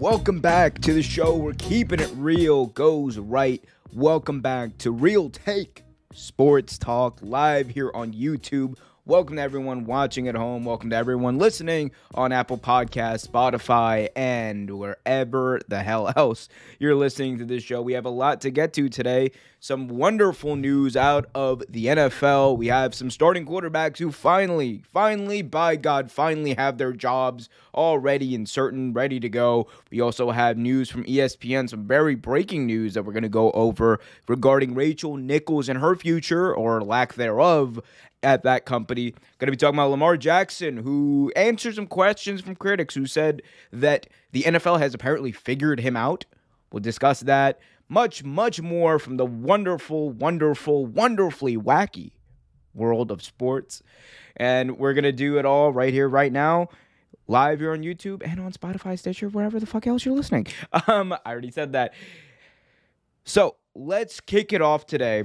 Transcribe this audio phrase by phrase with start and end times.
[0.00, 1.36] welcome back to the show.
[1.36, 3.62] We're keeping it real, goes right.
[3.92, 8.78] Welcome back to Real Take Sports Talk live here on YouTube.
[9.06, 10.66] Welcome to everyone watching at home.
[10.66, 17.38] Welcome to everyone listening on Apple Podcasts, Spotify, and wherever the hell else you're listening
[17.38, 17.80] to this show.
[17.80, 19.32] We have a lot to get to today.
[19.58, 22.56] Some wonderful news out of the NFL.
[22.56, 28.34] We have some starting quarterbacks who finally, finally, by God, finally have their jobs already
[28.34, 29.66] and certain, ready to go.
[29.90, 33.50] We also have news from ESPN, some very breaking news that we're going to go
[33.52, 37.80] over regarding Rachel Nichols and her future or lack thereof
[38.22, 39.12] at that company.
[39.38, 43.42] Going to be talking about Lamar Jackson, who answered some questions from critics who said
[43.72, 46.24] that the NFL has apparently figured him out.
[46.72, 47.58] We'll discuss that.
[47.88, 52.12] Much, much more from the wonderful, wonderful, wonderfully wacky
[52.74, 53.82] world of sports.
[54.36, 56.68] And we're going to do it all right here, right now.
[57.26, 60.46] Live here on YouTube and on Spotify, Stitcher, wherever the fuck else you're listening.
[60.86, 61.94] Um, I already said that.
[63.24, 65.24] So let's kick it off today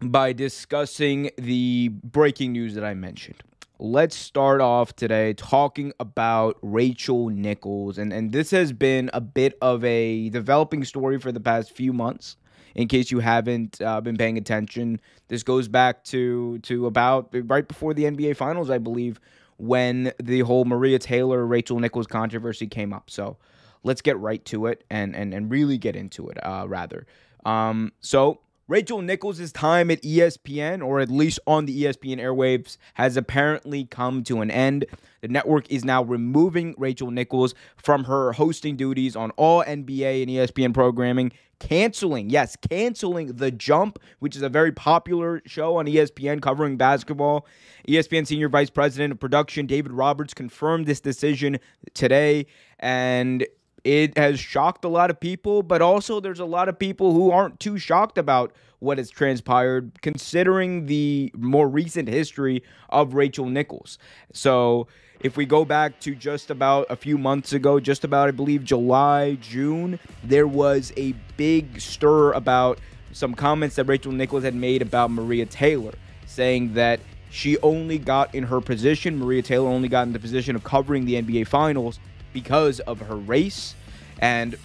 [0.00, 3.42] by discussing the breaking news that I mentioned.
[3.78, 7.98] Let's start off today talking about Rachel Nichols.
[7.98, 11.92] And, and this has been a bit of a developing story for the past few
[11.92, 12.36] months.
[12.74, 17.66] In case you haven't uh, been paying attention, this goes back to to about right
[17.66, 19.18] before the NBA Finals, I believe,
[19.56, 23.08] when the whole Maria Taylor Rachel Nichols controversy came up.
[23.08, 23.38] So
[23.82, 27.06] let's get right to it and and, and really get into it, uh, rather.
[27.46, 33.16] Um, so Rachel Nichols' time at ESPN, or at least on the ESPN airwaves, has
[33.16, 34.86] apparently come to an end.
[35.20, 40.30] The network is now removing Rachel Nichols from her hosting duties on all NBA and
[40.30, 46.42] ESPN programming, canceling, yes, canceling The Jump, which is a very popular show on ESPN
[46.42, 47.46] covering basketball.
[47.86, 51.60] ESPN Senior Vice President of Production David Roberts confirmed this decision
[51.94, 52.46] today,
[52.80, 53.46] and
[53.86, 57.30] it has shocked a lot of people, but also there's a lot of people who
[57.30, 63.96] aren't too shocked about what has transpired, considering the more recent history of Rachel Nichols.
[64.32, 64.88] So,
[65.20, 68.64] if we go back to just about a few months ago, just about, I believe,
[68.64, 72.80] July, June, there was a big stir about
[73.12, 75.94] some comments that Rachel Nichols had made about Maria Taylor,
[76.26, 76.98] saying that
[77.30, 81.06] she only got in her position, Maria Taylor only got in the position of covering
[81.06, 82.00] the NBA Finals
[82.36, 83.74] because of her race.
[84.20, 84.58] And,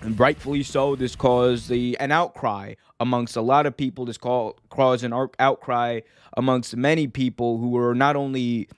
[0.00, 4.06] and rightfully so, this caused the an outcry amongst a lot of people.
[4.06, 6.00] This caused an outcry
[6.36, 8.68] amongst many people who were not only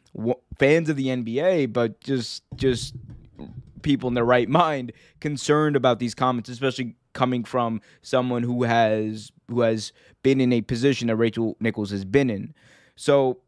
[0.59, 2.95] fans of the NBA, but just just
[3.81, 9.33] people in their right mind concerned about these comments, especially coming from someone who has
[9.49, 9.91] who has
[10.23, 12.53] been in a position that Rachel Nichols has been in.
[12.95, 13.39] So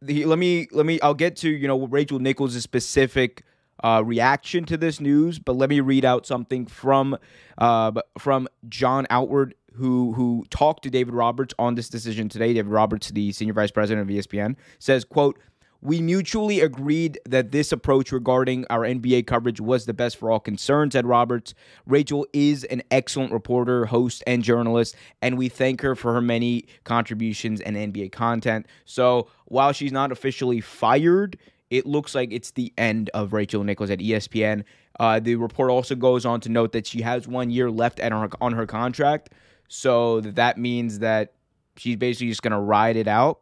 [0.00, 3.42] the, let me let me I'll get to you know Rachel Nichols' specific
[3.82, 7.16] uh, reaction to this news, but let me read out something from
[7.58, 12.52] uh, from John Ourand, who who talked to David Roberts on this decision today.
[12.52, 15.38] David Roberts, the senior vice president of ESPN, says, "quote."
[15.82, 20.38] We mutually agreed that this approach regarding our NBA coverage was the best for all
[20.38, 21.54] concerned, said Roberts.
[21.86, 26.66] Rachel is an excellent reporter, host, and journalist, and we thank her for her many
[26.84, 28.66] contributions and NBA content.
[28.84, 31.38] So while she's not officially fired,
[31.70, 34.64] it looks like it's the end of Rachel Nichols at ESPN.
[34.98, 38.12] Uh, the report also goes on to note that she has one year left at
[38.12, 39.30] her, on her contract,
[39.68, 41.32] so that means that
[41.76, 43.40] she's basically just going to ride it out.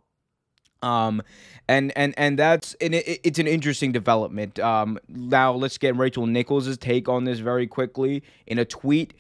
[0.83, 1.23] Um,
[1.67, 4.59] and and and that's and it, it's an interesting development.
[4.61, 8.23] Um, now let's get Rachel Nichols' take on this very quickly.
[8.47, 9.15] In a tweet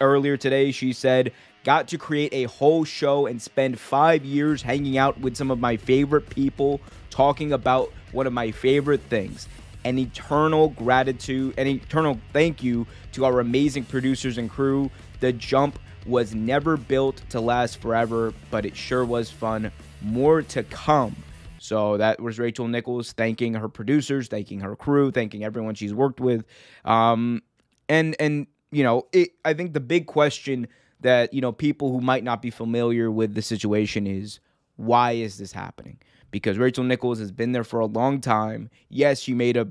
[0.00, 1.32] earlier today, she said,
[1.62, 5.60] "Got to create a whole show and spend five years hanging out with some of
[5.60, 6.80] my favorite people,
[7.14, 9.48] talking about." one of my favorite things.
[9.84, 14.90] An eternal gratitude, an eternal thank you to our amazing producers and crew.
[15.20, 19.70] The jump was never built to last forever, but it sure was fun.
[20.00, 21.16] More to come.
[21.58, 26.20] So that was Rachel Nichols thanking her producers, thanking her crew, thanking everyone she's worked
[26.20, 26.44] with.
[26.84, 27.42] Um,
[27.88, 30.68] and and you know, it, I think the big question
[31.00, 34.40] that you know people who might not be familiar with the situation is
[34.76, 35.98] why is this happening?
[36.34, 38.68] Because Rachel Nichols has been there for a long time.
[38.88, 39.68] Yes, she made a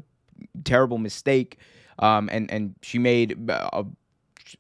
[0.63, 1.57] terrible mistake,
[2.00, 3.83] um, and and she made a,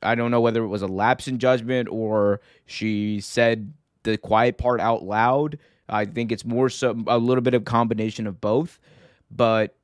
[0.01, 3.71] I don't know whether it was a lapse in judgment or she said
[4.03, 5.57] the quiet part out loud.
[5.87, 8.81] I think it's more so a little bit of combination of both,
[9.31, 9.77] but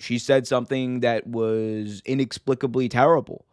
[0.00, 3.44] she said something that was inexplicably terrible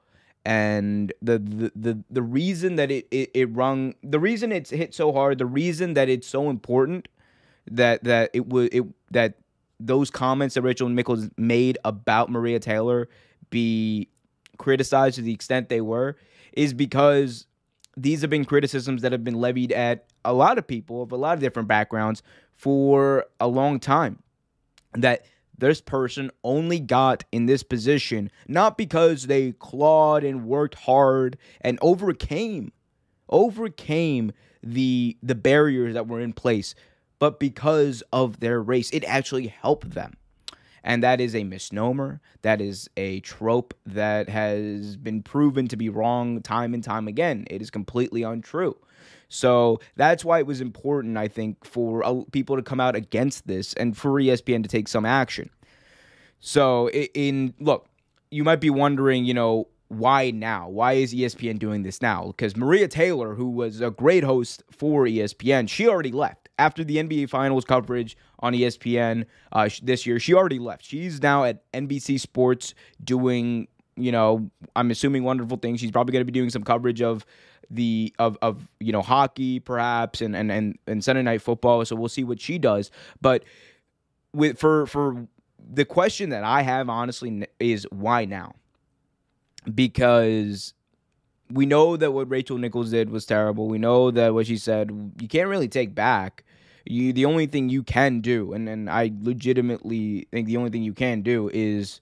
[0.44, 4.96] and the the the, the reason that it, it it rung the reason it's hit
[4.96, 7.08] so hard the reason that it's so important
[7.72, 9.36] that that it would it that
[9.80, 13.10] those comments that Rachel Nichols made about Maria Taylor
[13.50, 14.10] be
[14.58, 16.18] criticized to the extent they were
[16.54, 17.46] is because
[17.96, 21.16] these have been criticisms that have been levied at a lot of people of a
[21.16, 22.24] lot of different backgrounds
[22.56, 24.22] for a long time.
[24.94, 25.26] That
[25.58, 31.78] this person only got in this position not because they clawed and worked hard and
[31.82, 32.72] overcame
[33.30, 34.32] overcame
[34.64, 36.76] the the barriers that were in place
[37.20, 40.16] but because of their race it actually helped them
[40.84, 45.90] and that is a misnomer that is a trope that has been proven to be
[45.90, 48.76] wrong time and time again it is completely untrue
[49.30, 53.74] so that's why it was important, I think, for people to come out against this
[53.74, 55.50] and for ESPN to take some action.
[56.40, 57.88] So, in look,
[58.32, 60.70] you might be wondering, you know, why now?
[60.70, 62.28] Why is ESPN doing this now?
[62.28, 66.98] Because Maria Taylor, who was a great host for ESPN, she already left after the
[66.98, 70.20] NBA Finals coverage on ESPN uh, this year.
[70.20, 70.86] She already left.
[70.86, 72.74] She's now at NBC Sports
[73.04, 75.80] doing, you know, I'm assuming wonderful things.
[75.80, 77.26] She's probably going to be doing some coverage of
[77.70, 81.84] the of of you know hockey perhaps and and and, and Sunday night football.
[81.86, 82.92] So we'll see what she does.
[83.22, 83.44] But
[84.34, 85.28] with for for
[85.70, 88.56] the question that I have honestly is why now?
[89.74, 90.74] Because
[91.52, 93.68] we know that what Rachel Nichols did was terrible.
[93.68, 96.44] We know that what she said you can't really take back.
[96.90, 100.84] You the only thing you can do, and, and I legitimately think the only thing
[100.84, 102.02] you can do is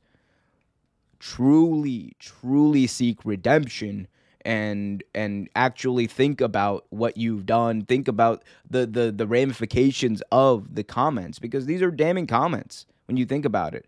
[1.19, 4.07] truly, truly seek redemption
[4.45, 7.81] and and actually think about what you've done.
[7.81, 13.17] Think about the the the ramifications of the comments because these are damning comments when
[13.17, 13.85] you think about it.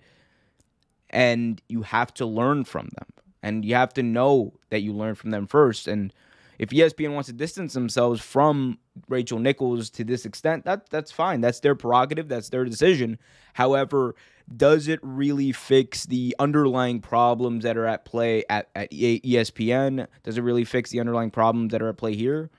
[1.10, 3.08] And you have to learn from them.
[3.42, 5.88] And you have to know that you learn from them first.
[5.88, 6.12] And
[6.60, 11.42] if ESPN wants to distance themselves from Rachel Nichols to this extent, that that's fine.
[11.42, 12.28] That's their prerogative.
[12.28, 13.20] That's their decision.
[13.54, 14.16] However,
[14.56, 20.08] does it really fix the underlying problems that are at play at, at ESPN?
[20.24, 22.50] Does it really fix the underlying problems that are at play here?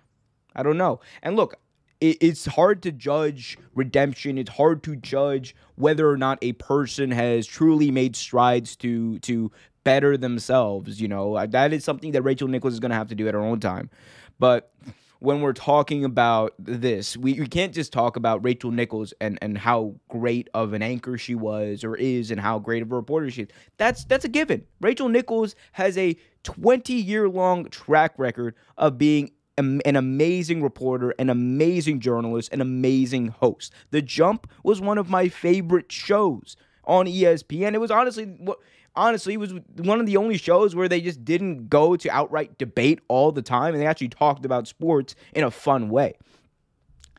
[0.55, 1.01] I don't know.
[1.23, 1.57] And look,
[2.01, 4.39] it, it's hard to judge redemption.
[4.39, 9.51] It's hard to judge whether or not a person has truly made strides to to
[9.85, 11.01] better themselves.
[11.01, 13.29] You know, uh, that is something that Rachel Nichols is going to have to do
[13.29, 13.91] at her own time.
[14.39, 14.73] But
[15.21, 19.59] when we're talking about this, we, we can't just talk about Rachel Nichols and, and
[19.59, 23.31] how great of an anchor she was or is and how great of a reporter
[23.31, 23.49] she is.
[23.79, 24.65] That's that's a given.
[24.81, 31.29] Rachel Nichols has a 20 year long track record of being an amazing reporter, an
[31.29, 33.73] amazing journalist, an amazing host.
[33.91, 37.75] The Jump was one of my favorite shows on ESPN.
[37.75, 38.59] It was honestly what
[38.99, 42.59] honestly, it was one of the only shows where they just didn't go to outright
[42.59, 46.15] debate all the time and they actually talked about sports in a fun way.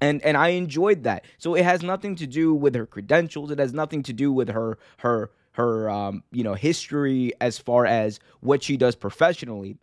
[0.02, 1.26] And and I enjoyed that.
[1.38, 3.52] So it has nothing to do with her credentials.
[3.52, 7.86] It has nothing to do with her her her um, you know history as far
[7.86, 9.78] as what she does professionally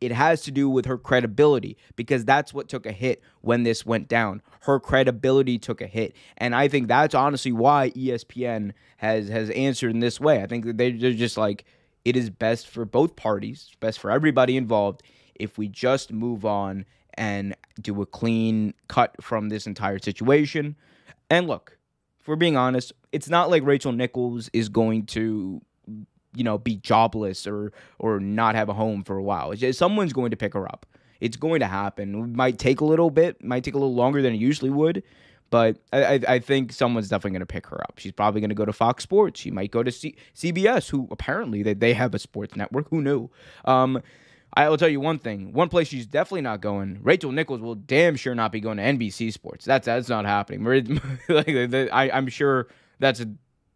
[0.00, 3.84] it has to do with her credibility because that's what took a hit when this
[3.84, 4.42] went down.
[4.60, 9.90] Her credibility took a hit, and I think that's honestly why ESPN has has answered
[9.90, 10.42] in this way.
[10.42, 11.64] I think they're just like
[12.04, 15.02] it is best for both parties, best for everybody involved
[15.34, 20.76] if we just move on and do a clean cut from this entire situation.
[21.28, 21.78] And look,
[22.18, 25.60] if we're being honest, it's not like Rachel Nichols is going to
[26.34, 29.52] you know, be jobless or or not have a home for a while.
[29.54, 30.86] Just, someone's going to pick her up.
[31.20, 32.14] It's going to happen.
[32.14, 35.02] It might take a little bit, might take a little longer than it usually would,
[35.50, 37.98] but I, I think someone's definitely going to pick her up.
[37.98, 39.40] She's probably going to go to Fox Sports.
[39.40, 42.88] She might go to C- CBS, who apparently they, they have a sports network.
[42.88, 43.28] Who knew?
[43.64, 44.02] Um,
[44.54, 45.52] I will tell you one thing.
[45.52, 47.00] One place she's definitely not going.
[47.02, 49.64] Rachel Nichols will damn sure not be going to NBC Sports.
[49.64, 50.64] That's that's not happening.
[51.28, 52.68] like, I, I'm sure
[52.98, 53.28] that's a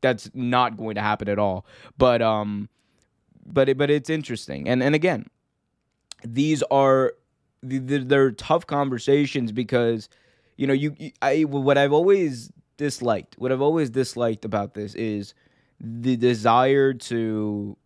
[0.04, 1.64] that's not going to happen at all.
[1.96, 2.68] But um,
[3.46, 5.26] but it, but it's interesting, and and again,
[6.24, 7.14] these are
[7.62, 10.08] they're tough conversations because
[10.56, 15.32] you know you I what I've always disliked what I've always disliked about this is
[15.80, 17.76] the desire to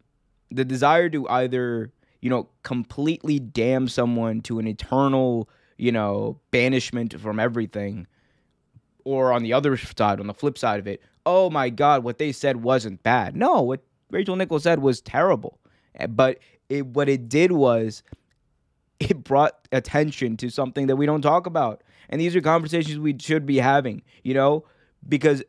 [0.51, 7.19] the desire to either you know completely damn someone to an eternal you know banishment
[7.21, 8.07] from everything
[9.05, 12.17] or on the other side on the flip side of it oh my God, what
[12.17, 13.37] they said wasn't bad.
[13.37, 15.59] No, what Rachel Nichols said was terrible.
[15.97, 16.39] Eh, but
[16.71, 18.03] it, what it did was
[18.99, 21.83] it brought attention to something that we don't talk about.
[22.09, 24.65] And these are conversations we should be having, you know,
[25.07, 25.43] because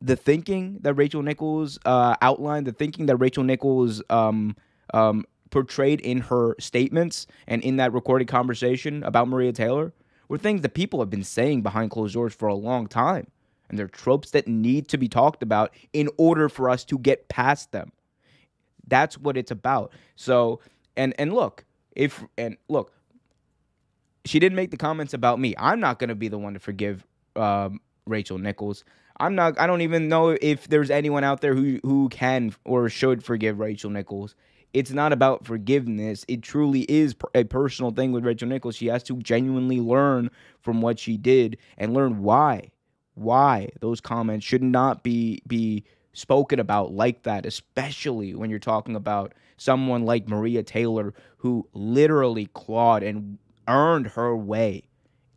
[0.00, 4.56] the thinking that Rachel Nichols uh, outlined, the thinking that Rachel Nichols um,
[4.94, 9.92] um, portrayed in her statements and in that recorded conversation about Maria Taylor
[10.28, 13.26] were things that people have been saying behind closed doors for a long time
[13.68, 17.28] and they're tropes that need to be talked about in order for us to get
[17.28, 17.92] past them.
[18.86, 19.92] That's what it's about.
[20.14, 20.60] So
[20.96, 22.92] and and look, if and look,
[24.24, 25.54] she didn't make the comments about me.
[25.58, 28.84] I'm not gonna be the one to forgive um, Rachel Nichols.
[29.18, 29.58] I'm not.
[29.58, 33.58] I don't even know if there's anyone out there who who can or should forgive
[33.58, 34.34] Rachel Nichols.
[34.74, 36.24] It's not about forgiveness.
[36.28, 38.76] It truly is a personal thing with Rachel Nichols.
[38.76, 40.30] She has to genuinely learn
[40.60, 42.72] from what she did and learn why
[43.16, 48.96] why those comments should not be be spoken about like that, especially when you're talking
[48.96, 54.84] about someone like Maria Taylor who literally clawed and earned her way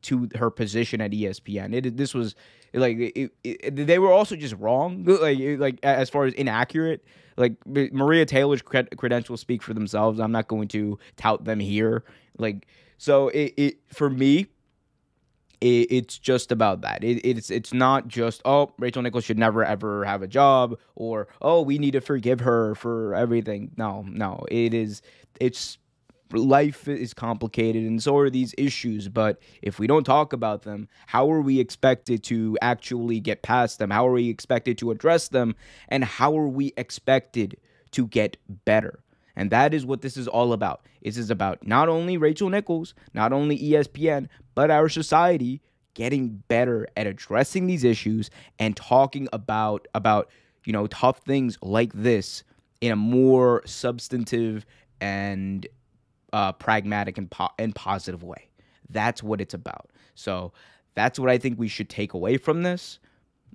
[0.03, 1.73] to her position at ESPN.
[1.73, 2.35] It this was
[2.73, 7.03] like it, it, they were also just wrong, like like as far as inaccurate.
[7.37, 10.19] Like Maria Taylor's cred- credentials speak for themselves.
[10.19, 12.03] I'm not going to tout them here.
[12.37, 12.67] Like
[12.97, 14.47] so, it, it for me,
[15.61, 17.03] it, it's just about that.
[17.03, 21.27] It, it's it's not just oh Rachel Nichols should never ever have a job or
[21.41, 23.71] oh we need to forgive her for everything.
[23.77, 25.01] No, no, it is
[25.39, 25.77] it's
[26.31, 29.09] life is complicated and so are these issues.
[29.09, 33.79] But if we don't talk about them how are we expected to actually get past
[33.79, 33.89] them?
[33.89, 35.55] How are we expected to address them?
[35.89, 37.57] And how are we expected
[37.91, 38.99] to get better
[39.39, 42.93] and that is what this is all about this is about not only rachel nichols
[43.13, 45.61] not only espn but our society
[45.95, 48.29] getting better at addressing these issues
[48.59, 50.29] and talking about about
[50.65, 52.43] you know tough things like this
[52.81, 54.65] in a more substantive
[55.01, 55.67] and
[56.33, 58.49] uh, pragmatic and, po- and positive way.
[58.89, 59.89] That's what it's about.
[60.15, 60.53] So
[60.95, 62.99] that's what I think we should take away from this.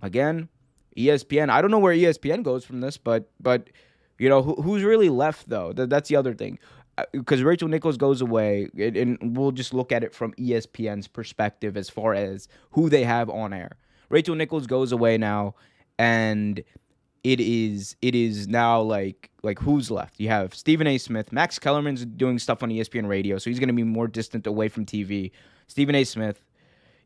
[0.03, 0.49] Again,
[0.97, 1.51] ESPN.
[1.51, 3.69] I don't know where ESPN goes from this, but but
[4.25, 5.75] you know who, who's really left though.
[5.75, 6.59] That, that's the other thing.
[7.13, 11.77] Because uh, Rachel Nichols goes away, and we'll just look at it from ESPN's perspective
[11.77, 13.77] as far as who they have on air.
[14.09, 15.57] Rachel Nichols goes away now,
[15.99, 16.65] and
[17.23, 20.19] it is it is now like like who's left?
[20.19, 20.97] You have Stephen A.
[20.97, 24.47] Smith, Max Kellerman's doing stuff on ESPN Radio, so he's going to be more distant
[24.47, 25.33] away from TV.
[25.67, 26.05] Stephen A.
[26.05, 26.43] Smith.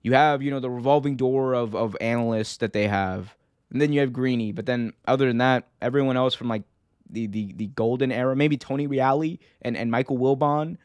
[0.03, 3.35] You have you know the revolving door of of analysts that they have,
[3.73, 4.53] and then you have Greeny.
[4.53, 6.63] But then other than that, everyone else from like
[7.11, 10.77] the the the golden era, maybe Tony Reali and and Michael Wilbon.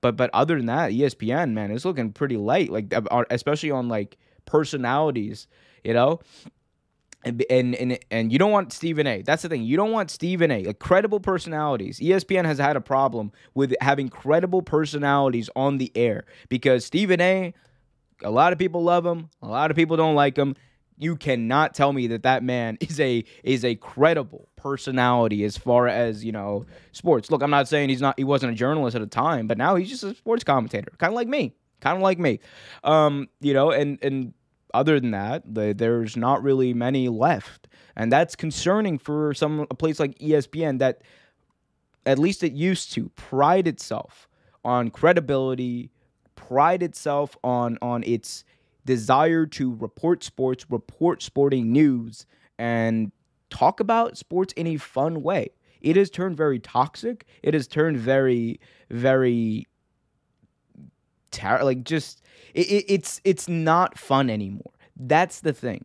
[0.00, 2.70] But but other than that, ESPN man, it's looking pretty light.
[2.70, 5.46] Like uh, especially on like personalities,
[5.82, 6.20] you know
[7.24, 9.22] and, and and you don't want Stephen A.
[9.22, 9.62] That's the thing.
[9.62, 10.64] You don't want Stephen A.
[10.64, 11.98] Like credible personalities.
[11.98, 17.54] ESPN has had a problem with having credible personalities on the air because Stephen A.
[18.22, 19.28] A lot of people love him.
[19.42, 20.54] A lot of people don't like him.
[20.96, 25.88] You cannot tell me that that man is a is a credible personality as far
[25.88, 27.30] as you know sports.
[27.30, 28.18] Look, I'm not saying he's not.
[28.18, 31.12] He wasn't a journalist at the time, but now he's just a sports commentator, kind
[31.12, 32.40] of like me, kind of like me.
[32.82, 34.34] Um, you know, and and
[34.72, 39.74] other than that, the, there's not really many left, and that's concerning for some a
[39.74, 41.02] place like ESPN that,
[42.04, 44.28] at least it used to, pride itself
[44.64, 45.90] on credibility,
[46.34, 48.44] pride itself on on its
[48.84, 52.26] desire to report sports, report sporting news,
[52.58, 53.12] and
[53.50, 55.50] talk about sports in a fun way.
[55.80, 57.26] It has turned very toxic.
[57.42, 58.60] It has turned very,
[58.90, 59.66] very,
[61.30, 62.22] tar- like just
[62.54, 64.72] it, it, it's it's not fun anymore.
[64.96, 65.84] That's the thing.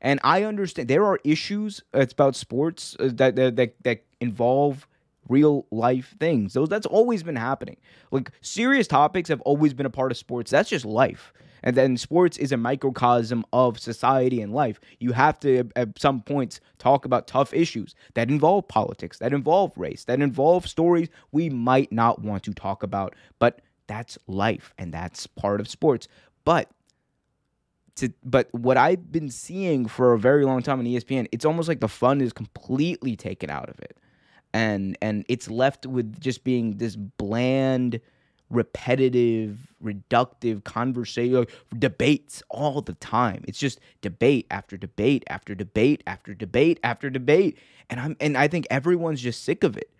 [0.00, 4.86] And I understand there are issues it's about sports uh, that, that that that involve
[5.28, 6.54] real life things.
[6.54, 7.76] Those that's always been happening.
[8.10, 10.50] Like serious topics have always been a part of sports.
[10.50, 11.32] That's just life.
[11.62, 14.80] And then sports is a microcosm of society and life.
[14.98, 19.76] You have to, at some points, talk about tough issues that involve politics, that involve
[19.76, 23.14] race, that involve stories we might not want to talk about.
[23.38, 26.08] But that's life and that's part of sports.
[26.44, 26.70] But
[27.96, 31.68] to but what I've been seeing for a very long time on ESPN, it's almost
[31.68, 33.96] like the fun is completely taken out of it.
[34.52, 38.00] And and it's left with just being this bland,
[38.50, 41.46] repetitive, reductive conversation
[41.78, 43.44] debates all the time.
[43.46, 47.56] It's just debate after debate after debate after debate after debate.
[47.88, 49.90] And I'm and I think everyone's just sick of it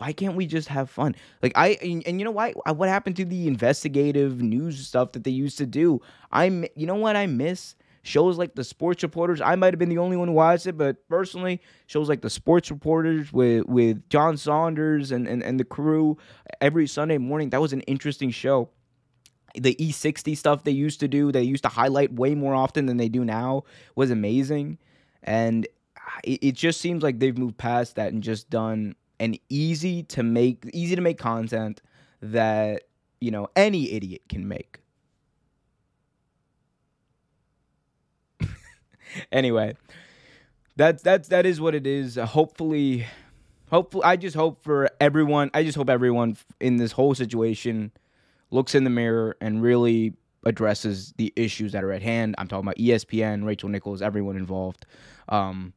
[0.00, 1.14] why can't we just have fun?
[1.42, 5.24] Like I and, and, you know why what happened to the investigative news stuff that
[5.24, 6.00] they used to do?
[6.32, 7.74] I'm you know what I miss?
[8.02, 9.40] Shows like the sports reporters.
[9.40, 12.30] I might have been the only one who watched it, but personally, shows like the
[12.30, 16.16] sports reporters with with John Saunders and, and, and the crew
[16.60, 17.50] every Sunday morning.
[17.50, 18.70] That was an interesting show.
[19.54, 22.96] The E60 stuff they used to do, they used to highlight way more often than
[22.96, 23.64] they do now,
[23.96, 24.78] was amazing.
[25.22, 25.66] And
[26.24, 30.22] it, it just seems like they've moved past that and just done an easy to
[30.22, 31.82] make easy to make content
[32.22, 32.84] that
[33.20, 34.80] you know any idiot can make
[39.32, 39.74] anyway
[40.76, 43.06] that's that's that is what it is hopefully
[43.70, 45.50] hopefully, I just hope for everyone.
[45.54, 47.92] I just hope everyone in this whole situation
[48.50, 50.14] looks in the mirror and really
[50.44, 52.34] addresses the issues that are at hand.
[52.38, 54.86] I'm talking about ESPN, Rachel Nichols, everyone involved.
[55.28, 55.72] Um,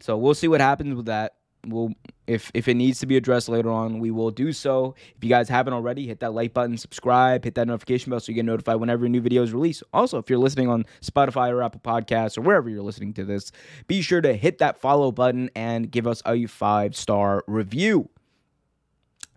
[0.00, 1.35] so we'll see what happens with that.
[1.66, 1.92] We'll
[2.26, 4.94] if if it needs to be addressed later on, we will do so.
[5.16, 8.30] If you guys haven't already, hit that like button, subscribe, hit that notification bell so
[8.32, 9.82] you get notified whenever a new video is released.
[9.92, 13.52] Also, if you're listening on Spotify or Apple Podcasts or wherever you're listening to this,
[13.86, 18.08] be sure to hit that follow button and give us a five star review.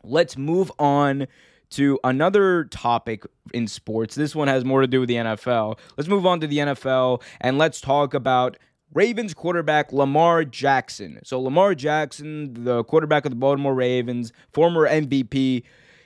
[0.03, 1.27] Let's move on
[1.71, 4.15] to another topic in sports.
[4.15, 5.77] This one has more to do with the NFL.
[5.97, 8.57] Let's move on to the NFL and let's talk about
[8.93, 11.19] Ravens quarterback Lamar Jackson.
[11.23, 15.63] So, Lamar Jackson, the quarterback of the Baltimore Ravens, former MVP,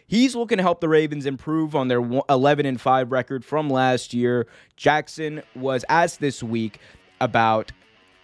[0.08, 4.14] he's looking to help the Ravens improve on their 11 and 5 record from last
[4.14, 4.48] year.
[4.76, 6.80] Jackson was asked this week
[7.22, 7.72] about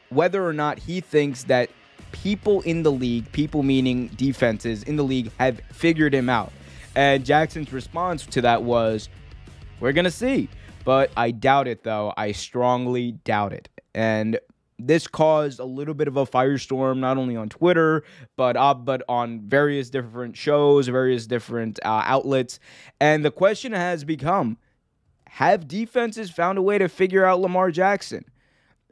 [0.10, 1.70] whether or not he thinks that
[2.12, 6.51] people in the league, people meaning defenses in the league, have figured him out.
[6.96, 9.08] And Jackson's response to that was,
[9.80, 10.50] We're going to see.
[10.84, 12.13] But I doubt it, though.
[12.18, 13.70] I strongly doubt it.
[13.94, 14.39] And
[14.79, 18.03] this caused a little bit of a firestorm, not only on Twitter,
[18.38, 22.59] but uh, but on various different shows, various different uh, outlets.
[23.00, 24.57] And the question has become:
[25.27, 28.25] Have defenses found a way to figure out Lamar Jackson?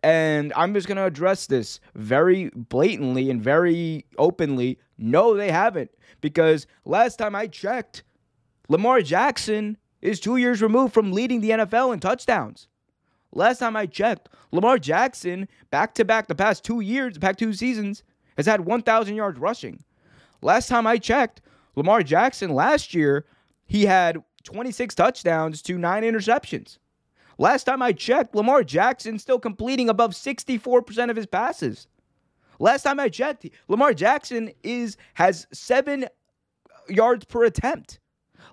[0.03, 4.79] And I'm just going to address this very blatantly and very openly.
[4.97, 5.91] No, they haven't.
[6.21, 8.03] Because last time I checked,
[8.69, 12.67] Lamar Jackson is two years removed from leading the NFL in touchdowns.
[13.37, 17.53] Last time I checked, Lamar Jackson, back to back the past two years, back two
[17.53, 18.01] seasons,
[18.35, 19.83] has had 1,000 yards rushing.
[20.41, 21.41] Last time I checked,
[21.75, 23.27] Lamar Jackson last year,
[23.67, 26.79] he had 26 touchdowns to nine interceptions.
[27.37, 31.85] Last time I checked, Lamar Jackson still completing above 64% of his passes.
[32.57, 36.07] Last time I checked, Lamar Jackson is has 7
[36.89, 37.99] yards per attempt.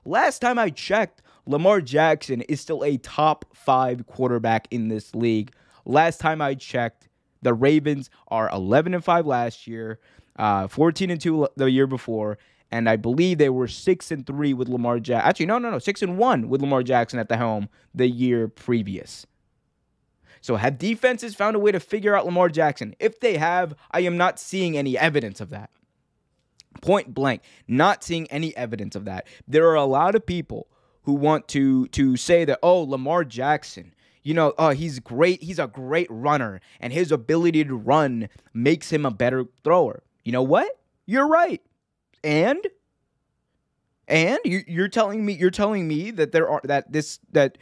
[0.04, 5.52] Last time I checked, Lamar Jackson is still a top 5 quarterback in this league.
[5.84, 7.08] Last time I checked,
[7.42, 10.00] the Ravens are 11 and 5 last year,
[10.36, 12.38] uh, 14 and 2 the year before,
[12.70, 15.28] and I believe they were six and three with Lamar Jackson.
[15.28, 18.48] Actually, no, no, no, six and one with Lamar Jackson at the helm the year
[18.48, 19.26] previous.
[20.40, 22.96] So have defenses found a way to figure out Lamar Jackson?
[22.98, 25.70] If they have, I am not seeing any evidence of that.
[26.80, 29.26] Point blank, not seeing any evidence of that.
[29.46, 30.66] There are a lot of people
[31.04, 35.58] who want to to say that oh Lamar Jackson, you know, oh he's great, he's
[35.58, 40.02] a great runner and his ability to run makes him a better thrower.
[40.24, 40.78] You know what?
[41.06, 41.62] You're right.
[42.22, 42.66] And
[44.08, 47.58] and you're telling me you're telling me that there are that this that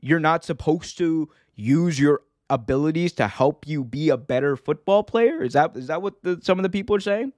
[0.00, 5.42] you're not supposed to use your abilities to help you be a better football player?
[5.42, 7.32] Is that is that what the, some of the people are saying?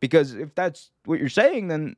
[0.00, 1.96] Because if that's what you're saying, then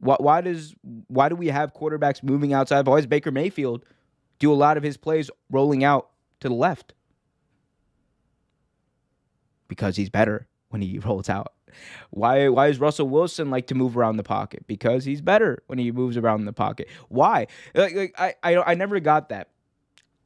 [0.00, 0.74] why, why does
[1.08, 2.86] why do we have quarterbacks moving outside?
[2.86, 3.84] Why does Baker Mayfield
[4.38, 6.94] do a lot of his plays rolling out to the left?
[9.66, 11.52] Because he's better when he rolls out.
[12.10, 14.66] Why why does Russell Wilson like to move around the pocket?
[14.66, 16.88] Because he's better when he moves around the pocket.
[17.08, 17.46] Why?
[17.74, 19.50] Like, like I, I I never got that.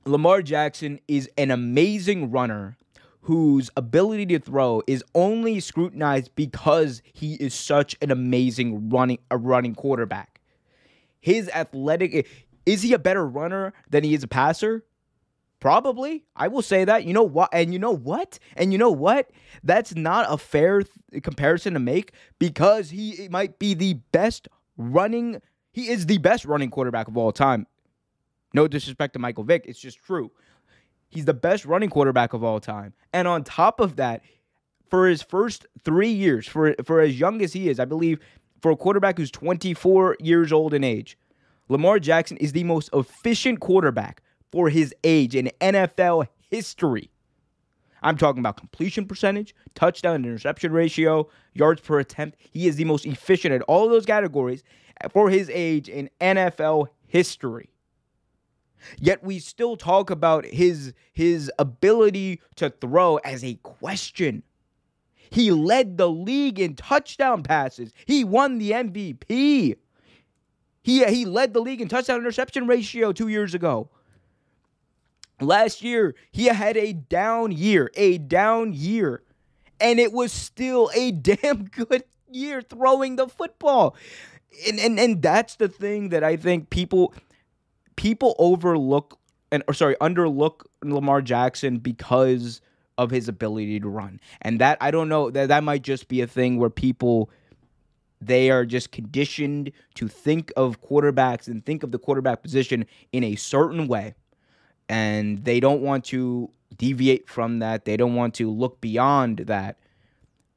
[0.05, 2.77] Lamar Jackson is an amazing runner
[3.23, 9.37] whose ability to throw is only scrutinized because he is such an amazing running a
[9.37, 10.41] running quarterback.
[11.21, 12.27] His athletic
[12.67, 14.85] is he a better runner than he is a passer?
[15.61, 16.25] Probably.
[16.35, 17.05] I will say that.
[17.05, 17.49] You know what?
[17.53, 18.41] And you know what?
[18.57, 19.31] And you know what?
[19.63, 25.41] That's not a fair th- comparison to make because he might be the best running.
[25.73, 27.69] He is the best running quarterback of all time.
[28.53, 29.65] No disrespect to Michael Vick.
[29.67, 30.33] It's just true.
[31.13, 32.95] He's the best running quarterback of all time.
[33.13, 34.23] And on top of that,
[34.89, 38.19] for his first three years, for, for as young as he is, I believe
[38.63, 41.19] for a quarterback who's 24 years old in age,
[41.69, 47.11] Lamar Jackson is the most efficient quarterback for his age in NFL history.
[48.03, 52.39] I'm talking about completion percentage, touchdown interception ratio, yards per attempt.
[52.51, 54.65] He is the most efficient at all those categories
[55.11, 57.72] for his age in NFL history.
[58.99, 64.43] Yet we still talk about his his ability to throw as a question.
[65.31, 67.93] He led the league in touchdown passes.
[68.05, 69.77] He won the MVP.
[70.85, 73.89] He, he led the league in touchdown interception ratio 2 years ago.
[75.41, 79.23] Last year, he had a down year, a down year,
[79.81, 83.97] and it was still a damn good year throwing the football.
[84.69, 87.15] And and and that's the thing that I think people
[87.97, 89.19] people overlook
[89.51, 92.61] and or sorry, underlook Lamar Jackson because
[92.99, 94.21] of his ability to run.
[94.41, 97.31] And that I don't know that that might just be a thing where people
[98.21, 103.25] they are just conditioned to think of quarterbacks and think of the quarterback position in
[103.25, 104.15] a certain way.
[104.89, 107.85] And they don't want to deviate from that.
[107.85, 109.79] They don't want to look beyond that.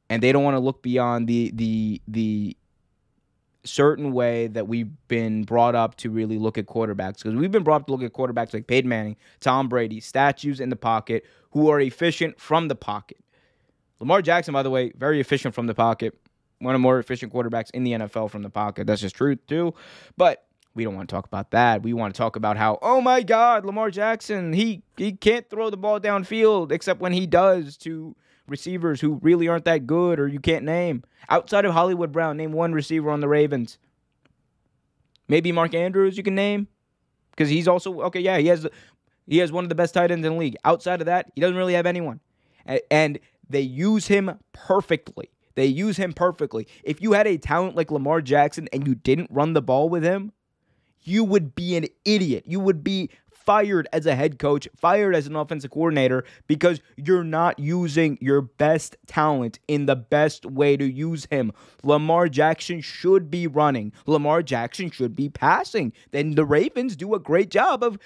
[0.08, 2.56] And they don't want to look beyond the the the
[3.66, 7.64] certain way that we've been brought up to really look at quarterbacks because we've been
[7.64, 11.24] brought up to look at quarterbacks like Peyton Manning, Tom Brady, statues in the pocket
[11.50, 13.18] who are efficient from the pocket.
[14.00, 16.14] Lamar Jackson, by the way, very efficient from the pocket
[16.58, 18.86] one of the more efficient quarterbacks in the NFL from the pocket.
[18.86, 19.74] That's just truth too.
[20.16, 21.82] But we don't want to talk about that.
[21.82, 25.70] We want to talk about how, oh my God, Lamar Jackson, he he can't throw
[25.70, 28.14] the ball downfield except when he does to
[28.46, 31.02] receivers who really aren't that good or you can't name.
[31.28, 33.78] Outside of Hollywood Brown, name one receiver on the Ravens.
[35.28, 36.68] Maybe Mark Andrews you can name.
[37.30, 38.66] Because he's also okay, yeah, he has
[39.26, 40.56] he has one of the best tight ends in the league.
[40.64, 42.20] Outside of that, he doesn't really have anyone.
[42.90, 45.30] And they use him perfectly.
[45.54, 46.66] They use him perfectly.
[46.82, 50.02] If you had a talent like Lamar Jackson and you didn't run the ball with
[50.02, 50.32] him,
[51.02, 52.44] you would be an idiot.
[52.46, 53.10] You would be
[53.46, 58.42] fired as a head coach, fired as an offensive coordinator because you're not using your
[58.42, 61.52] best talent in the best way to use him.
[61.82, 63.92] Lamar Jackson should be running.
[64.06, 65.92] Lamar Jackson should be passing.
[66.10, 67.98] Then the Ravens do a great job of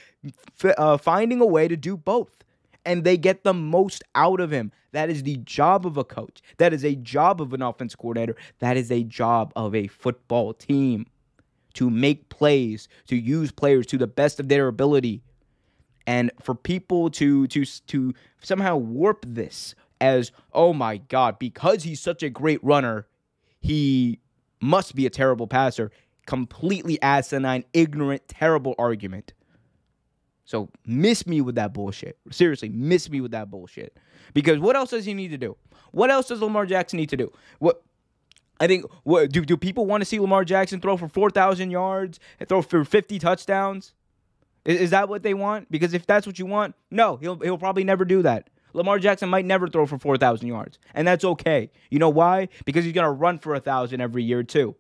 [0.62, 2.44] f- uh, finding a way to do both
[2.84, 4.72] and they get the most out of him.
[4.92, 6.40] That is the job of a coach.
[6.58, 8.36] That is a job of an offense coordinator.
[8.58, 11.06] That is a job of a football team
[11.74, 15.22] to make plays, to use players to the best of their ability.
[16.10, 22.00] And for people to to to somehow warp this as, "Oh my god, because he's
[22.00, 23.06] such a great runner,
[23.60, 24.18] he
[24.60, 25.92] must be a terrible passer."
[26.26, 29.34] Completely asinine, ignorant, terrible argument.
[30.44, 32.18] So miss me with that bullshit.
[32.32, 33.96] Seriously, miss me with that bullshit.
[34.34, 35.56] Because what else does he need to do?
[35.92, 37.32] What else does Lamar Jackson need to do?
[37.60, 37.84] What
[38.58, 42.18] I think what do do people want to see Lamar Jackson throw for 4,000 yards
[42.40, 43.94] and throw for 50 touchdowns?
[44.64, 45.70] Is, is that what they want?
[45.70, 48.50] Because if that's what you want, no, he'll he'll probably never do that.
[48.72, 51.72] Lamar Jackson might never throw for 4,000 yards, and that's okay.
[51.90, 52.48] You know why?
[52.64, 54.76] Because he's going to run for a 1,000 every year too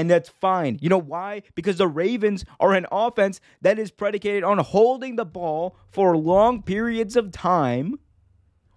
[0.00, 0.78] and that's fine.
[0.80, 1.42] You know why?
[1.54, 6.62] Because the Ravens are an offense that is predicated on holding the ball for long
[6.62, 7.98] periods of time,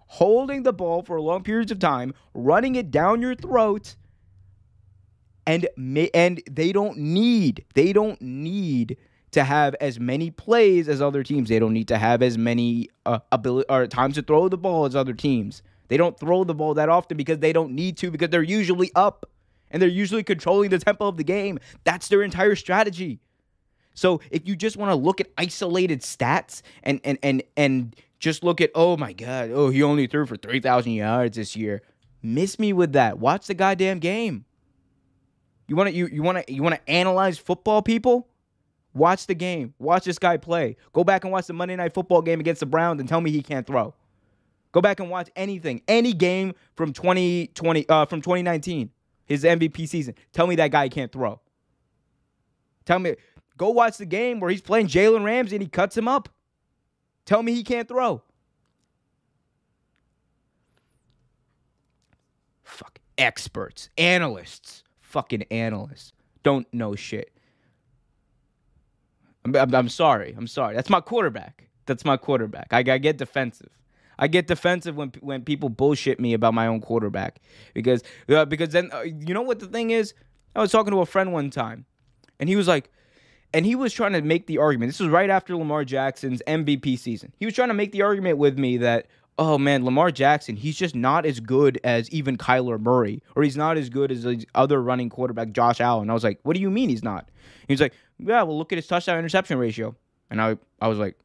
[0.06, 3.96] holding the ball for long periods of time, running it down your throat,
[5.46, 5.66] and
[6.12, 8.98] and they don't need they don't need
[9.34, 11.48] to have as many plays as other teams.
[11.48, 14.86] They don't need to have as many uh, ability or times to throw the ball
[14.86, 15.62] as other teams.
[15.88, 18.90] They don't throw the ball that often because they don't need to because they're usually
[18.94, 19.28] up
[19.70, 21.58] and they're usually controlling the tempo of the game.
[21.84, 23.20] That's their entire strategy.
[23.92, 28.42] So if you just want to look at isolated stats and and and and just
[28.42, 31.82] look at oh my god, oh he only threw for 3000 yards this year.
[32.22, 33.18] Miss me with that.
[33.18, 34.44] Watch the goddamn game.
[35.66, 38.28] You want to you you want to you want to analyze football people?
[38.94, 39.74] Watch the game.
[39.78, 40.76] Watch this guy play.
[40.92, 43.30] Go back and watch the Monday Night Football game against the Browns and tell me
[43.30, 43.94] he can't throw.
[44.72, 48.90] Go back and watch anything, any game from 2020 uh, from 2019
[49.26, 50.14] his MVP season.
[50.32, 51.40] Tell me that guy can't throw.
[52.84, 53.14] Tell me,
[53.56, 56.28] go watch the game where he's playing Jalen Ramsey and he cuts him up.
[57.24, 58.22] Tell me he can't throw.
[62.62, 66.12] Fuck experts, analysts, fucking analysts
[66.44, 67.32] don't know shit.
[69.44, 70.34] I'm, I'm, I'm sorry.
[70.36, 70.74] I'm sorry.
[70.74, 71.68] That's my quarterback.
[71.86, 72.68] That's my quarterback.
[72.72, 73.70] I, I get defensive.
[74.18, 77.40] I get defensive when when people bullshit me about my own quarterback
[77.74, 80.14] because uh, because then uh, you know what the thing is.
[80.54, 81.84] I was talking to a friend one time,
[82.38, 82.90] and he was like,
[83.52, 84.90] and he was trying to make the argument.
[84.90, 87.32] This was right after Lamar Jackson's MVP season.
[87.38, 90.76] He was trying to make the argument with me that oh man, Lamar Jackson, he's
[90.76, 94.46] just not as good as even Kyler Murray, or he's not as good as the
[94.54, 96.10] other running quarterback, Josh Allen.
[96.10, 97.28] I was like, what do you mean he's not?
[97.68, 99.94] He's like, yeah, well, look at his touchdown interception ratio.
[100.30, 101.16] And I, I was like,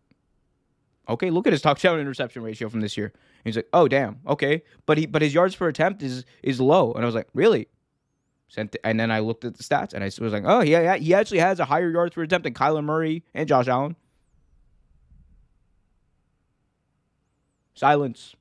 [1.09, 3.07] Okay, look at his touchdown interception ratio from this year.
[3.07, 6.61] And he's like, oh damn, okay, but he but his yards per attempt is is
[6.61, 6.93] low.
[6.93, 7.67] And I was like, really?
[8.83, 11.13] And then I looked at the stats and I was like, oh yeah, yeah, he
[11.13, 13.95] actually has a higher yards per attempt than Kyler Murray and Josh Allen.
[17.79, 18.35] Silence,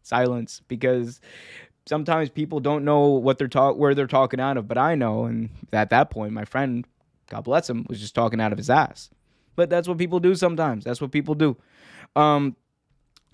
[0.00, 1.20] silence, because
[1.86, 5.26] sometimes people don't know what they're talk where they're talking out of, but I know.
[5.26, 6.86] And at that point, my friend,
[7.28, 9.10] God bless him, was just talking out of his ass.
[9.54, 10.82] But that's what people do sometimes.
[10.82, 11.58] That's what people do.
[12.16, 12.56] Um,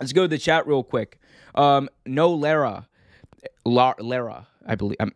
[0.01, 1.17] let's go to the chat real quick.
[1.53, 2.85] Um, no Lara,
[3.63, 4.97] Lara, I believe.
[4.99, 5.13] I'm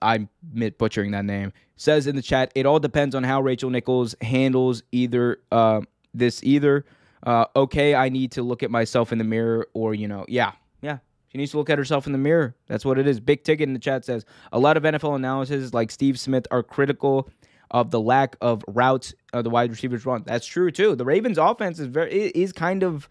[0.00, 0.30] I'm
[0.78, 1.52] butchering that name.
[1.76, 5.82] Says in the chat, it all depends on how Rachel Nichols handles either uh,
[6.14, 6.86] this either.
[7.26, 10.52] Uh, okay, I need to look at myself in the mirror, or you know, yeah,
[10.80, 12.54] yeah, she needs to look at herself in the mirror.
[12.68, 13.20] That's what it is.
[13.20, 16.62] Big ticket in the chat says a lot of NFL analysis, like Steve Smith, are
[16.62, 17.28] critical
[17.72, 20.22] of the lack of routes of the wide receivers run.
[20.24, 20.94] That's true too.
[20.94, 23.08] The Ravens offense is very is kind of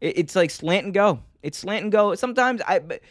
[0.00, 1.20] it's like slant and go.
[1.42, 2.14] It's slant and go.
[2.14, 3.02] Sometimes I But,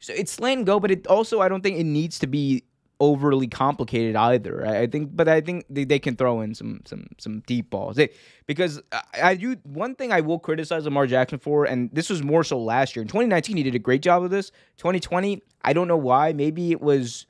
[0.00, 2.64] so it's slant and go, but it also I don't think it needs to be
[3.02, 4.64] overly complicated either.
[4.64, 7.96] I, think, but I think they, they, can throw in some some some deep balls.
[7.96, 8.10] They,
[8.46, 12.08] because uh, I, I do one thing I will criticize Lamar Jackson for, and this
[12.08, 13.02] was more so last year.
[13.02, 14.52] In 2019, he did a great job of this.
[14.76, 16.32] 2020, I don't know why.
[16.32, 17.26] Maybe it was,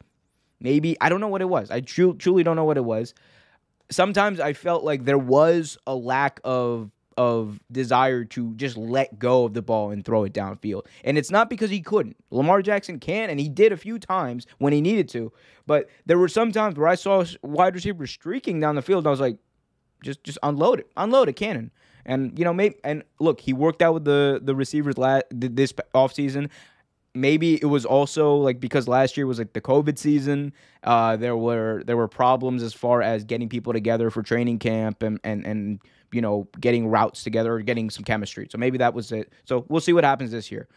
[0.61, 1.71] maybe I don't know what it was.
[1.71, 3.15] I truly truly don't know what it was.
[3.91, 9.45] Sometimes I felt like there was a lack of of desire to just let go
[9.45, 10.87] of the ball and throw it downfield.
[11.05, 12.17] And it's not because he couldn't.
[12.31, 15.33] Lamar Jackson can, and he did a few times when he needed to.
[15.67, 19.09] But there were some times where I saw wide receivers streaking down the field, and
[19.09, 19.39] I was like,
[20.03, 21.71] just just unload it, unload it, cannon.
[22.05, 25.73] And you know, maybe and look, he worked out with the the receivers last this
[25.95, 26.51] offseason.
[27.15, 30.53] Maybe it was also like because last year was like the COVID season.
[30.83, 35.03] Uh, there were there were problems as far as getting people together for training camp
[35.03, 35.81] and and and
[36.13, 38.47] you know, getting routes together or getting some chemistry.
[38.51, 39.33] So maybe that was it.
[39.45, 40.69] So we'll see what happens this year.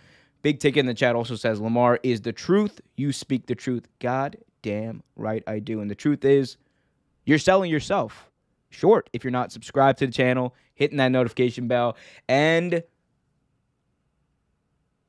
[0.41, 2.80] Big Ticket in the chat also says Lamar is the truth.
[2.95, 3.88] You speak the truth.
[4.00, 5.82] God damn right I do.
[5.82, 6.58] And the truth is,
[7.26, 8.30] you're selling yourself
[8.69, 12.84] short if you're not subscribed to the channel, hitting that notification bell, and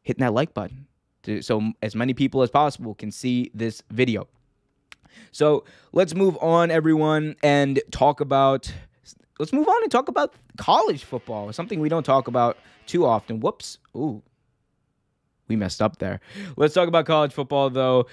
[0.02, 0.86] hitting that like button
[1.26, 4.26] to, so as many people as possible can see this video.
[5.32, 8.72] So let's move on, everyone, and talk about
[9.38, 13.40] let's move on and talk about college football, something we don't talk about too often.
[13.40, 13.78] Whoops.
[13.94, 14.22] Ooh.
[15.48, 16.20] We messed up there.
[16.56, 18.06] Let's talk about college football though.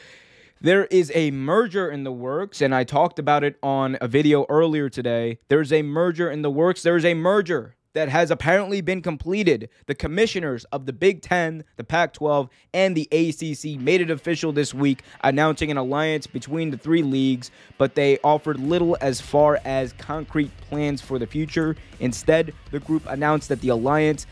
[0.62, 4.46] There is a merger in the works, and I talked about it on a video
[4.48, 5.40] earlier today.
[5.50, 6.84] There's a merger in the works.
[6.84, 9.70] There's a merger that has apparently been completed.
[9.86, 14.52] The commissioners of the Big Ten, the Pac 12, and the ACC made it official
[14.52, 19.60] this week, announcing an alliance between the three leagues, but they offered little as far
[19.64, 21.76] as concrete plans for the future.
[22.00, 24.26] Instead, the group announced that the alliance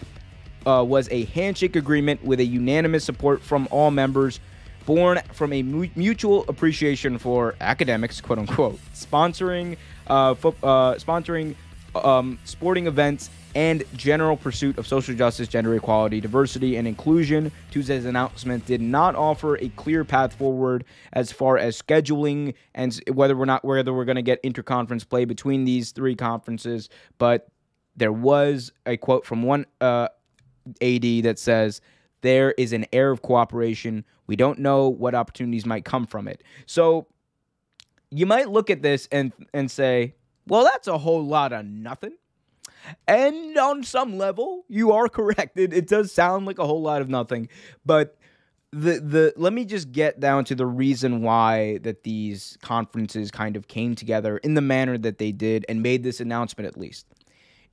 [0.66, 4.40] uh, was a handshake agreement with a unanimous support from all members.
[4.88, 11.56] Born from a mutual appreciation for academics, quote unquote, sponsoring, uh, fo- uh, sponsoring
[11.96, 17.52] um, sporting events and general pursuit of social justice, gender equality, diversity, and inclusion.
[17.70, 23.36] Tuesday's announcement did not offer a clear path forward as far as scheduling and whether
[23.36, 26.90] we're not whether we're going to get interconference play between these three conferences.
[27.18, 27.48] But
[27.96, 30.08] there was a quote from one uh,
[30.82, 31.82] AD that says
[32.22, 34.06] there is an air of cooperation.
[34.28, 36.44] We don't know what opportunities might come from it.
[36.66, 37.08] So
[38.12, 40.16] you might look at this and and say,
[40.52, 42.18] well, that's a whole lot of nothing.
[43.08, 45.58] And on some level, you are correct.
[45.58, 47.48] It, it does sound like a whole lot of nothing,
[47.86, 48.18] but
[48.74, 53.56] the the let me just get down to the reason why that these conferences kind
[53.56, 57.06] of came together in the manner that they did and made this announcement at least.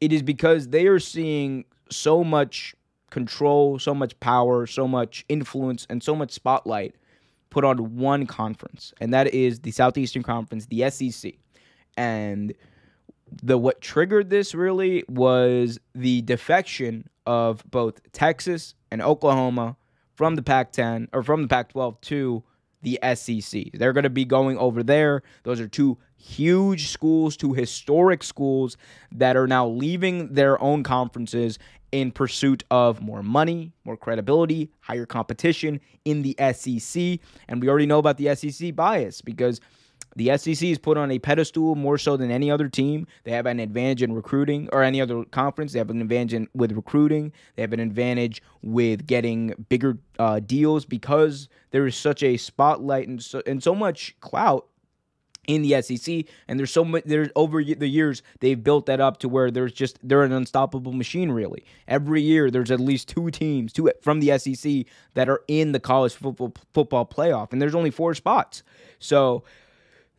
[0.00, 2.76] It is because they are seeing so much
[3.10, 6.94] control, so much power, so much influence and so much spotlight
[7.50, 11.34] put on one conference, and that is the Southeastern Conference, the SEC.
[11.98, 12.54] And
[13.42, 19.76] the what triggered this really was the defection of both Texas and Oklahoma
[20.14, 22.44] from the Pac-10 or from the Pac-12 to
[22.82, 23.64] the SEC.
[23.74, 25.22] They're going to be going over there.
[25.42, 28.76] Those are two huge schools, two historic schools
[29.10, 31.58] that are now leaving their own conferences
[31.90, 37.18] in pursuit of more money, more credibility, higher competition in the SEC.
[37.48, 39.60] And we already know about the SEC bias because
[40.18, 43.06] the SEC is put on a pedestal more so than any other team.
[43.24, 45.72] They have an advantage in recruiting, or any other conference.
[45.72, 47.32] They have an advantage in, with recruiting.
[47.54, 53.06] They have an advantage with getting bigger uh, deals because there is such a spotlight
[53.06, 54.66] and so, and so much clout
[55.46, 57.04] in the SEC, and there's so much.
[57.04, 60.92] There's over the years they've built that up to where there's just they're an unstoppable
[60.92, 61.30] machine.
[61.30, 65.72] Really, every year there's at least two teams, two from the SEC that are in
[65.72, 68.62] the college football football playoff, and there's only four spots.
[68.98, 69.42] So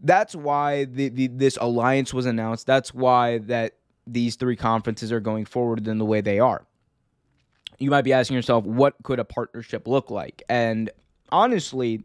[0.01, 2.65] that's why the, the, this alliance was announced.
[2.65, 3.73] That's why that
[4.07, 6.65] these three conferences are going forward in the way they are.
[7.77, 10.43] You might be asking yourself, what could a partnership look like?
[10.49, 10.89] And
[11.31, 12.03] honestly,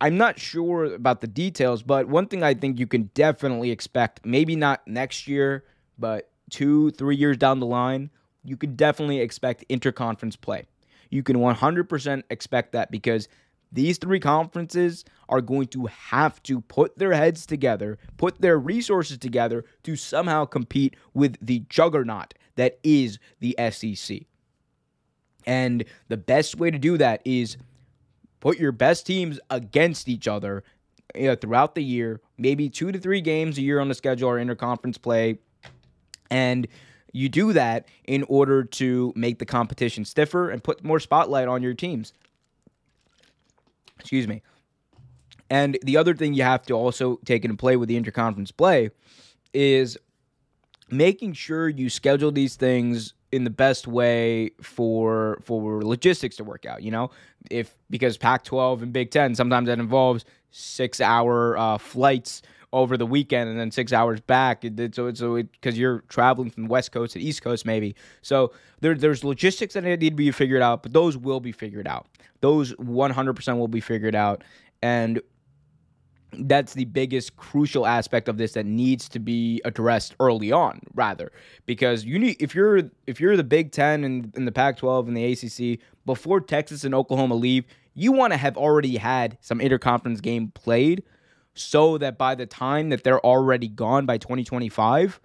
[0.00, 4.26] I'm not sure about the details, but one thing I think you can definitely expect,
[4.26, 5.64] maybe not next year,
[5.98, 8.10] but two, three years down the line,
[8.44, 10.66] you could definitely expect interconference play.
[11.10, 13.28] You can 100% expect that because
[13.72, 19.18] these three conferences are going to have to put their heads together, put their resources
[19.18, 24.20] together to somehow compete with the juggernaut that is the SEC.
[25.46, 27.56] And the best way to do that is
[28.40, 30.62] put your best teams against each other
[31.14, 34.28] you know, throughout the year, maybe two to three games a year on the schedule
[34.28, 35.38] or interconference play.
[36.30, 36.66] And
[37.12, 41.62] you do that in order to make the competition stiffer and put more spotlight on
[41.62, 42.12] your teams.
[44.02, 44.42] Excuse me.
[45.48, 48.90] And the other thing you have to also take into play with the interconference play
[49.54, 49.96] is
[50.90, 56.66] making sure you schedule these things in the best way for for logistics to work
[56.66, 56.82] out.
[56.82, 57.10] You know,
[57.50, 63.50] if because Pac-12 and Big Ten sometimes that involves six-hour uh, flights over the weekend
[63.50, 64.64] and then six hours back.
[64.92, 67.94] So so because you're traveling from West Coast to East Coast, maybe.
[68.22, 71.86] So there, there's logistics that need to be figured out, but those will be figured
[71.86, 72.06] out.
[72.40, 74.42] Those 100% will be figured out,
[74.82, 75.20] and
[76.38, 81.30] that's the biggest crucial aspect of this that needs to be addressed early on rather
[81.66, 85.16] because you need if you're if you're the Big 10 and, and the Pac-12 and
[85.16, 90.22] the ACC before Texas and Oklahoma leave you want to have already had some interconference
[90.22, 91.02] game played
[91.54, 95.20] so that by the time that they're already gone by 2025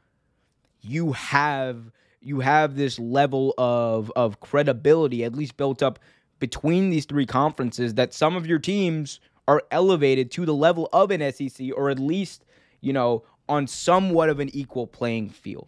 [0.81, 5.99] you have you have this level of of credibility at least built up
[6.39, 11.09] between these three conferences that some of your teams are elevated to the level of
[11.11, 12.43] an SEC or at least,
[12.81, 15.67] you know, on somewhat of an equal playing field.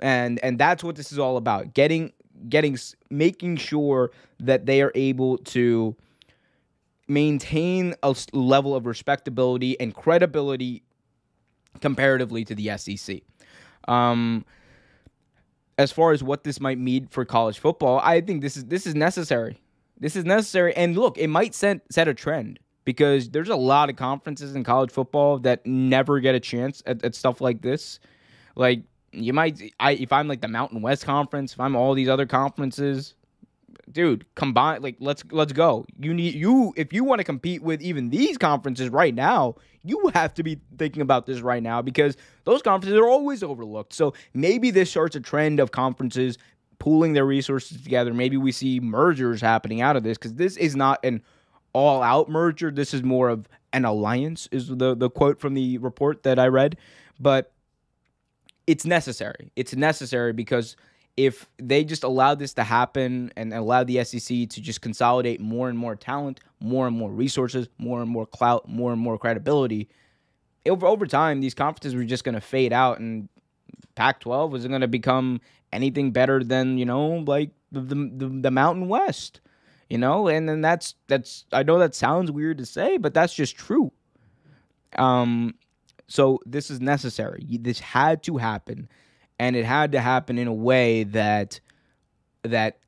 [0.00, 1.74] And and that's what this is all about.
[1.74, 2.12] Getting
[2.48, 2.78] getting
[3.10, 5.96] making sure that they are able to
[7.08, 10.82] maintain a level of respectability and credibility
[11.80, 13.22] comparatively to the SEC.
[13.86, 14.44] Um,
[15.78, 18.86] as far as what this might mean for college football, I think this is this
[18.86, 19.60] is necessary.
[20.00, 23.90] This is necessary, and look, it might set set a trend because there's a lot
[23.90, 28.00] of conferences in college football that never get a chance at, at stuff like this.
[28.56, 32.08] Like you might, I if I'm like the Mountain West Conference, if I'm all these
[32.08, 33.14] other conferences,
[33.92, 35.86] dude, combine like let's let's go.
[35.98, 40.10] You need you if you want to compete with even these conferences right now, you
[40.14, 43.92] have to be thinking about this right now because those conferences are always overlooked.
[43.92, 46.38] So maybe this starts a trend of conferences
[46.78, 48.14] pooling their resources together.
[48.14, 51.22] Maybe we see mergers happening out of this because this is not an
[51.72, 52.70] all out merger.
[52.70, 56.46] This is more of an alliance, is the, the quote from the report that I
[56.48, 56.76] read.
[57.20, 57.52] But
[58.66, 59.50] it's necessary.
[59.56, 60.76] It's necessary because
[61.18, 65.68] if they just allow this to happen and allow the SEC to just consolidate more
[65.68, 69.88] and more talent, more and more resources, more and more clout, more and more credibility,
[70.64, 73.28] over over time these conferences were just going to fade out and
[73.96, 75.40] Pac-12 wasn't going to become
[75.72, 79.40] anything better than you know like the, the the Mountain West
[79.88, 80.28] you know?
[80.28, 83.90] And then that's that's i know that sounds weird to say but that's just true.
[84.96, 85.54] Um
[86.06, 87.44] so this is necessary.
[87.60, 88.88] This had to happen
[89.38, 91.60] and it had to happen in a way that
[92.42, 92.78] that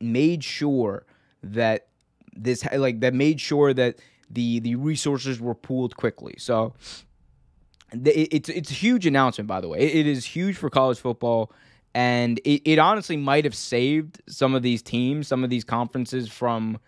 [0.00, 1.06] made sure
[1.42, 1.88] that
[2.34, 3.96] this like that made sure that
[4.30, 6.74] the the resources were pooled quickly so
[7.92, 11.52] it's it's a huge announcement by the way it is huge for college football
[11.94, 16.28] and it, it honestly might have saved some of these teams, some of these conferences
[16.28, 16.78] from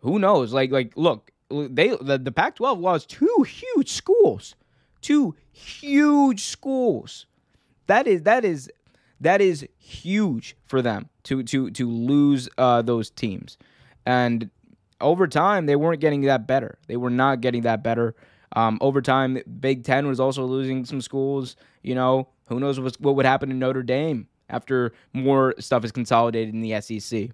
[0.00, 0.52] who knows.
[0.52, 4.54] Like like look, they the, the Pac-12 lost two huge schools,
[5.00, 7.26] two huge schools.
[7.86, 8.70] That is that is
[9.20, 13.58] that is huge for them to to to lose uh, those teams,
[14.06, 14.50] and
[15.00, 16.78] over time they weren't getting that better.
[16.86, 18.14] They were not getting that better.
[18.56, 21.56] Um, over time, Big Ten was also losing some schools.
[21.82, 24.28] You know, who knows what, what would happen to Notre Dame?
[24.48, 27.30] after more stuff is consolidated in the SEC?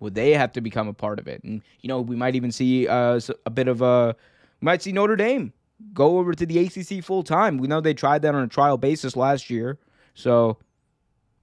[0.00, 1.42] Would they have to become a part of it?
[1.44, 4.16] And you know, we might even see uh, a bit of a,
[4.60, 5.52] we might see Notre Dame
[5.92, 7.58] go over to the ACC full time.
[7.58, 9.78] We know they tried that on a trial basis last year,
[10.14, 10.58] so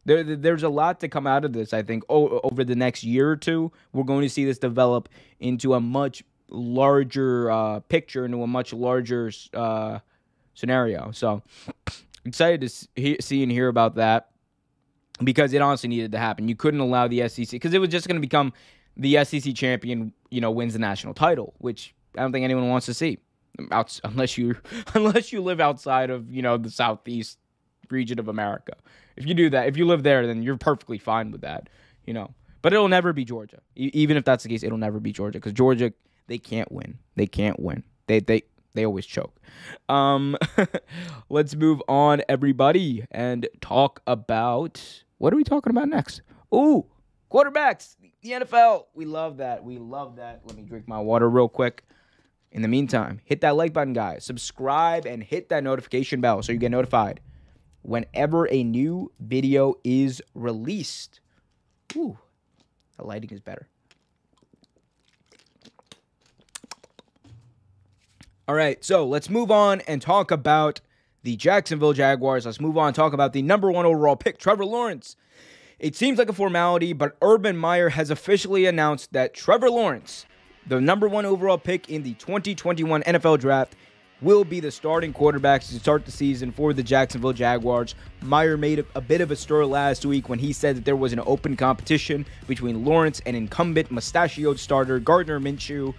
[0.06, 1.74] there, there's a lot to come out of this.
[1.74, 5.10] I think o- over the next year or two, we're going to see this develop
[5.40, 10.00] into a much larger uh, picture, into a much larger uh,
[10.54, 11.12] scenario.
[11.12, 11.44] So
[12.26, 14.30] excited to see and hear about that
[15.24, 16.48] because it honestly needed to happen.
[16.48, 18.54] You couldn't allow the SEC because it was just going to become
[18.98, 22.86] the SEC champion, you know, wins the national title, which I don't think anyone wants
[22.88, 23.20] to see,
[23.72, 24.56] Out, unless you
[24.94, 27.38] unless you live outside of you know the southeast
[27.90, 28.74] region of America.
[29.16, 31.70] If you do that, if you live there, then you're perfectly fine with that,
[32.06, 32.34] you know.
[32.62, 33.60] But it'll never be Georgia.
[33.76, 35.94] E- even if that's the case, it'll never be Georgia because Georgia
[36.28, 36.98] they can't win.
[37.16, 37.84] They can't win.
[38.08, 38.44] They they
[38.74, 39.40] they always choke.
[39.88, 40.38] Um,
[41.30, 46.22] let's move on, everybody, and talk about what are we talking about next?
[46.54, 46.86] Ooh,
[47.32, 48.86] quarterbacks, the NFL.
[48.94, 49.64] We love that.
[49.64, 50.42] We love that.
[50.46, 51.84] Let me drink my water real quick.
[52.52, 54.26] In the meantime, hit that like button, guys.
[54.26, 57.20] Subscribe and hit that notification bell so you get notified
[57.82, 61.20] whenever a new video is released.
[61.96, 62.18] Ooh,
[62.98, 63.68] the lighting is better.
[68.48, 70.82] All right, so let's move on and talk about
[71.22, 72.48] the Jacksonville Jaguars.
[72.48, 75.16] Let's move on and talk about the number one overall pick, Trevor Lawrence.
[75.78, 80.26] It seems like a formality, but Urban Meyer has officially announced that Trevor Lawrence,
[80.68, 83.76] the number one overall pick in the 2021 NFL Draft,
[84.22, 87.96] will be the starting quarterback to start the season for the Jacksonville Jaguars.
[88.22, 91.14] Meyer made a, bit of a story last week when he said that there was
[91.14, 95.94] an open competition between Lawrence and incumbent mustachioed starter Gardner Minshew.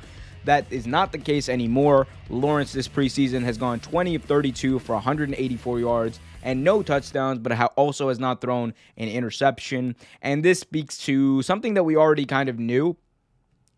[0.44, 2.06] That is not the case anymore.
[2.28, 7.52] Lawrence this preseason has gone 20 of 32 for 184 yards and no touchdowns, but
[7.76, 9.96] also has not thrown an interception.
[10.22, 12.96] And this speaks to something that we already kind of knew,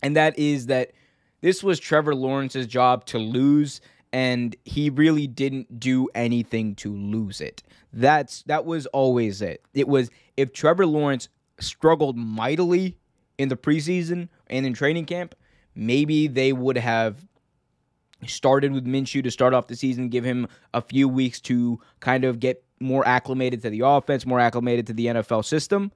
[0.02, 0.92] and that is that
[1.40, 3.80] this was Trevor Lawrence's job to lose,
[4.12, 7.62] and he really didn't do anything to lose it.
[7.92, 9.64] That's that was always it.
[9.74, 11.28] It was if Trevor Lawrence
[11.60, 12.96] struggled mightily
[13.38, 15.34] in the preseason and in training camp,
[15.74, 17.26] maybe they would have
[18.26, 22.24] started with Minshew to start off the season, give him a few weeks to kind
[22.24, 25.90] of get more acclimated to the offense, more acclimated to the NFL system.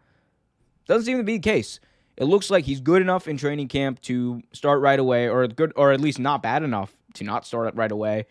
[0.86, 1.80] Doesn't seem to be the case.
[2.16, 5.72] It looks like he's good enough in training camp to start right away, or good,
[5.76, 8.26] or at least not bad enough to not start right away.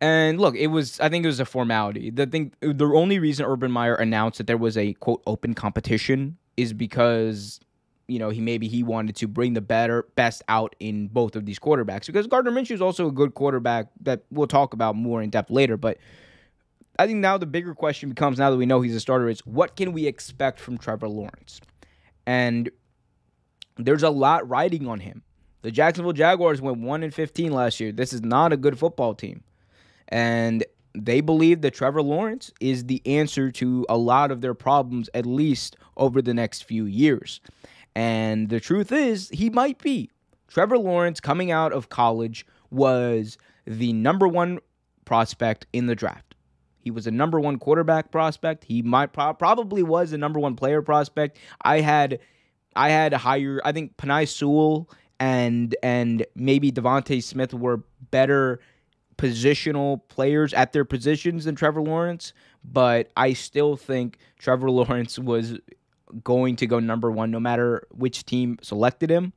[0.00, 2.10] And look, it was I think it was a formality.
[2.10, 6.36] The thing the only reason Urban Meyer announced that there was a quote open competition
[6.56, 7.60] is because
[8.08, 11.44] you know, he maybe he wanted to bring the better best out in both of
[11.44, 15.22] these quarterbacks because Gardner Minshew is also a good quarterback that we'll talk about more
[15.22, 15.76] in depth later.
[15.76, 15.98] But
[16.98, 19.40] I think now the bigger question becomes now that we know he's a starter is
[19.40, 21.60] what can we expect from Trevor Lawrence?
[22.26, 22.70] And
[23.76, 25.22] there's a lot riding on him.
[25.62, 27.92] The Jacksonville Jaguars went 1 and 15 last year.
[27.92, 29.42] This is not a good football team.
[30.08, 30.64] And
[30.94, 35.26] they believe that Trevor Lawrence is the answer to a lot of their problems, at
[35.26, 37.40] least over the next few years.
[37.94, 40.10] And the truth is, he might be.
[40.48, 44.60] Trevor Lawrence, coming out of college, was the number one
[45.04, 46.34] prospect in the draft.
[46.80, 48.64] He was a number one quarterback prospect.
[48.64, 51.38] He might pro- probably was a number one player prospect.
[51.62, 52.20] I had,
[52.76, 53.60] I had higher.
[53.64, 58.60] I think Penei Sewell and and maybe DeVonta Smith were better
[59.16, 62.32] positional players at their positions than Trevor Lawrence,
[62.64, 65.58] but I still think Trevor Lawrence was
[66.22, 69.32] going to go number one no matter which team selected him.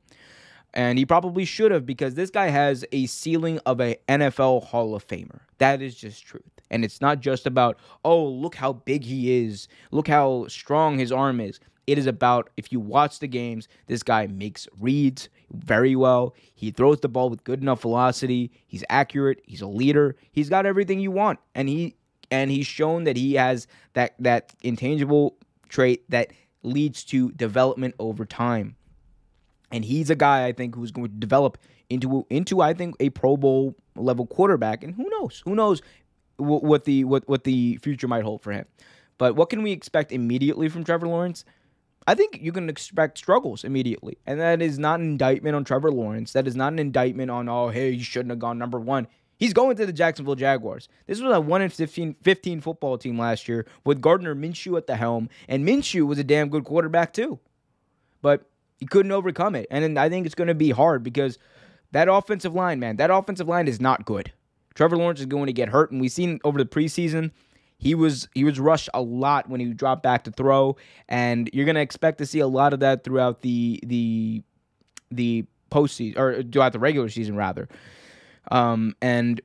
[0.72, 4.94] And he probably should have because this guy has a ceiling of a NFL Hall
[4.94, 5.40] of Famer.
[5.58, 6.44] That is just truth.
[6.70, 9.66] And it's not just about, oh, look how big he is.
[9.90, 11.58] Look how strong his arm is.
[11.90, 16.36] It is about if you watch the games, this guy makes reads very well.
[16.54, 18.52] He throws the ball with good enough velocity.
[18.68, 19.40] He's accurate.
[19.44, 20.14] He's a leader.
[20.30, 21.40] He's got everything you want.
[21.52, 21.96] And he
[22.30, 25.34] and he's shown that he has that that intangible
[25.68, 26.30] trait that
[26.62, 28.76] leads to development over time.
[29.72, 33.10] And he's a guy I think who's going to develop into into I think a
[33.10, 34.84] Pro Bowl level quarterback.
[34.84, 35.42] And who knows?
[35.44, 35.82] Who knows
[36.36, 38.66] what, what the what what the future might hold for him.
[39.18, 41.44] But what can we expect immediately from Trevor Lawrence?
[42.06, 44.18] I think you can expect struggles immediately.
[44.26, 46.32] And that is not an indictment on Trevor Lawrence.
[46.32, 49.06] That is not an indictment on, oh, hey, you shouldn't have gone number one.
[49.36, 50.88] He's going to the Jacksonville Jaguars.
[51.06, 54.86] This was a 1 in 15, 15 football team last year with Gardner Minshew at
[54.86, 57.38] the helm, and Minshew was a damn good quarterback too.
[58.20, 58.44] But
[58.78, 59.66] he couldn't overcome it.
[59.70, 61.38] And I think it's going to be hard because
[61.92, 64.30] that offensive line, man, that offensive line is not good.
[64.74, 67.32] Trevor Lawrence is going to get hurt, and we've seen over the preseason
[67.80, 70.76] he was he was rushed a lot when he dropped back to throw,
[71.08, 74.42] and you're going to expect to see a lot of that throughout the the
[75.10, 77.68] the postseason or throughout the regular season rather.
[78.50, 79.40] Um, and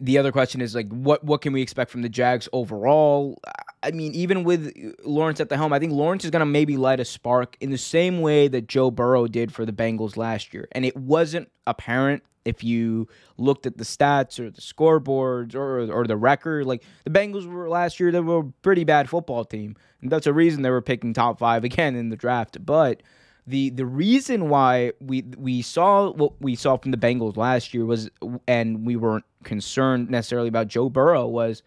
[0.00, 3.40] the other question is like, what what can we expect from the Jags overall?
[3.84, 6.76] I mean, even with Lawrence at the helm, I think Lawrence is going to maybe
[6.76, 10.52] light a spark in the same way that Joe Burrow did for the Bengals last
[10.52, 15.90] year, and it wasn't apparent if you looked at the stats or the scoreboards or
[15.92, 16.66] or the record.
[16.66, 20.26] Like the Bengals were last year, they were a pretty bad football team, and that's
[20.26, 22.64] a reason they were picking top five again in the draft.
[22.64, 23.02] But
[23.46, 27.84] the the reason why we we saw what we saw from the Bengals last year
[27.84, 28.08] was
[28.46, 31.62] and we weren't concerned necessarily about Joe Burrow was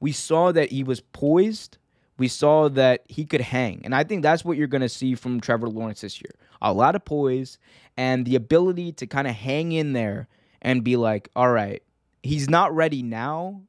[0.00, 1.78] we saw that he was poised
[2.18, 5.14] we saw that he could hang and I think that's what you're going to see
[5.14, 6.32] from Trevor Lawrence this year
[6.62, 7.58] a lot of poise
[7.96, 10.28] and the ability to kind of hang in there
[10.62, 11.82] and be like all right
[12.22, 13.60] he's not ready now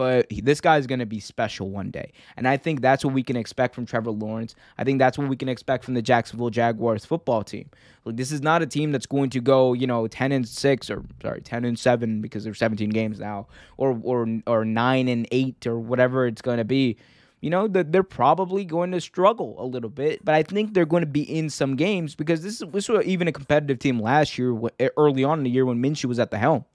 [0.00, 2.12] but this guy's going to be special one day.
[2.38, 4.54] And I think that's what we can expect from Trevor Lawrence.
[4.78, 7.68] I think that's what we can expect from the Jacksonville Jaguars football team.
[8.06, 10.88] Like this is not a team that's going to go, you know, 10 and 6
[10.88, 15.28] or sorry, 10 and 7 because there's 17 games now or or or 9 and
[15.30, 16.96] 8 or whatever it's going to be.
[17.40, 20.84] You know, that they're probably going to struggle a little bit, but I think they're
[20.84, 24.36] going to be in some games because this, this was even a competitive team last
[24.36, 26.66] year, eh, early on in the year when Minshew was at the helm.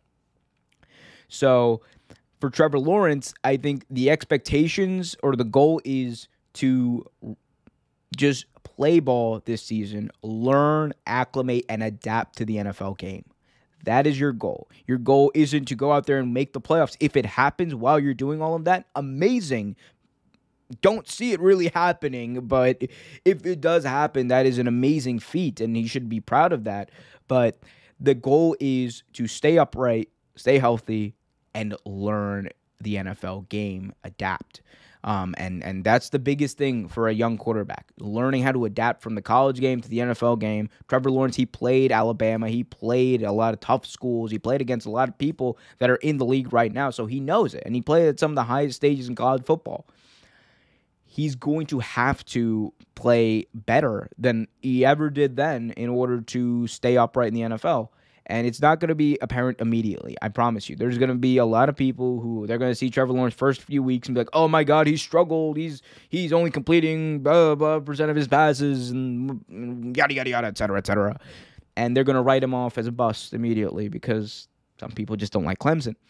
[1.28, 1.82] So
[2.40, 7.06] for Trevor Lawrence, I think the expectations or the goal is to
[8.16, 13.26] just play ball this season, learn, acclimate, and adapt to the NFL game.
[13.86, 14.68] That is your goal.
[14.88, 16.98] Your goal isn't to go out there and make the playoffs.
[17.00, 19.76] If it happens while you're doing all of that, amazing.
[20.82, 22.82] Don't see it really happening, but
[23.24, 26.64] if it does happen, that is an amazing feat, and he should be proud of
[26.64, 26.90] that.
[27.28, 27.60] But
[28.00, 31.14] the goal is to stay upright, stay healthy,
[31.54, 32.50] and learn
[32.82, 34.62] the NFL game, adapt.
[35.06, 39.04] Um, and and that's the biggest thing for a young quarterback, learning how to adapt
[39.04, 40.68] from the college game to the NFL game.
[40.88, 44.88] Trevor Lawrence, he played Alabama, he played a lot of tough schools, he played against
[44.88, 47.62] a lot of people that are in the league right now, so he knows it,
[47.68, 49.86] and he played at some of the highest stages in college football.
[51.16, 56.68] He's going to have to play better than he ever did then in order to
[56.68, 57.90] stay upright in the NFL
[58.28, 60.16] and it's not going to be apparent immediately.
[60.22, 60.76] I promise you.
[60.76, 63.36] There's going to be a lot of people who they're going to see Trevor Lawrence
[63.36, 65.58] first few weeks and be like, "Oh my God, he's struggled.
[65.58, 70.78] He's he's only completing blah blah percent of his passes and yada yada yada, etc.
[70.78, 71.20] etc."
[71.78, 74.48] And they're going to write him off as a bust immediately because
[74.80, 75.96] some people just don't like Clemson.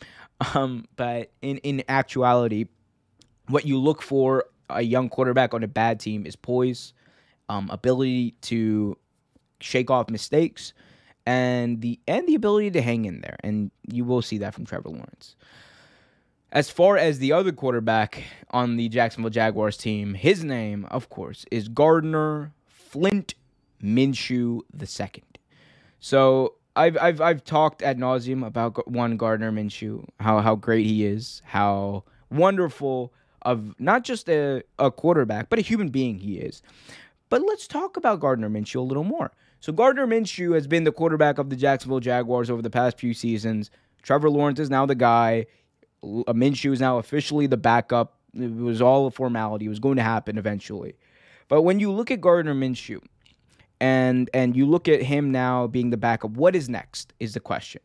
[0.53, 2.65] Um, but in in actuality,
[3.47, 6.93] what you look for a young quarterback on a bad team is poise,
[7.49, 8.97] um, ability to
[9.59, 10.73] shake off mistakes
[11.25, 13.37] and the and the ability to hang in there.
[13.43, 15.35] And you will see that from Trevor Lawrence.
[16.51, 21.45] As far as the other quarterback on the Jacksonville Jaguars team, his name, of course,
[21.51, 23.33] is Gardner Flint
[23.83, 25.23] Minshew II.
[25.99, 31.05] So I've I've I've talked ad nauseum about one Gardner Minshew, how how great he
[31.05, 33.13] is, how wonderful
[33.45, 36.61] of not just a, a quarterback, but a human being he is.
[37.29, 39.31] But let's talk about Gardner Minshew a little more.
[39.59, 43.13] So Gardner Minshew has been the quarterback of the Jacksonville Jaguars over the past few
[43.13, 43.71] seasons.
[44.01, 45.45] Trevor Lawrence is now the guy.
[46.03, 48.17] Minshew is now officially the backup.
[48.33, 49.65] It was all a formality.
[49.65, 50.95] It was going to happen eventually.
[51.47, 53.01] But when you look at Gardner Minshew
[53.79, 57.39] and and you look at him now being the backup, what is next is the
[57.39, 57.81] question.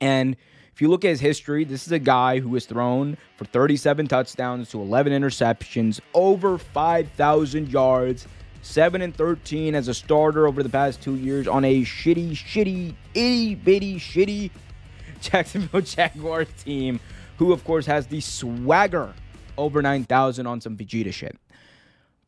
[0.00, 0.36] And
[0.78, 4.06] if you look at his history, this is a guy who has thrown for 37
[4.06, 8.28] touchdowns to 11 interceptions, over 5,000 yards,
[8.62, 12.94] 7 and 13 as a starter over the past two years on a shitty, shitty,
[13.12, 14.52] itty bitty, shitty
[15.20, 17.00] Jacksonville Jaguars team,
[17.38, 19.12] who, of course, has the swagger
[19.56, 21.36] over 9,000 on some Vegeta shit.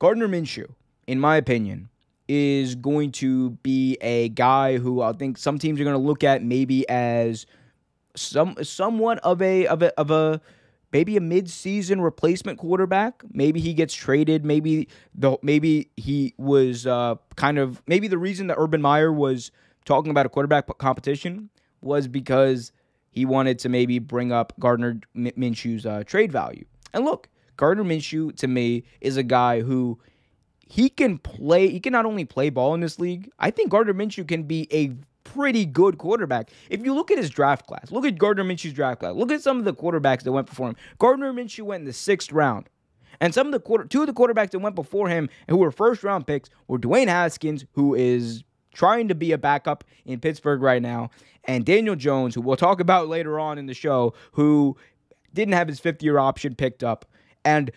[0.01, 0.71] Gardner Minshew,
[1.07, 1.89] in my opinion,
[2.27, 6.25] is going to be a guy who I think some teams are going to look
[6.25, 7.47] at maybe as
[8.17, 10.41] some somewhat of a of a of a
[10.93, 13.23] maybe a mid-season replacement quarterback.
[13.33, 14.45] Maybe he gets traded.
[14.45, 19.51] Maybe the maybe he was uh, kind of maybe the reason that Urban Meyer was
[19.85, 21.51] talking about a quarterback competition
[21.81, 22.73] was because
[23.11, 26.65] he wanted to maybe bring up Gardner Minshew's uh, trade value.
[26.93, 29.99] And look, Gardner Minshew to me is a guy who
[30.67, 31.69] he can play.
[31.69, 33.31] He can not only play ball in this league.
[33.39, 34.95] I think Gardner Minshew can be a
[35.33, 36.51] pretty good quarterback.
[36.69, 39.15] If you look at his draft class, look at Gardner Minshew's draft class.
[39.15, 40.77] Look at some of the quarterbacks that went before him.
[40.99, 42.69] Gardner Minshew went in the sixth round.
[43.21, 45.71] And some of the quarter, two of the quarterbacks that went before him who were
[45.71, 50.63] first round picks were Dwayne Haskins, who is trying to be a backup in Pittsburgh
[50.63, 51.11] right now,
[51.45, 54.77] and Daniel Jones, who we'll talk about later on in the show, who
[55.35, 57.05] didn't have his fifth year option picked up.
[57.45, 57.71] And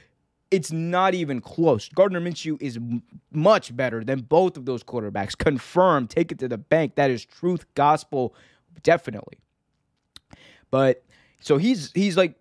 [0.53, 1.89] it's not even close.
[1.89, 3.01] Gardner Minshew is m-
[3.31, 5.35] much better than both of those quarterbacks.
[5.35, 6.11] Confirmed.
[6.11, 6.93] Take it to the bank.
[6.95, 8.35] That is truth, gospel,
[8.83, 9.39] definitely.
[10.69, 11.03] But
[11.41, 12.35] so he's he's like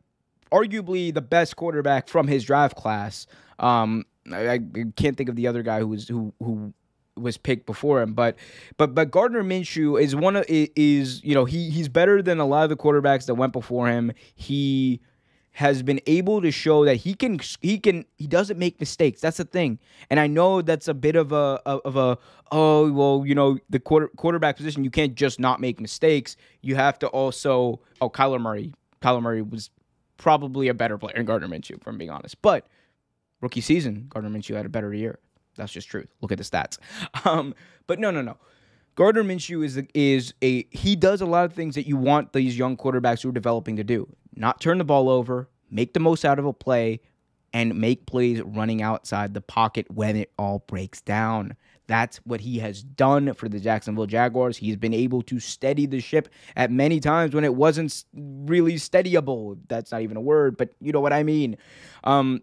[0.52, 3.26] arguably the best quarterback from his draft class.
[3.58, 4.58] Um, I, I
[4.94, 6.74] can't think of the other guy who was who who
[7.16, 8.36] was picked before him, but
[8.76, 12.46] but but Gardner Minshew is one of is you know he he's better than a
[12.46, 14.12] lot of the quarterbacks that went before him.
[14.34, 15.00] He
[15.52, 19.20] has been able to show that he can he can he doesn't make mistakes.
[19.20, 19.78] That's the thing.
[20.10, 22.18] And I know that's a bit of a of a
[22.50, 26.36] oh well, you know, the quarter, quarterback position you can't just not make mistakes.
[26.62, 28.72] You have to also oh Kyler Murray.
[29.02, 29.70] Kyler Murray was
[30.16, 32.40] probably a better player than Gardner Minshew, from being honest.
[32.40, 32.66] But
[33.40, 35.18] rookie season, Gardner Minshew had a better year.
[35.56, 36.08] That's just truth.
[36.22, 36.78] Look at the stats.
[37.24, 37.54] Um,
[37.86, 38.36] but no, no, no.
[38.94, 42.58] Gardner Minshew is is a he does a lot of things that you want these
[42.58, 44.08] young quarterbacks who are developing to do.
[44.34, 47.00] Not turn the ball over, make the most out of a play,
[47.52, 51.56] and make plays running outside the pocket when it all breaks down.
[51.86, 54.56] That's what he has done for the Jacksonville Jaguars.
[54.56, 59.58] He's been able to steady the ship at many times when it wasn't really steadyable.
[59.68, 61.56] That's not even a word, but you know what I mean.
[62.04, 62.42] Um,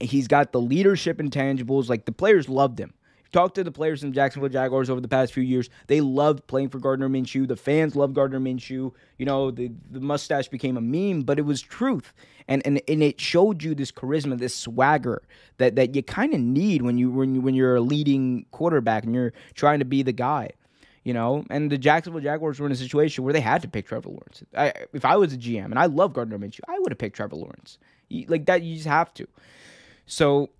[0.00, 1.88] he's got the leadership intangibles.
[1.88, 2.92] Like the players loved him.
[3.30, 5.68] Talk to the players from Jacksonville Jaguars over the past few years.
[5.86, 7.46] They loved playing for Gardner Minshew.
[7.46, 8.92] The fans loved Gardner Minshew.
[9.18, 12.14] You know, the, the mustache became a meme, but it was truth.
[12.48, 15.22] And and, and it showed you this charisma, this swagger
[15.58, 19.04] that, that you kind of need when you when you, when you're a leading quarterback
[19.04, 20.50] and you're trying to be the guy.
[21.04, 23.86] You know, and the Jacksonville Jaguars were in a situation where they had to pick
[23.86, 24.42] Trevor Lawrence.
[24.56, 27.16] I, if I was a GM and I love Gardner Minshew, I would have picked
[27.16, 27.78] Trevor Lawrence.
[28.28, 29.26] like that, you just have to.
[30.06, 30.50] So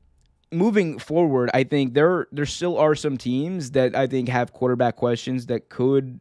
[0.53, 4.97] moving forward, I think there there still are some teams that I think have quarterback
[4.97, 6.21] questions that could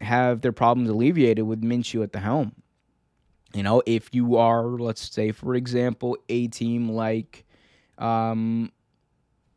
[0.00, 2.52] have their problems alleviated with Minshew at the helm.
[3.54, 7.44] You know, if you are, let's say, for example, a team like,
[7.98, 8.72] um,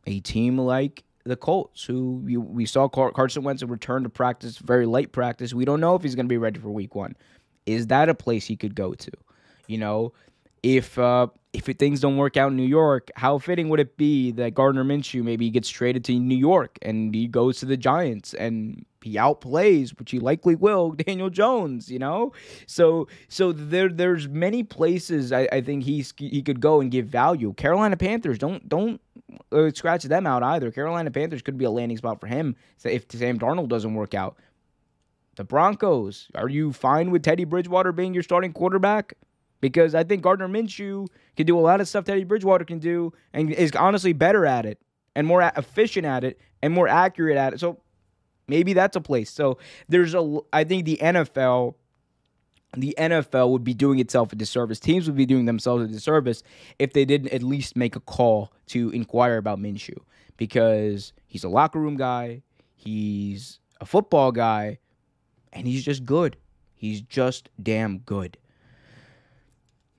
[0.05, 4.85] a team like the Colts, who we, we saw Carson Wentz return to practice, very
[4.85, 5.53] late practice.
[5.53, 7.15] We don't know if he's going to be ready for Week One.
[7.65, 9.11] Is that a place he could go to?
[9.65, 10.13] You know,
[10.63, 14.31] if uh, if things don't work out in New York, how fitting would it be
[14.31, 18.33] that Gardner Minshew maybe gets traded to New York and he goes to the Giants
[18.33, 22.33] and he outplays, which he likely will, Daniel Jones, you know?
[22.67, 27.07] So so there there's many places I, I think he's he could go and give
[27.07, 27.53] value.
[27.53, 29.01] Carolina Panthers don't don't
[29.51, 30.71] uh, scratch them out either.
[30.71, 34.37] Carolina Panthers could be a landing spot for him if Sam Darnold doesn't work out.
[35.35, 39.13] The Broncos, are you fine with Teddy Bridgewater being your starting quarterback?
[39.61, 43.13] Because I think Gardner Minshew can do a lot of stuff Teddy Bridgewater can do
[43.33, 44.79] and is honestly better at it
[45.15, 47.59] and more efficient at it and more accurate at it.
[47.59, 47.79] So
[48.47, 49.31] maybe that's a place.
[49.31, 51.75] So there's a I think the NFL
[52.75, 54.79] the NFL would be doing itself a disservice.
[54.79, 56.43] Teams would be doing themselves a disservice
[56.79, 59.97] if they didn't at least make a call to inquire about Minshew
[60.35, 62.41] because he's a locker room guy,
[62.75, 64.79] he's a football guy,
[65.53, 66.37] and he's just good.
[66.75, 68.37] He's just damn good.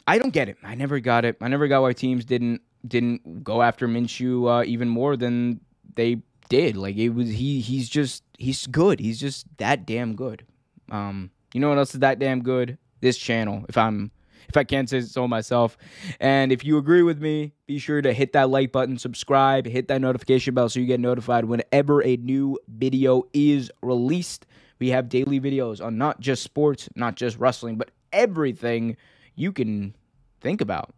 [0.08, 0.56] I don't get it.
[0.64, 1.36] I never got it.
[1.42, 5.60] I never got why teams didn't didn't go after Minshew uh, even more than
[5.94, 6.78] they did.
[6.78, 9.00] Like it was he he's just he's good.
[9.00, 10.46] He's just that damn good.
[10.90, 12.78] Um, you know what else is that damn good?
[13.02, 13.66] This channel.
[13.68, 14.10] If I'm
[14.48, 15.76] if I can't say so myself.
[16.20, 19.88] And if you agree with me, be sure to hit that like button, subscribe, hit
[19.88, 24.46] that notification bell so you get notified whenever a new video is released.
[24.78, 28.96] We have daily videos on not just sports, not just wrestling, but everything
[29.38, 29.94] you can
[30.40, 30.92] think about.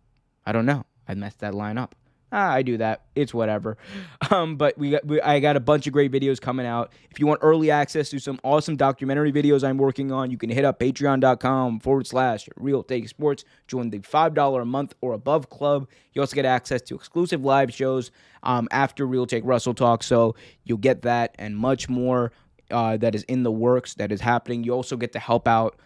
[0.47, 0.85] I don't know.
[1.07, 1.95] I messed that line up.
[2.33, 3.03] Ah, I do that.
[3.15, 3.77] It's whatever.
[4.31, 6.93] Um, but we got we, I got a bunch of great videos coming out.
[7.11, 10.51] If you want early access to some awesome documentary videos I'm working on, you can
[10.51, 13.45] hit up patreon.com forward slash real take sports.
[13.67, 15.89] Join the $5 a month or above club.
[16.13, 18.13] You also get access to exclusive live shows
[18.45, 20.05] um, after Real Take Russell Talk.
[20.05, 22.31] So you'll get that and much more
[22.71, 24.63] uh, that is in the works, that is happening.
[24.63, 25.77] You also get to help out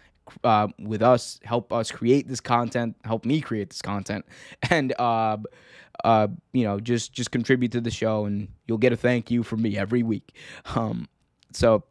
[0.42, 4.24] uh, with us, help us create this content, help me create this content,
[4.70, 5.36] and uh,
[6.04, 9.42] uh, you know, just just contribute to the show, and you'll get a thank you
[9.42, 10.36] from me every week.
[10.76, 11.08] Um,
[11.52, 11.84] so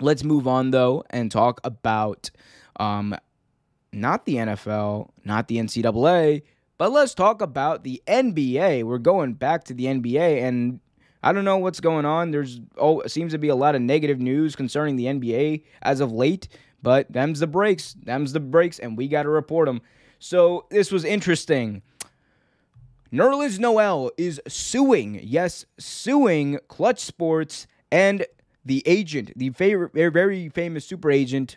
[0.00, 2.30] let's move on though and talk about
[2.80, 3.14] um,
[3.92, 6.42] not the NFL, not the NCAA,
[6.78, 8.84] but let's talk about the NBA.
[8.84, 10.80] We're going back to the NBA, and
[11.22, 12.30] I don't know what's going on.
[12.30, 16.12] There's oh, seems to be a lot of negative news concerning the NBA as of
[16.12, 16.48] late.
[16.82, 17.94] But them's the breaks.
[17.94, 19.82] Them's the breaks, and we got to report them.
[20.18, 21.82] So this was interesting.
[23.12, 28.26] Nerlens Noel is suing, yes, suing Clutch Sports and
[28.64, 31.56] the agent, the favorite, very famous super agent,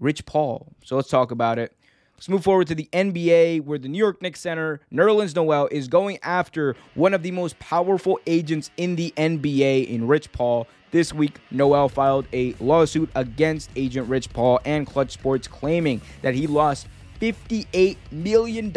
[0.00, 0.72] Rich Paul.
[0.84, 1.76] So let's talk about it.
[2.16, 5.88] Let's move forward to the NBA, where the New York Knicks center, Nerlens Noel, is
[5.88, 10.66] going after one of the most powerful agents in the NBA in Rich Paul.
[10.94, 16.36] This week, Noel filed a lawsuit against agent Rich Paul and Clutch Sports, claiming that
[16.36, 16.86] he lost
[17.20, 18.72] $58 million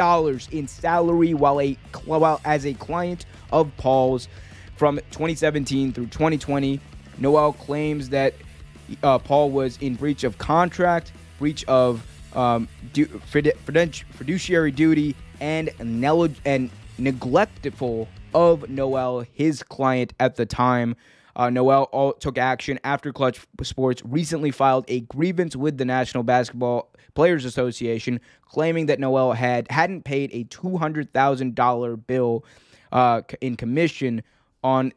[0.52, 4.30] in salary while, a, while as a client of Paul's
[4.78, 6.80] from 2017 through 2020.
[7.20, 8.34] Noel claims that
[9.04, 12.04] uh, Paul was in breach of contract, breach of
[12.36, 20.96] um, du- fiduciary duty, and, and neglectful of Noel, his client at the time.
[21.38, 26.92] Uh, Noel took action after Clutch Sports recently filed a grievance with the National Basketball
[27.14, 32.44] Players Association, claiming that Noel had hadn't paid a two hundred thousand dollar bill
[32.92, 34.24] uh, in commission
[34.64, 34.92] on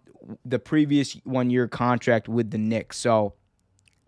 [0.45, 2.97] the previous one year contract with the Knicks.
[2.97, 3.34] So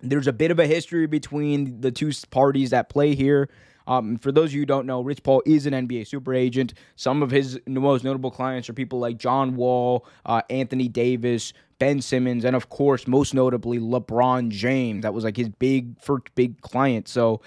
[0.01, 3.51] there's a bit of a history between the two parties that play here.
[3.87, 6.74] Um, for those of you who don't know, Rich Paul is an NBA super agent.
[6.97, 12.01] Some of his most notable clients are people like John Wall, uh, Anthony Davis, Ben
[12.01, 15.03] Simmons, and of course, most notably, LeBron James.
[15.03, 17.09] That was like his big first big client.
[17.09, 17.41] So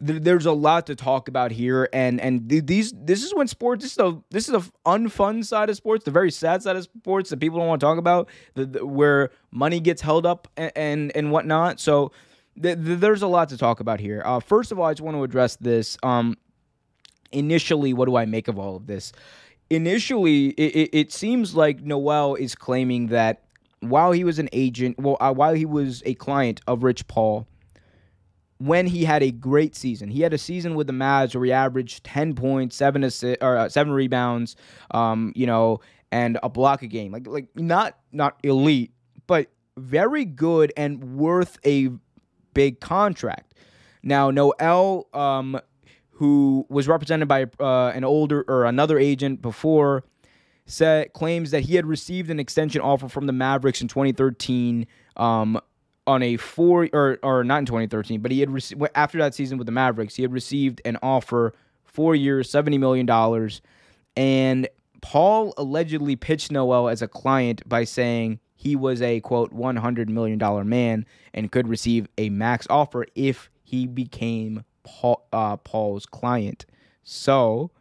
[0.00, 3.92] there's a lot to talk about here, and and these this is when sports this
[3.92, 7.30] is a this is a unfun side of sports, the very sad side of sports
[7.30, 10.72] that people don't want to talk about, the, the where money gets held up and
[10.74, 11.78] and, and whatnot.
[11.78, 12.10] So
[12.60, 14.22] th- th- there's a lot to talk about here.
[14.24, 15.96] Uh, first of all, I just want to address this.
[16.02, 16.36] Um,
[17.30, 19.12] initially, what do I make of all of this?
[19.70, 23.42] Initially, it, it, it seems like Noel is claiming that
[23.80, 27.46] while he was an agent, well, uh, while he was a client of Rich Paul
[28.58, 30.08] when he had a great season.
[30.08, 33.56] He had a season with the Mavs where he averaged 10 points, 7 assists, or
[33.56, 34.54] uh, 7 rebounds,
[34.92, 35.80] um, you know,
[36.12, 37.10] and a block a game.
[37.10, 38.92] Like like not not elite,
[39.26, 41.90] but very good and worth a
[42.54, 43.54] big contract.
[44.02, 45.60] Now, Noel um
[46.22, 50.04] who was represented by uh, an older or another agent before
[50.66, 54.86] said claims that he had received an extension offer from the Mavericks in 2013
[55.16, 55.60] um,
[56.06, 59.58] on a four or or not in 2013, but he had received after that season
[59.58, 63.60] with the Mavericks, he had received an offer four years, 70 million dollars,
[64.16, 64.68] and
[65.00, 70.38] Paul allegedly pitched Noel as a client by saying he was a quote 100 million
[70.38, 71.04] dollar man
[71.34, 76.64] and could receive a max offer if he became Paul, uh, Paul's client.
[77.02, 77.72] So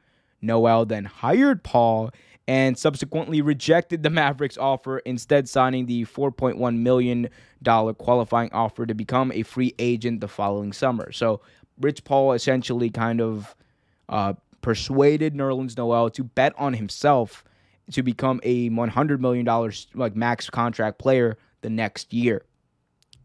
[0.42, 2.10] Noel then hired Paul
[2.48, 7.30] and subsequently rejected the Mavericks offer, instead signing the 4.1 million
[7.62, 11.12] dollar qualifying offer to become a free agent the following summer.
[11.12, 11.42] So
[11.80, 13.56] Rich Paul essentially kind of
[14.10, 17.44] uh, persuaded Nerlens Noel to bet on himself
[17.92, 22.44] to become a 100 million dollars like max contract player the next year.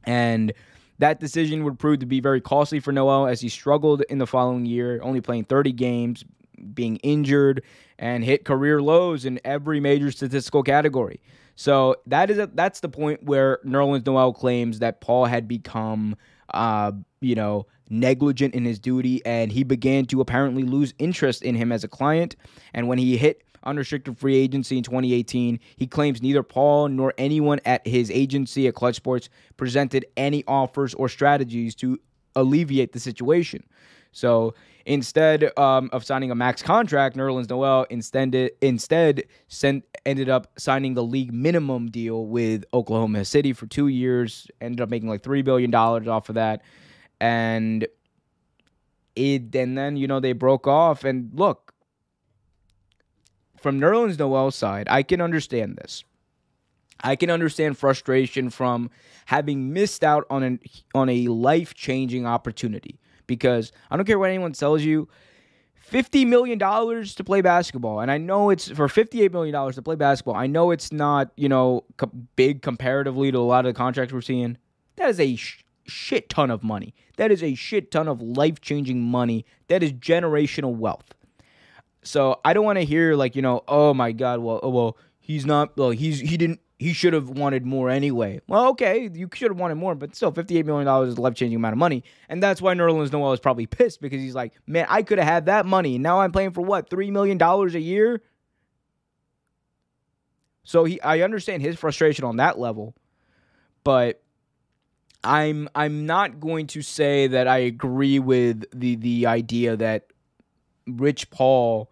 [0.04, 0.52] And
[0.98, 4.26] that decision would prove to be very costly for Noel as he struggled in the
[4.26, 6.24] following year, only playing 30 games,
[6.72, 7.62] being injured,
[7.98, 11.20] and hit career lows in every major statistical category.
[11.54, 16.16] So that is a, that's the point where Nerlens Noel claims that Paul had become,
[16.52, 21.54] uh, you know, negligent in his duty, and he began to apparently lose interest in
[21.54, 22.36] him as a client.
[22.74, 27.60] And when he hit unrestricted free agency in 2018, he claims neither Paul nor anyone
[27.64, 31.98] at his agency at Clutch Sports presented any offers or strategies to
[32.34, 33.64] alleviate the situation.
[34.12, 34.54] So
[34.86, 40.94] instead um, of signing a max contract, Nerlens Noel instead instead sent, ended up signing
[40.94, 44.48] the league minimum deal with Oklahoma City for two years.
[44.60, 46.62] Ended up making like three billion dollars off of that,
[47.20, 47.86] and
[49.16, 51.04] it and then you know they broke off.
[51.04, 51.65] And look,
[53.66, 56.04] from Nerlens Noel's side, I can understand this.
[57.02, 58.90] I can understand frustration from
[59.24, 60.60] having missed out on an
[60.94, 65.08] on a life changing opportunity because I don't care what anyone tells you.
[65.90, 67.98] $50 million to play basketball.
[67.98, 70.36] And I know it's for $58 million to play basketball.
[70.36, 74.14] I know it's not, you know, co- big comparatively to a lot of the contracts
[74.14, 74.58] we're seeing.
[74.94, 76.94] That is a sh- shit ton of money.
[77.16, 79.44] That is a shit ton of life changing money.
[79.66, 81.15] That is generational wealth.
[82.06, 84.98] So I don't want to hear like, you know, oh my God, well, oh, well,
[85.18, 88.40] he's not, well, he's, he didn't, he should have wanted more anyway.
[88.46, 91.56] Well, okay, you should have wanted more, but still, $58 million is a life changing
[91.56, 92.04] amount of money.
[92.28, 95.26] And that's why Nerlens Noel is probably pissed because he's like, man, I could have
[95.26, 95.96] had that money.
[95.96, 98.22] and Now I'm playing for what, $3 million a year?
[100.66, 102.94] So he I understand his frustration on that level,
[103.84, 104.20] but
[105.22, 110.08] I'm I'm not going to say that I agree with the the idea that
[110.88, 111.88] Rich Paul,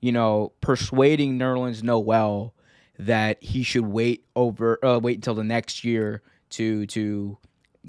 [0.00, 2.54] you know, persuading Nerlens Noel
[2.98, 7.38] that he should wait over uh, wait until the next year to to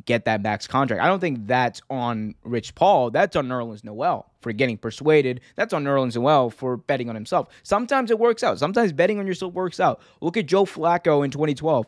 [0.06, 1.04] get that max contract.
[1.04, 3.12] I don't think that's on Rich Paul.
[3.12, 5.42] That's on Nerlens Noel for getting persuaded.
[5.56, 7.50] That's on Nerlens Noel for betting on himself.
[7.64, 8.60] Sometimes it works out.
[8.60, 10.02] Sometimes betting on yourself works out.
[10.22, 11.88] Look at Joe Flacco in 2012.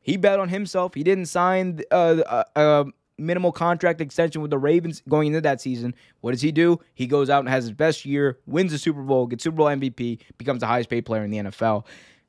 [0.00, 0.94] He bet on himself.
[0.94, 2.86] He didn't sign uh, a, a
[3.18, 5.94] minimal contract extension with the Ravens going into that season.
[6.20, 6.80] What does he do?
[6.94, 9.66] He goes out and has his best year, wins the Super Bowl, gets Super Bowl
[9.66, 11.84] MVP, becomes the highest paid player in the NFL.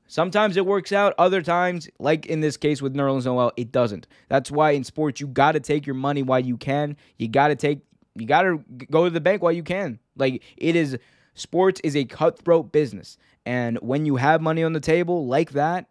[0.07, 1.15] Sometimes it works out.
[1.17, 4.07] Other times, like in this case with Nerlens Noel, it doesn't.
[4.29, 6.95] That's why in sports you got to take your money while you can.
[7.17, 7.79] You got to take.
[8.15, 9.99] You got to go to the bank while you can.
[10.15, 10.97] Like it is.
[11.33, 15.87] Sports is a cutthroat business, and when you have money on the table like that,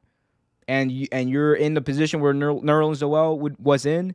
[0.69, 4.15] and you and you're in the position where Nerlens Noel would, was in,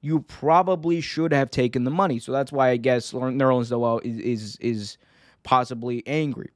[0.00, 2.18] you probably should have taken the money.
[2.18, 4.98] So that's why I guess Nerlens Noel is is is
[5.42, 6.50] possibly angry.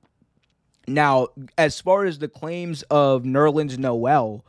[0.86, 1.28] Now,
[1.58, 4.44] as far as the claims of Nerlens Noel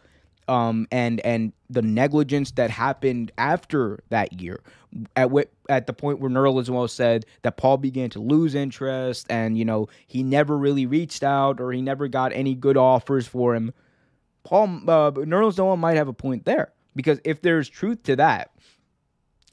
[0.47, 4.61] um, and and the negligence that happened after that year,
[5.15, 5.31] at
[5.69, 9.65] at the point where Nerlens Noel said that Paul began to lose interest and you
[9.65, 13.73] know he never really reached out or he never got any good offers for him.
[14.43, 18.51] Paul uh, Nerlens Noel might have a point there because if there's truth to that,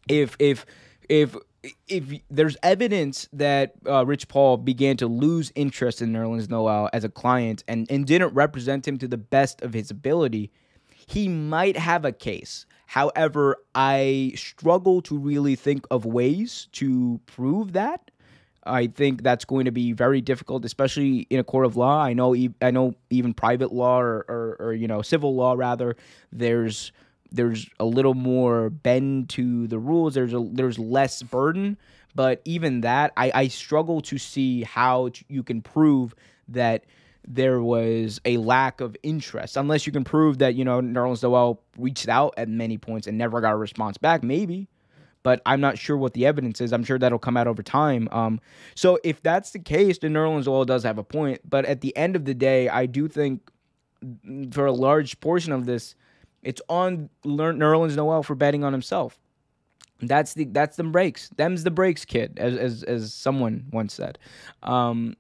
[0.09, 0.67] if if
[1.09, 1.37] if
[1.89, 7.05] if there's evidence that uh, Rich Paul began to lose interest in Nerlens Noel as
[7.05, 10.51] a client and, and didn't represent him to the best of his ability,
[11.07, 12.65] he might have a case.
[12.87, 18.11] However, I struggle to really think of ways to prove that.
[18.65, 22.03] I think that's going to be very difficult, especially in a court of law.
[22.03, 25.97] I know, I know, even private law or, or, or you know, civil law rather.
[26.33, 26.93] There's
[27.33, 30.14] there's a little more bend to the rules.
[30.14, 31.76] There's a there's less burden,
[32.14, 36.14] but even that, I, I struggle to see how you can prove
[36.49, 36.85] that
[37.26, 41.61] there was a lack of interest, unless you can prove that you know Nerlens Noel
[41.78, 44.22] reached out at many points and never got a response back.
[44.22, 44.68] Maybe,
[45.22, 46.72] but I'm not sure what the evidence is.
[46.72, 48.09] I'm sure that'll come out over time.
[48.11, 48.41] Um,
[48.74, 51.41] so if that's the case, then Nerlens Noel does have a point.
[51.49, 53.51] But at the end of the day, I do think
[54.53, 55.95] for a large portion of this
[56.43, 59.18] it's on Nerlens Noel for betting on himself.
[60.03, 61.28] That's the that's the breaks.
[61.36, 64.18] Them's the breaks, kid, as as as someone once said.
[64.62, 65.14] Um,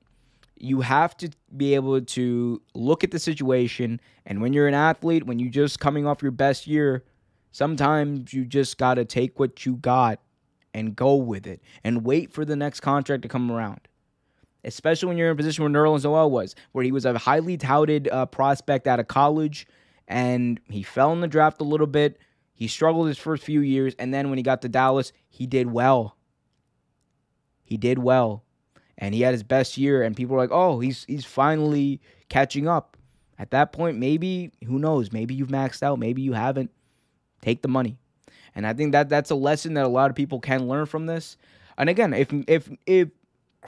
[0.56, 5.26] you have to be able to look at the situation, and when you're an athlete,
[5.26, 7.04] when you're just coming off your best year,
[7.52, 10.20] sometimes you just gotta take what you got
[10.72, 13.80] and go with it, and wait for the next contract to come around
[14.64, 17.56] especially when you're in a position where Nerlens Noel was, where he was a highly
[17.56, 19.66] touted uh, prospect out of college
[20.10, 22.18] and he fell in the draft a little bit.
[22.52, 25.70] He struggled his first few years, and then when he got to Dallas, he did
[25.70, 26.16] well.
[27.62, 28.44] He did well,
[28.98, 30.02] and he had his best year.
[30.02, 32.96] And people were like, "Oh, he's he's finally catching up."
[33.38, 35.12] At that point, maybe who knows?
[35.12, 35.98] Maybe you've maxed out.
[35.98, 36.70] Maybe you haven't.
[37.40, 37.96] Take the money,
[38.54, 41.06] and I think that that's a lesson that a lot of people can learn from
[41.06, 41.38] this.
[41.78, 43.08] And again, if if if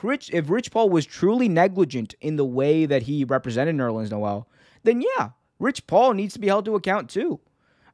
[0.02, 4.46] Rich if Rich Paul was truly negligent in the way that he represented Nerlens Noel,
[4.82, 7.40] then yeah, Rich Paul needs to be held to account too.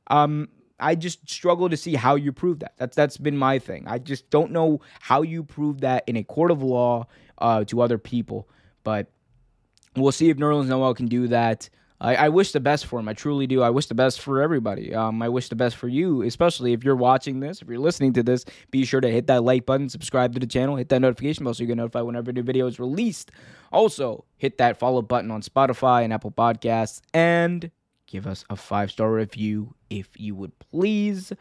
[0.08, 0.48] Um,
[0.80, 2.74] I just struggle to see how you prove that.
[2.76, 3.84] That's that's been my thing.
[3.86, 7.06] I just don't know how you prove that in a court of law
[7.38, 8.48] uh, to other people.
[8.84, 9.10] But
[9.96, 11.68] we'll see if Nerlens Noel can do that.
[12.00, 13.08] I, I, wish the best for him.
[13.08, 13.62] I truly do.
[13.62, 14.94] I wish the best for everybody.
[14.94, 18.12] Um, I wish the best for you, especially if you're watching this, if you're listening
[18.14, 18.44] to this.
[18.70, 21.54] Be sure to hit that like button, subscribe to the channel, hit that notification bell
[21.54, 23.32] so you get notified whenever a new video is released.
[23.72, 27.70] Also, hit that follow button on Spotify and Apple Podcasts, and
[28.06, 31.32] give us a five star review if you would please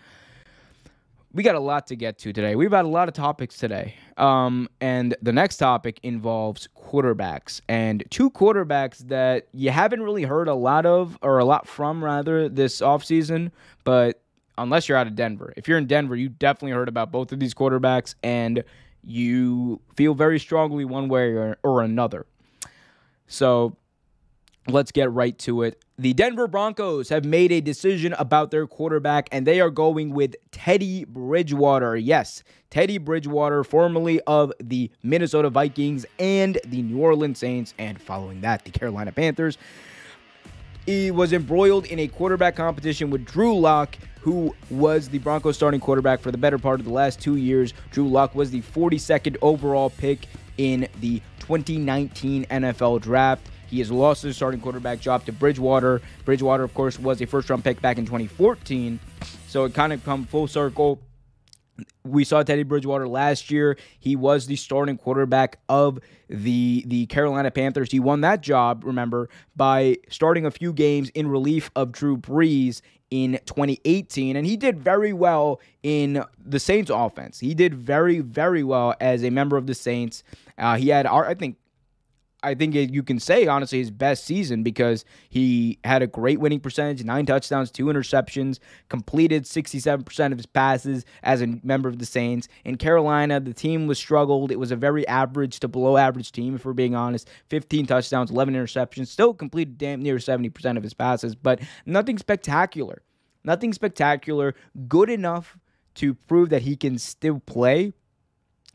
[1.38, 2.56] we got a lot to get to today.
[2.56, 3.94] We've had a lot of topics today.
[4.18, 10.48] Um, and the next topic involves quarterbacks and two quarterbacks that you haven't really heard
[10.48, 13.52] a lot of or a lot from rather this offseason,
[13.84, 14.20] but
[14.58, 15.54] unless you're out of Denver.
[15.56, 18.64] If you're in Denver, you definitely heard about both of these quarterbacks and
[19.04, 22.26] you feel very strongly one way or, or another.
[23.28, 23.78] So
[24.70, 25.82] let's get right to it.
[25.98, 30.36] The Denver Broncos have made a decision about their quarterback, and they are going with
[30.52, 31.96] Teddy Bridgewater.
[31.96, 38.42] Yes, Teddy Bridgewater, formerly of the Minnesota Vikings and the New Orleans Saints, and following
[38.42, 39.58] that, the Carolina Panthers.
[40.86, 45.80] He was embroiled in a quarterback competition with Drew Lock, who was the Broncos starting
[45.80, 47.74] quarterback for the better part of the last two years.
[47.92, 53.48] Drew Lock was the 42nd overall pick in the 2019 NFL Draft.
[53.70, 56.02] He has lost his starting quarterback job to Bridgewater.
[56.26, 59.00] Bridgewater, of course, was a first round pick back in 2014.
[59.48, 61.02] So it kind of come full circle.
[62.04, 63.78] We saw Teddy Bridgewater last year.
[64.00, 67.92] He was the starting quarterback of the the Carolina Panthers.
[67.92, 72.82] He won that job, remember, by starting a few games in relief of Drew Brees
[73.10, 77.40] in 2018 and he did very well in the Saints offense.
[77.40, 80.24] He did very very well as a member of the Saints.
[80.58, 81.58] Uh, he had I think
[82.44, 86.60] I think you can say honestly his best season because he had a great winning
[86.60, 88.60] percentage, nine touchdowns, two interceptions,
[88.90, 92.48] completed 67% of his passes as a member of the Saints.
[92.64, 94.52] In Carolina, the team was struggled.
[94.52, 97.28] It was a very average to below average team, if we're being honest.
[97.50, 103.02] 15 touchdowns, 11 interceptions, still completed damn near 70% of his passes, but nothing spectacular.
[103.44, 104.54] Nothing spectacular.
[104.88, 105.58] Good enough
[105.96, 107.94] to prove that he can still play,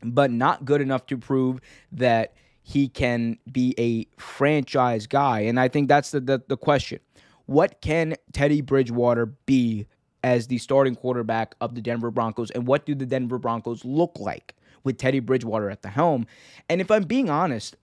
[0.03, 1.61] but not good enough to prove
[1.93, 2.33] that
[2.63, 5.41] he can be a franchise guy.
[5.41, 6.99] And I think that's the, the, the question.
[7.45, 9.85] What can Teddy Bridgewater be
[10.23, 12.49] as the starting quarterback of the Denver Broncos?
[12.51, 16.25] And what do the Denver Broncos look like with Teddy Bridgewater at the helm?
[16.69, 17.75] And if I'm being honest,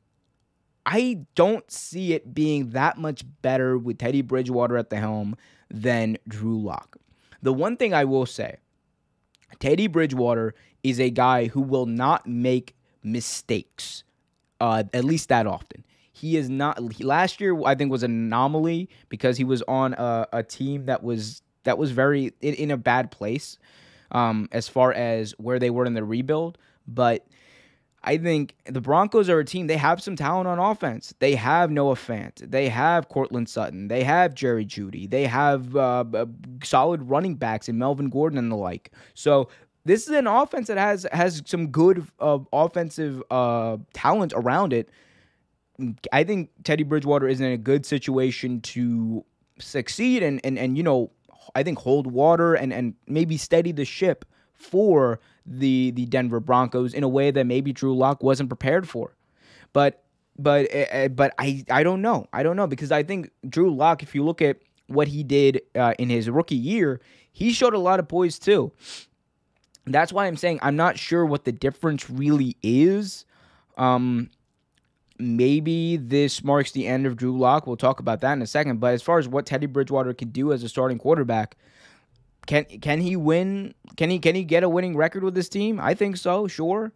[0.86, 5.36] I don't see it being that much better with Teddy Bridgewater at the helm
[5.70, 6.96] than Drew Lock.
[7.42, 8.56] The one thing I will say
[9.58, 14.04] Teddy Bridgewater is a guy who will not make mistakes,
[14.60, 15.84] uh, at least that often.
[16.12, 16.92] He is not.
[16.92, 20.86] He, last year, I think, was an anomaly because he was on a, a team
[20.86, 23.58] that was that was very in, in a bad place
[24.12, 26.58] um, as far as where they were in the rebuild.
[26.86, 27.26] But
[28.02, 29.66] I think the Broncos are a team.
[29.66, 31.14] They have some talent on offense.
[31.18, 32.50] They have Noah Fant.
[32.50, 33.88] They have Courtland Sutton.
[33.88, 35.08] They have Jerry Jeudy.
[35.08, 36.26] They have uh,
[36.64, 38.92] solid running backs in Melvin Gordon and the like.
[39.14, 39.48] So
[39.84, 44.90] this is an offense that has has some good uh, offensive uh, talent around it.
[46.12, 49.24] I think Teddy Bridgewater is in a good situation to
[49.58, 51.10] succeed and and and you know
[51.54, 56.94] I think hold water and and maybe steady the ship for the the Denver Broncos
[56.94, 59.16] in a way that maybe Drew Lock wasn't prepared for.
[59.72, 60.04] But
[60.38, 62.26] but uh, but I I don't know.
[62.32, 65.62] I don't know because I think Drew Lock if you look at what he did
[65.74, 67.00] uh, in his rookie year,
[67.32, 68.72] he showed a lot of poise too.
[69.94, 73.24] That's why I'm saying I'm not sure what the difference really is.
[73.76, 74.30] Um,
[75.18, 77.66] maybe this marks the end of Drew Lock.
[77.66, 78.80] We'll talk about that in a second.
[78.80, 81.56] But as far as what Teddy Bridgewater can do as a starting quarterback,
[82.46, 83.74] can can he win?
[83.96, 85.78] Can he can he get a winning record with this team?
[85.80, 86.46] I think so.
[86.46, 86.92] Sure.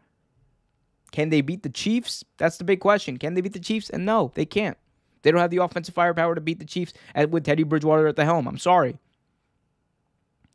[1.12, 2.24] Can they beat the Chiefs?
[2.38, 3.18] That's the big question.
[3.18, 3.88] Can they beat the Chiefs?
[3.88, 4.76] And no, they can't.
[5.22, 6.92] They don't have the offensive firepower to beat the Chiefs
[7.30, 8.48] with Teddy Bridgewater at the helm.
[8.48, 8.98] I'm sorry.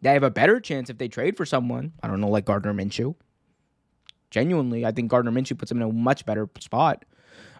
[0.02, 1.94] They have a better chance if they trade for someone.
[2.02, 3.16] I don't know, like Gardner Minshew.
[4.32, 7.04] Genuinely, I think Gardner Minshew puts them in a much better spot.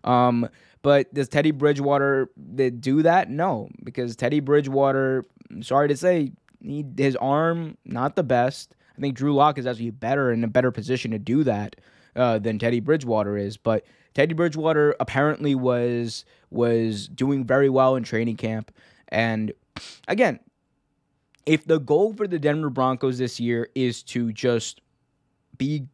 [0.04, 0.48] Um,
[0.82, 3.30] but does Teddy Bridgewater do that?
[3.30, 5.26] No, because Teddy Bridgewater,
[5.62, 6.32] sorry to say,
[6.62, 8.76] he, his arm not the best.
[8.98, 11.76] I think Drew Lock is actually better in a better position to do that
[12.16, 13.58] uh, than Teddy Bridgewater is.
[13.58, 18.72] But Teddy Bridgewater apparently was was doing very well in training camp.
[19.10, 19.54] And
[20.08, 20.40] again,
[21.50, 24.82] if the goal for the Denver Broncos this year is to just
[25.58, 25.88] be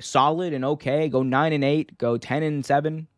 [0.00, 3.08] solid and okay, go nine and eight, go ten and seven,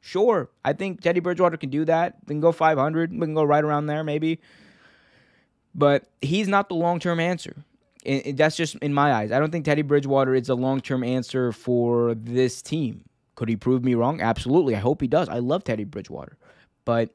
[0.00, 2.16] Sure, I think Teddy Bridgewater can do that.
[2.26, 3.12] We can go 500.
[3.12, 4.40] We can go right around there, maybe.
[5.74, 7.56] But he's not the long term answer.
[8.32, 9.32] That's just in my eyes.
[9.32, 13.04] I don't think Teddy Bridgewater is a long term answer for this team.
[13.34, 14.20] Could he prove me wrong?
[14.20, 14.74] Absolutely.
[14.74, 15.28] I hope he does.
[15.28, 16.38] I love Teddy Bridgewater.
[16.84, 17.10] But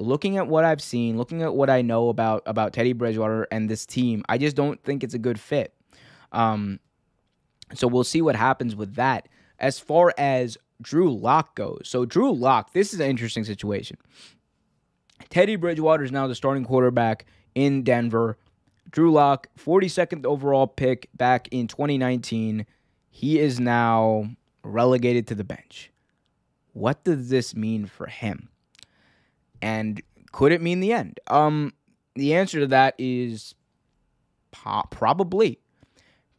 [0.00, 3.68] looking at what I've seen, looking at what I know about about Teddy Bridgewater and
[3.68, 5.74] this team, I just don't think it's a good fit.
[6.32, 6.80] Um,
[7.74, 9.28] so we'll see what happens with that.
[9.58, 11.82] As far as Drew Lock goes.
[11.84, 13.98] So Drew Lock, this is an interesting situation.
[15.28, 18.38] Teddy Bridgewater is now the starting quarterback in Denver.
[18.90, 22.66] Drew Lock, 42nd overall pick back in 2019.
[23.10, 24.30] He is now
[24.64, 25.92] relegated to the bench.
[26.72, 28.49] What does this mean for him?
[29.62, 30.02] And
[30.32, 31.20] could it mean the end?
[31.28, 31.72] Um,
[32.14, 33.54] the answer to that is
[34.90, 35.60] probably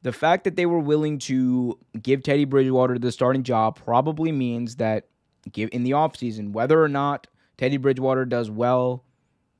[0.01, 4.77] the fact that they were willing to give Teddy Bridgewater the starting job probably means
[4.77, 5.07] that
[5.51, 9.03] give in the offseason, whether or not Teddy Bridgewater does well,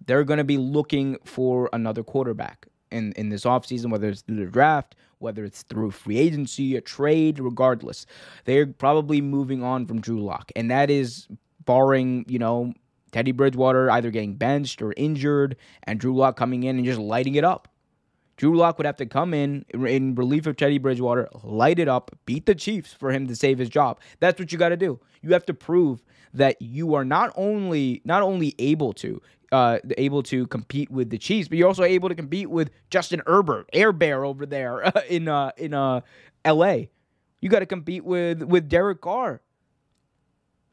[0.05, 4.43] they're going to be looking for another quarterback in, in this offseason, whether it's through
[4.43, 8.05] the draft, whether it's through free agency, a trade, regardless.
[8.45, 10.51] They're probably moving on from Drew Lock.
[10.55, 11.27] And that is
[11.65, 12.73] barring, you know,
[13.11, 17.35] Teddy Bridgewater either getting benched or injured and Drew Lock coming in and just lighting
[17.35, 17.67] it up.
[18.37, 22.17] Drew Lock would have to come in in relief of Teddy Bridgewater, light it up,
[22.25, 23.99] beat the Chiefs for him to save his job.
[24.19, 24.99] That's what you got to do.
[25.21, 26.01] You have to prove
[26.33, 31.17] that you are not only not only able to uh, able to compete with the
[31.17, 35.27] Chiefs, but you're also able to compete with Justin Herbert, Air Bear over there in
[35.27, 36.01] uh, in uh,
[36.43, 36.89] L.A.
[37.41, 39.41] You got to compete with with Derek Carr.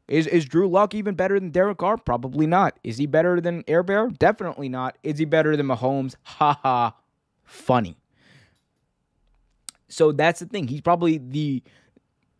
[0.09, 1.97] Is is Drew Lock even better than Derek Carr?
[1.97, 2.79] Probably not.
[2.83, 4.09] Is he better than Air Bear?
[4.09, 4.97] Definitely not.
[5.03, 6.15] Is he better than Mahomes?
[6.23, 6.95] Ha ha
[7.43, 7.95] funny.
[9.87, 10.67] So that's the thing.
[10.67, 11.63] He's probably the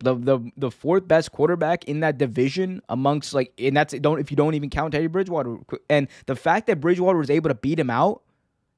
[0.00, 4.30] the the the fourth best quarterback in that division amongst like and that's don't if
[4.30, 5.58] you don't even count Teddy Bridgewater
[5.88, 8.22] and the fact that Bridgewater was able to beat him out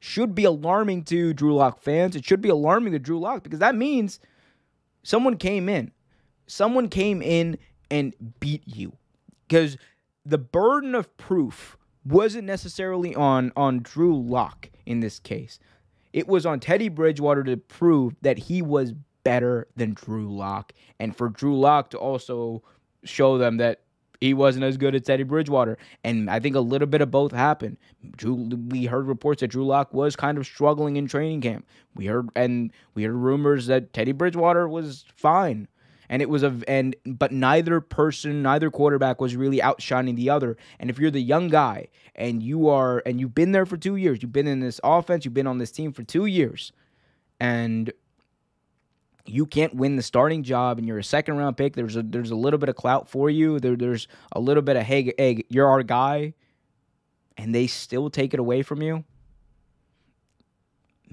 [0.01, 2.17] should be alarming to Drew Lock fans.
[2.17, 4.19] It should be alarming to Drew Lock because that means
[5.03, 5.93] someone came in.
[6.49, 7.57] Someone came in
[7.93, 8.95] and beat you.
[9.47, 9.77] Because
[10.25, 15.61] the burden of proof wasn't necessarily on on Drew Lock in this case.
[16.13, 21.15] It was on Teddy Bridgewater to prove that he was better than Drew Lock, and
[21.15, 22.63] for Drew Lock to also
[23.05, 23.83] show them that
[24.21, 25.77] he wasn't as good as Teddy Bridgewater.
[26.05, 27.77] And I think a little bit of both happened.
[28.17, 28.35] Drew,
[28.69, 31.67] we heard reports that Drew Lock was kind of struggling in training camp.
[31.95, 35.69] We heard and we heard rumors that Teddy Bridgewater was fine
[36.13, 40.59] and it was a and but neither person, neither quarterback was really outshining the other.
[40.79, 43.97] And if you're the young guy and you are and you've been there for 2
[43.97, 46.71] years, you've been in this offense, you've been on this team for 2 years
[47.41, 47.91] and
[49.25, 52.31] you can't win the starting job and you're a second round pick, there's a there's
[52.31, 53.59] a little bit of clout for you.
[53.59, 56.35] There, there's a little bit of hey, hey, you're our guy,
[57.39, 59.05] and they still take it away from you.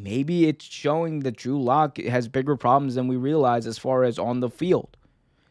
[0.01, 4.17] Maybe it's showing that Drew Lock has bigger problems than we realize as far as
[4.17, 4.95] on the field.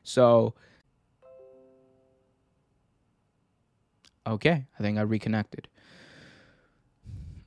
[0.05, 0.55] So,
[4.26, 5.68] okay, I think I reconnected.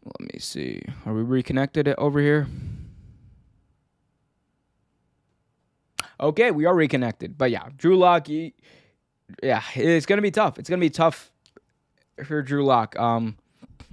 [0.05, 0.83] Let me see.
[1.07, 2.47] Are we reconnected over here?
[6.19, 7.35] Okay, we are reconnected.
[7.35, 10.59] But yeah, Drew Lock, yeah, it's gonna be tough.
[10.59, 11.31] It's gonna be tough
[12.23, 12.95] for Drew Lock.
[12.99, 13.37] Um,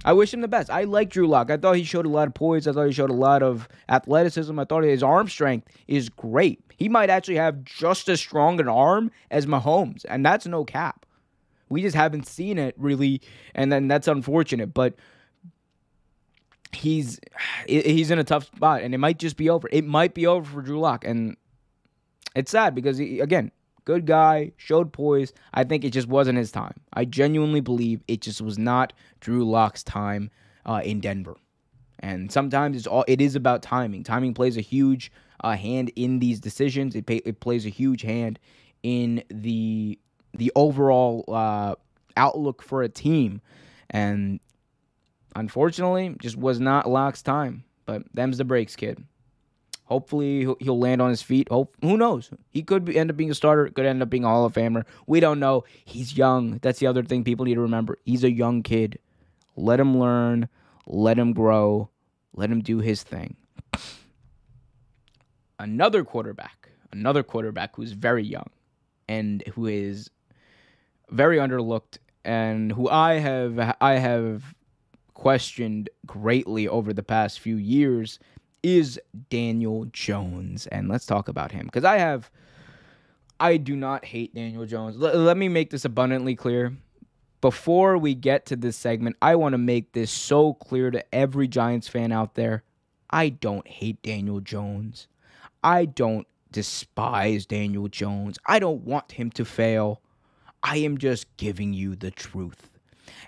[0.05, 0.69] I wish him the best.
[0.69, 1.51] I like Drew Lock.
[1.51, 2.67] I thought he showed a lot of poise.
[2.67, 4.57] I thought he showed a lot of athleticism.
[4.57, 6.61] I thought his arm strength is great.
[6.77, 11.05] He might actually have just as strong an arm as Mahomes, and that's no cap.
[11.67, 13.21] We just haven't seen it really,
[13.53, 14.73] and then that's unfortunate.
[14.73, 14.95] But
[16.71, 17.19] he's
[17.67, 19.67] he's in a tough spot, and it might just be over.
[19.71, 21.35] It might be over for Drew Lock, and
[22.35, 23.51] it's sad because he, again,
[23.85, 25.33] good guy, showed poise.
[25.53, 26.79] I think it just wasn't his time.
[26.93, 30.29] I genuinely believe it just was not Drew Lock's time
[30.65, 31.35] uh, in Denver.
[31.99, 34.03] And sometimes it's all it is about timing.
[34.03, 35.11] Timing plays a huge
[35.43, 36.95] uh, hand in these decisions.
[36.95, 38.39] It pay, it plays a huge hand
[38.83, 39.99] in the
[40.33, 41.75] the overall uh,
[42.15, 43.41] outlook for a team.
[43.89, 44.39] And
[45.35, 47.63] unfortunately, just was not Lock's time.
[47.85, 49.03] But them's the breaks, kid.
[49.89, 51.49] Hopefully he'll land on his feet.
[51.49, 52.29] Hope who knows?
[52.51, 53.67] He could be, end up being a starter.
[53.69, 54.85] Could end up being a Hall of Famer.
[55.07, 55.63] We don't know.
[55.83, 56.59] He's young.
[56.61, 57.97] That's the other thing people need to remember.
[58.05, 58.99] He's a young kid.
[59.55, 60.47] Let him learn.
[60.85, 61.89] Let him grow.
[62.35, 63.35] Let him do his thing.
[65.57, 66.69] Another quarterback.
[66.91, 68.49] Another quarterback who's very young
[69.07, 70.11] and who is
[71.09, 74.53] very underlooked and who I have I have
[75.15, 78.19] questioned greatly over the past few years
[78.63, 78.99] is
[79.29, 80.67] Daniel Jones.
[80.67, 82.29] And let's talk about him because I have,
[83.39, 84.95] I do not hate Daniel Jones.
[84.95, 86.73] L- let me make this abundantly clear.
[87.41, 91.47] Before we get to this segment, I want to make this so clear to every
[91.47, 92.63] Giants fan out there.
[93.09, 95.07] I don't hate Daniel Jones.
[95.63, 98.37] I don't despise Daniel Jones.
[98.45, 100.01] I don't want him to fail.
[100.63, 102.69] I am just giving you the truth.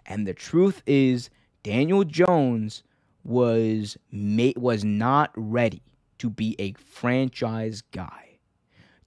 [0.05, 1.29] And the truth is,
[1.63, 2.83] Daniel Jones
[3.23, 3.97] was
[4.55, 5.81] was not ready
[6.19, 8.37] to be a franchise guy.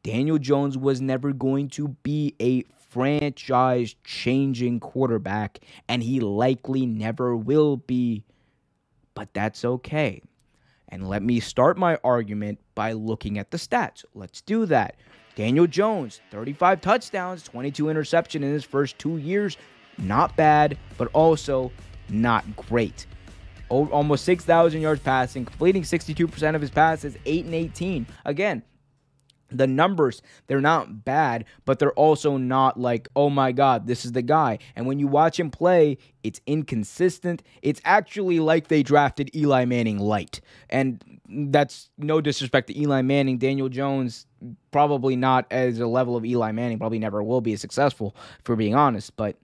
[0.03, 7.37] Daniel Jones was never going to be a franchise changing quarterback, and he likely never
[7.37, 8.23] will be.
[9.15, 10.23] But that's okay.
[10.89, 14.05] And let me start my argument by looking at the stats.
[14.15, 14.97] Let's do that.
[15.35, 19.57] Daniel Jones, 35 touchdowns, 22 interception in his first two years.
[19.99, 21.73] Not bad, but also
[22.09, 23.07] not great
[23.69, 28.07] almost 6,000 yards passing, completing 62% of his passes, 8 and 18.
[28.25, 28.63] Again,
[29.51, 34.13] the numbers they're not bad but they're also not like oh my god this is
[34.13, 34.59] the guy.
[34.77, 37.43] And when you watch him play it's inconsistent.
[37.63, 40.41] It's actually like they drafted eli manning light.
[40.71, 43.39] And that's no disrespect to eli manning.
[43.39, 44.27] Daniel jones
[44.71, 48.57] probably not as a level of eli manning probably never will be as successful for
[48.57, 49.17] being honest.
[49.17, 49.37] But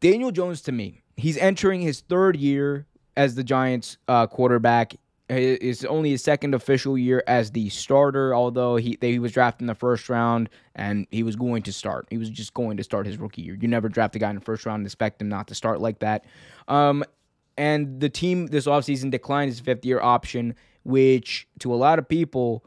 [0.00, 2.86] daniel jones to me he's entering his third year
[3.18, 4.94] as the Giants uh, quarterback.
[5.28, 9.62] It's only his second official year as the starter, although he they, he was drafted
[9.62, 12.06] in the first round and he was going to start.
[12.08, 13.58] He was just going to start his rookie year.
[13.60, 15.82] You never draft a guy in the first round and expect him not to start
[15.82, 16.24] like that.
[16.66, 17.04] Um,
[17.58, 20.54] and the team this offseason declined his fifth year option,
[20.84, 22.64] which to a lot of people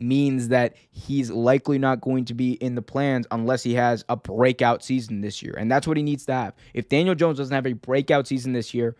[0.00, 4.16] means that he's likely not going to be in the plans unless he has a
[4.16, 5.54] breakout season this year.
[5.56, 6.54] And that's what he needs to have.
[6.74, 8.96] If Daniel Jones doesn't have a breakout season this year,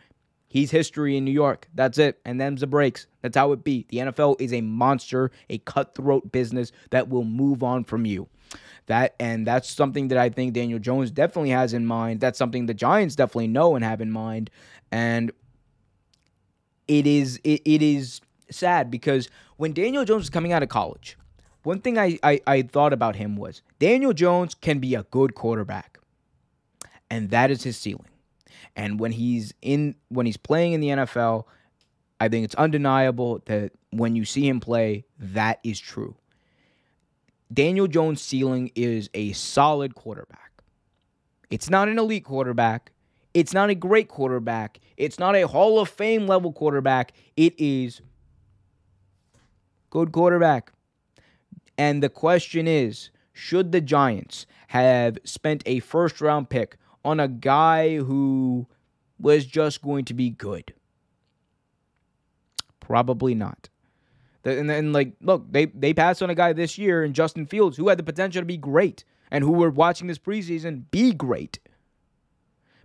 [0.50, 1.68] He's history in New York.
[1.74, 2.20] That's it.
[2.24, 3.06] And them's the breaks.
[3.22, 3.86] That's how it be.
[3.88, 8.28] The NFL is a monster, a cutthroat business that will move on from you.
[8.86, 12.18] That and that's something that I think Daniel Jones definitely has in mind.
[12.18, 14.50] That's something the Giants definitely know and have in mind.
[14.90, 15.30] And
[16.88, 18.20] it is it, it is
[18.50, 21.16] sad because when Daniel Jones was coming out of college,
[21.62, 25.36] one thing I, I, I thought about him was Daniel Jones can be a good
[25.36, 25.98] quarterback.
[27.08, 28.06] And that is his ceiling.
[28.76, 31.44] And when he's in when he's playing in the NFL,
[32.20, 36.16] I think it's undeniable that when you see him play, that is true.
[37.52, 40.62] Daniel Jones' ceiling is a solid quarterback.
[41.50, 42.92] It's not an elite quarterback.
[43.34, 44.80] It's not a great quarterback.
[44.96, 47.12] It's not a Hall of Fame level quarterback.
[47.36, 48.02] It is
[49.90, 50.72] good quarterback.
[51.76, 57.28] And the question is, should the Giants have spent a first round pick on a
[57.28, 58.66] guy who
[59.18, 60.74] was just going to be good?
[62.80, 63.68] Probably not.
[64.44, 67.76] And then, like, look, they they passed on a guy this year in Justin Fields
[67.76, 71.58] who had the potential to be great and who were watching this preseason be great.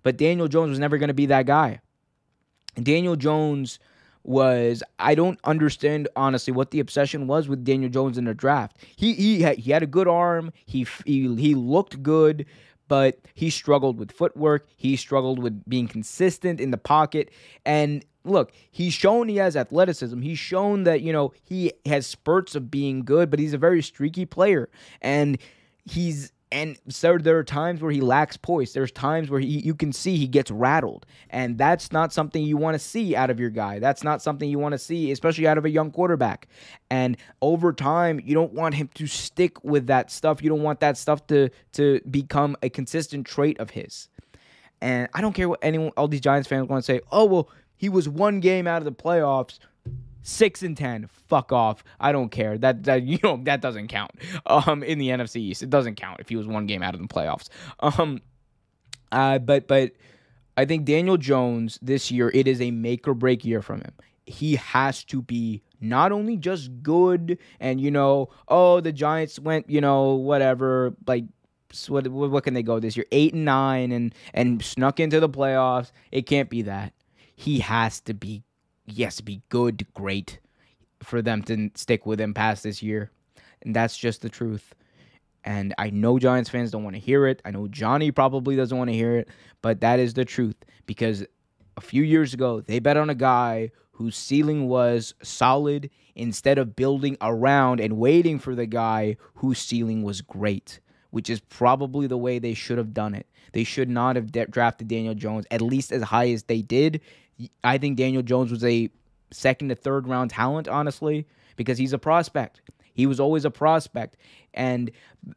[0.04, 1.80] But Daniel Jones was never going to be that guy.
[2.76, 3.80] Daniel Jones
[4.24, 8.78] was I don't understand honestly what the obsession was with Daniel Jones in the draft.
[8.96, 10.52] He he had, he had a good arm.
[10.66, 12.46] He he he looked good,
[12.88, 14.68] but he struggled with footwork.
[14.76, 17.32] He struggled with being consistent in the pocket.
[17.66, 20.22] And look, he's shown he has athleticism.
[20.22, 23.82] He's shown that you know he has spurts of being good, but he's a very
[23.82, 24.70] streaky player.
[25.02, 25.38] And
[25.86, 28.72] he's and so there are times where he lacks poise.
[28.72, 32.56] There's times where he, you can see he gets rattled, and that's not something you
[32.56, 33.80] want to see out of your guy.
[33.80, 36.48] That's not something you want to see, especially out of a young quarterback.
[36.90, 40.41] And over time, you don't want him to stick with that stuff.
[40.41, 44.07] You don't want that stuff to to become a consistent trait of his.
[44.80, 47.02] And I don't care what anyone, all these Giants fans want to say.
[47.11, 49.60] Oh well, he was one game out of the playoffs
[50.26, 51.07] six and ten.
[51.27, 51.84] Fuck off.
[51.99, 52.57] I don't care.
[52.57, 54.11] That that you know that doesn't count.
[54.45, 57.02] Um, in the NFC East, it doesn't count if he was one game out of
[57.02, 57.47] the playoffs.
[57.80, 58.22] Um,
[59.11, 59.93] uh, but but
[60.57, 63.93] I think Daniel Jones this year it is a make or break year from him.
[64.26, 69.69] He has to be not only just good and you know oh the Giants went
[69.69, 71.26] you know whatever like
[71.88, 75.30] what what can they go this year eight and nine and and snuck into the
[75.30, 75.91] playoffs.
[76.11, 76.93] It can't be that.
[77.35, 78.43] He has to be
[78.86, 80.40] yes, be good, great
[81.02, 83.12] for them to stick with him past this year.
[83.62, 84.74] And that's just the truth.
[85.44, 87.41] And I know Giants fans don't want to hear it.
[87.45, 89.30] I know Johnny probably doesn't want to hear it,
[89.62, 90.56] but that is the truth
[90.86, 91.24] because
[91.78, 96.76] a few years ago, they bet on a guy whose ceiling was solid instead of
[96.76, 100.80] building around and waiting for the guy whose ceiling was great,
[101.12, 103.28] which is probably the way they should have done it.
[103.53, 107.02] They should not have de- drafted Daniel Jones at least as high as they did
[107.64, 108.90] I think Daniel Jones was a
[109.32, 112.62] second to third round talent, honestly, because he's a prospect.
[112.94, 114.16] He was always a prospect.
[114.53, 114.90] And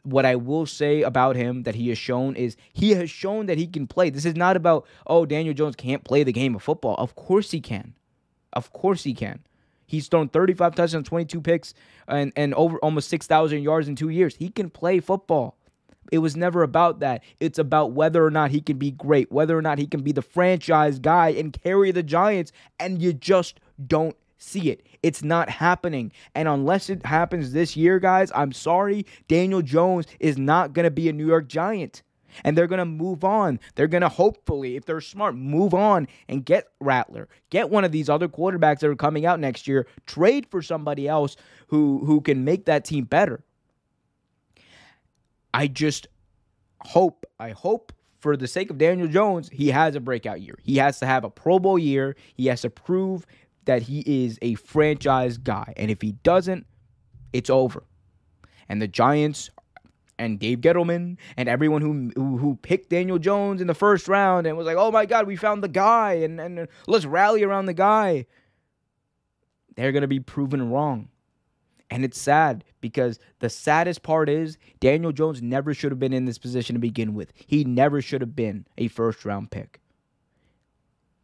[0.05, 3.59] what I will say about him that he has shown is he has shown that
[3.59, 4.11] he can play.
[4.11, 6.95] This is not about, oh, Daniel Jones can't play the game of football.
[6.95, 7.95] Of course he can.
[8.53, 9.41] Of course he can.
[9.87, 11.75] He's thrown 35 touchdowns, 22 picks,
[12.07, 14.37] and, and over almost 6,000 yards in two years.
[14.37, 15.58] He can play football.
[16.11, 17.23] It was never about that.
[17.41, 20.13] It's about whether or not he can be great, whether or not he can be
[20.13, 24.87] the franchise guy and carry the Giants, and you just don't see it.
[25.03, 26.13] It's not happening.
[26.35, 30.91] And unless it happens this year, guys, I'm sorry, Daniel Jones is not going to
[30.91, 32.03] be a New York Giant.
[32.45, 33.59] And they're going to move on.
[33.75, 37.29] They're going to hopefully, if they're smart, move on and get Rattler.
[37.51, 39.87] Get one of these other quarterbacks that are coming out next year.
[40.07, 41.37] Trade for somebody else
[41.69, 43.43] who who can make that team better.
[45.59, 46.07] I just
[46.83, 50.57] hope, I hope for the sake of Daniel Jones, he has a breakout year.
[50.63, 52.15] He has to have a Pro Bowl year.
[52.37, 53.27] He has to prove
[53.65, 55.75] that he is a franchise guy.
[55.77, 56.65] And if he doesn't,
[57.33, 57.83] it's over.
[58.69, 59.51] And the Giants
[60.17, 64.47] and Dave Gettleman and everyone who, who, who picked Daniel Jones in the first round
[64.47, 67.67] and was like, "Oh my God, we found the guy," and and let's rally around
[67.67, 68.27] the guy.
[69.75, 71.09] They're gonna be proven wrong.
[71.91, 76.27] And it's sad because the saddest part is Daniel Jones never should have been in
[76.27, 77.33] this position to begin with.
[77.47, 79.81] He never should have been a first round pick.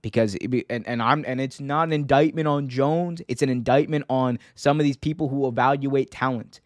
[0.01, 4.05] Because it, and, and I'm and it's not an indictment on Jones, it's an indictment
[4.11, 6.61] on some of these people who evaluate talent.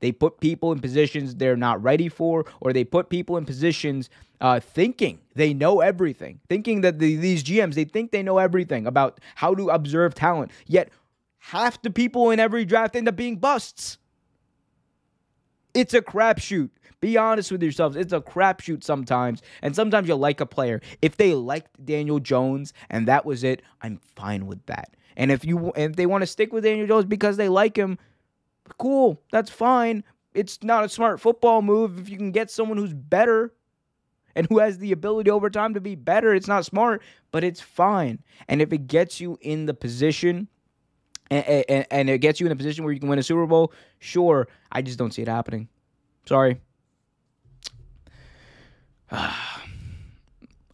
[0.00, 4.10] They put people in positions they're not ready for, or they put people in positions
[4.40, 8.86] uh, thinking they know everything, thinking that the, these GMs they think they know everything
[8.86, 10.52] about how to observe talent.
[10.66, 10.90] Yet
[11.46, 13.98] half the people in every draft end up being busts.
[15.74, 16.70] It's a crapshoot.
[17.00, 17.94] Be honest with yourselves.
[17.94, 19.42] It's a crapshoot sometimes.
[19.62, 20.80] And sometimes you like a player.
[21.02, 24.96] If they liked Daniel Jones and that was it, I'm fine with that.
[25.16, 27.98] And if you if they want to stick with Daniel Jones because they like him,
[28.78, 29.22] cool.
[29.30, 30.02] That's fine.
[30.34, 33.54] It's not a smart football move if you can get someone who's better
[34.34, 36.34] and who has the ability over time to be better.
[36.34, 38.18] It's not smart, but it's fine.
[38.48, 40.48] And if it gets you in the position
[41.30, 43.46] and, and, and it gets you in a position where you can win a Super
[43.46, 44.48] Bowl, sure.
[44.70, 45.68] I just don't see it happening.
[46.26, 46.60] Sorry.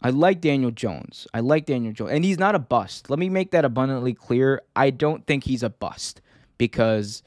[0.03, 1.27] I like Daniel Jones.
[1.33, 2.11] I like Daniel Jones.
[2.11, 3.09] And he's not a bust.
[3.09, 4.61] Let me make that abundantly clear.
[4.75, 6.21] I don't think he's a bust
[6.57, 7.23] because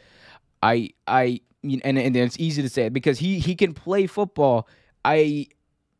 [0.62, 4.68] I I and, and it's easy to say it because he he can play football.
[5.04, 5.48] I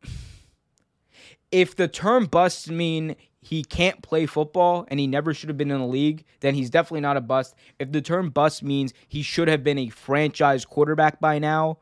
[1.51, 3.15] if the term bust mean
[3.47, 6.69] he can't play football and he never should have been in the league, then he's
[6.69, 7.55] definitely not a bust.
[7.79, 11.77] If the term bust means he should have been a franchise quarterback by now,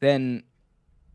[0.00, 0.44] then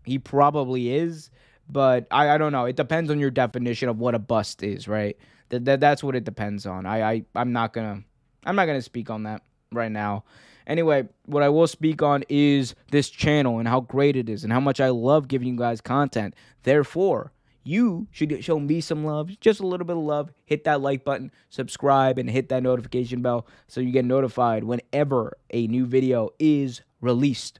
[0.03, 1.31] he probably is.
[1.67, 2.65] But I, I don't know.
[2.65, 5.17] It depends on your definition of what a bust is, right?
[5.49, 6.85] That, that that's what it depends on.
[6.85, 8.03] I, I I'm not gonna
[8.45, 9.41] I'm not to speak on that
[9.71, 10.23] right now.
[10.67, 14.53] Anyway, what I will speak on is this channel and how great it is and
[14.53, 16.35] how much I love giving you guys content.
[16.61, 17.32] Therefore,
[17.63, 20.31] you should show me some love, just a little bit of love.
[20.45, 25.37] Hit that like button, subscribe, and hit that notification bell so you get notified whenever
[25.49, 27.59] a new video is released.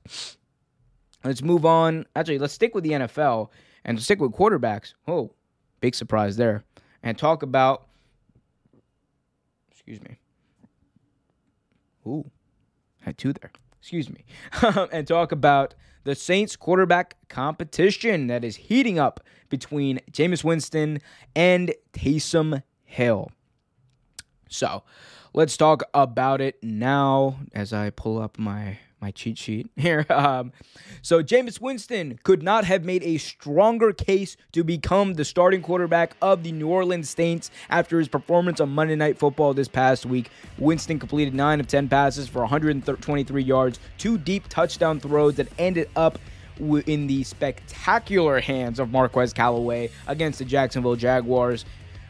[1.23, 2.05] Let's move on.
[2.15, 3.49] Actually, let's stick with the NFL
[3.85, 4.93] and stick with quarterbacks.
[5.07, 5.31] Oh,
[5.80, 6.63] big surprise there.
[7.01, 7.88] And talk about,
[9.71, 10.19] excuse me.
[12.05, 12.30] Ooh,
[12.99, 13.51] had two there.
[13.84, 14.23] Excuse me.
[14.93, 19.19] and talk about the Saints quarterback competition that is heating up
[19.49, 21.01] between Jameis Winston
[21.35, 23.30] and Taysom Hill.
[24.47, 24.84] So
[25.34, 30.05] let's talk about it now as I pull up my my cheat sheet here.
[30.09, 30.51] Um,
[31.01, 36.15] so Jameis Winston could not have made a stronger case to become the starting quarterback
[36.21, 40.31] of the New Orleans Saints after his performance on Monday Night Football this past week.
[40.57, 45.89] Winston completed 9 of 10 passes for 123 yards, two deep touchdown throws that ended
[45.95, 46.17] up
[46.59, 51.65] in the spectacular hands of Marquez Callaway against the Jacksonville Jaguars.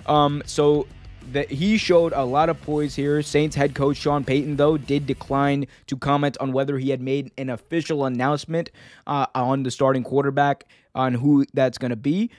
[0.06, 0.86] Um, so
[1.32, 3.22] that he showed a lot of poise here.
[3.22, 7.32] Saints head coach Sean Payton, though, did decline to comment on whether he had made
[7.38, 8.72] an official announcement
[9.08, 12.30] uh, on the starting quarterback on who that's going to be.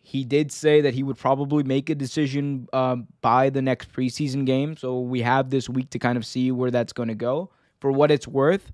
[0.00, 4.44] He did say that he would probably make a decision um, by the next preseason
[4.44, 4.76] game.
[4.76, 7.50] So we have this week to kind of see where that's going to go.
[7.80, 8.72] For what it's worth,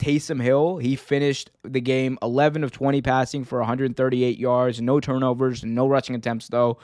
[0.00, 5.62] Taysom Hill, he finished the game 11 of 20 passing for 138 yards, no turnovers,
[5.62, 6.78] no rushing attempts, though.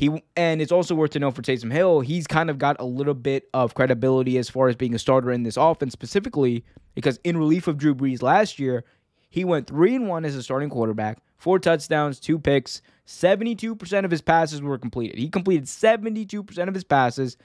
[0.00, 2.86] He and it's also worth to know for Taysom Hill, he's kind of got a
[2.86, 6.64] little bit of credibility as far as being a starter in this offense, specifically
[6.94, 8.82] because in relief of Drew Brees last year,
[9.28, 14.10] he went three and one as a starting quarterback, four touchdowns, two picks, 72% of
[14.10, 15.18] his passes were completed.
[15.18, 17.36] He completed 72% of his passes,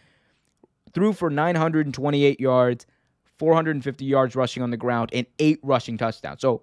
[0.94, 2.86] threw for 928 yards,
[3.38, 6.40] 450 yards rushing on the ground, and eight rushing touchdowns.
[6.40, 6.62] So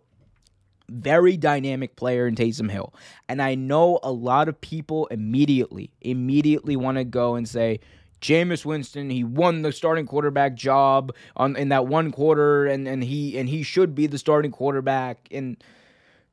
[0.93, 2.95] very dynamic player in Taysom Hill.
[3.29, 7.81] And I know a lot of people immediately, immediately want to go and say,
[8.21, 13.03] Jameis Winston, he won the starting quarterback job on in that one quarter, and, and
[13.03, 15.27] he and he should be the starting quarterback.
[15.33, 15.63] And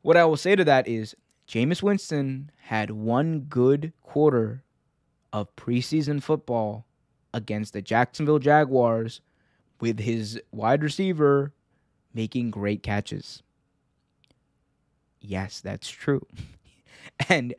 [0.03, 1.15] what I will say to that is
[1.47, 4.63] Jameis Winston had one good quarter
[5.33, 6.85] of preseason football
[7.33, 9.21] against the Jacksonville Jaguars
[9.81, 11.53] with his wide receiver
[12.13, 13.41] making great catches.
[15.21, 16.25] Yes, that's true.
[17.29, 17.53] and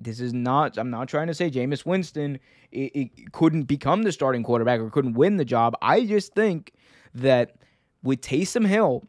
[0.00, 2.38] this is not, I'm not trying to say Jameis Winston
[2.74, 5.76] it, it couldn't become the starting quarterback or couldn't win the job.
[5.80, 6.72] I just think
[7.14, 7.56] that
[8.02, 9.04] with Taysom Hill,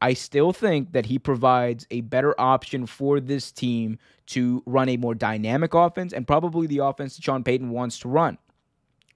[0.00, 4.96] I still think that he provides a better option for this team to run a
[4.96, 8.38] more dynamic offense and probably the offense that Sean Payton wants to run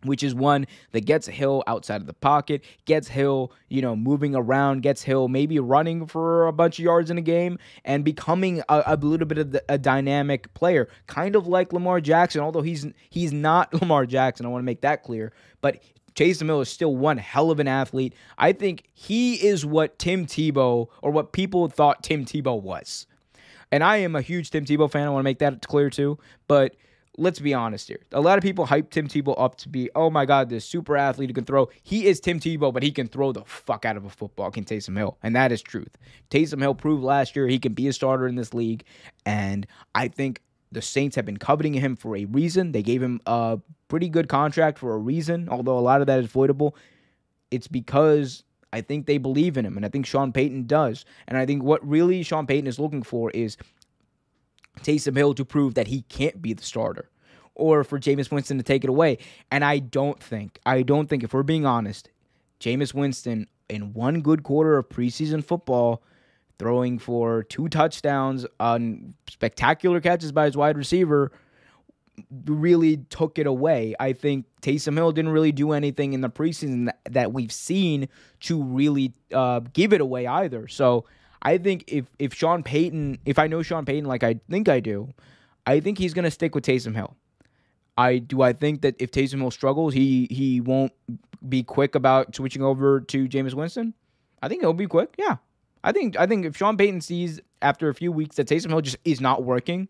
[0.05, 4.35] which is one that gets Hill outside of the pocket, gets Hill, you know, moving
[4.35, 8.63] around, gets Hill maybe running for a bunch of yards in a game and becoming
[8.69, 12.41] a, a little bit of the, a dynamic player, kind of like Lamar Jackson.
[12.41, 15.33] Although he's he's not Lamar Jackson, I want to make that clear.
[15.61, 15.83] But
[16.15, 18.15] Taysom Hill is still one hell of an athlete.
[18.39, 23.07] I think he is what Tim Tebow or what people thought Tim Tebow was.
[23.71, 25.07] And I am a huge Tim Tebow fan.
[25.07, 26.19] I want to make that clear too.
[26.47, 26.77] But
[27.19, 28.01] let's be honest here.
[28.13, 30.97] A lot of people hype Tim Tebow up to be, oh my God, this super
[30.97, 31.69] athlete who can throw.
[31.83, 34.65] He is Tim Tebow, but he can throw the fuck out of a football, can
[34.65, 35.19] Taysom Hill.
[35.23, 35.97] And that is truth.
[36.31, 38.85] Taysom Hill proved last year he can be a starter in this league.
[39.27, 40.41] And I think
[40.71, 42.73] the Saints have been coveting him for a reason.
[42.73, 43.59] They gave him a
[43.89, 46.75] pretty good contract for a reason, although a lot of that is voidable.
[47.51, 51.05] It's because I think they believe in him, and I think Sean Payton does.
[51.29, 53.59] And I think what really Sean Payton is looking for is
[54.81, 57.09] Taysom Hill to prove that he can't be the starter
[57.55, 59.19] or for Jameis Winston to take it away.
[59.51, 62.09] And I don't think, I don't think, if we're being honest,
[62.61, 66.03] Jameis Winston in one good quarter of preseason football,
[66.59, 71.33] throwing for two touchdowns on spectacular catches by his wide receiver,
[72.45, 73.95] really took it away.
[73.99, 78.09] I think Taysom Hill didn't really do anything in the preseason that, we've seen
[78.41, 80.69] to really uh, give it away either.
[80.69, 81.07] So
[81.43, 84.81] I think if if Sean Payton, if I know Sean Payton like I think I
[84.81, 85.09] do,
[85.67, 87.17] I think he's to stick with Taysom Hill.
[87.99, 90.93] I do I think that if Taysom Hill struggles, he he won't
[91.49, 93.95] be quick about switching over to Jameis Winston.
[94.41, 95.15] I think he'll be quick.
[95.19, 95.37] Yeah,
[95.85, 98.81] I think I think if Sean Payton sees after a few weeks that Taysom Hill
[98.81, 99.89] just is not working,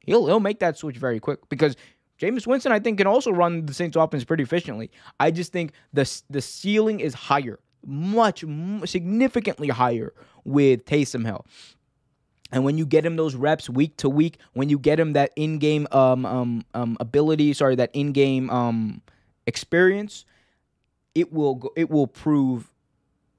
[0.00, 1.74] he'll he'll make that switch very quick because
[2.20, 4.90] Jameis Winston I think can also run the Saints offense pretty efficiently.
[5.18, 8.44] I just think the the ceiling is higher, much
[8.84, 10.12] significantly higher
[10.44, 11.46] with Taysom Hill.
[12.52, 15.32] And when you get him those reps week to week, when you get him that
[15.36, 19.02] in-game um, um, um, ability, sorry, that in-game um,
[19.46, 20.24] experience,
[21.14, 22.72] it will go, it will prove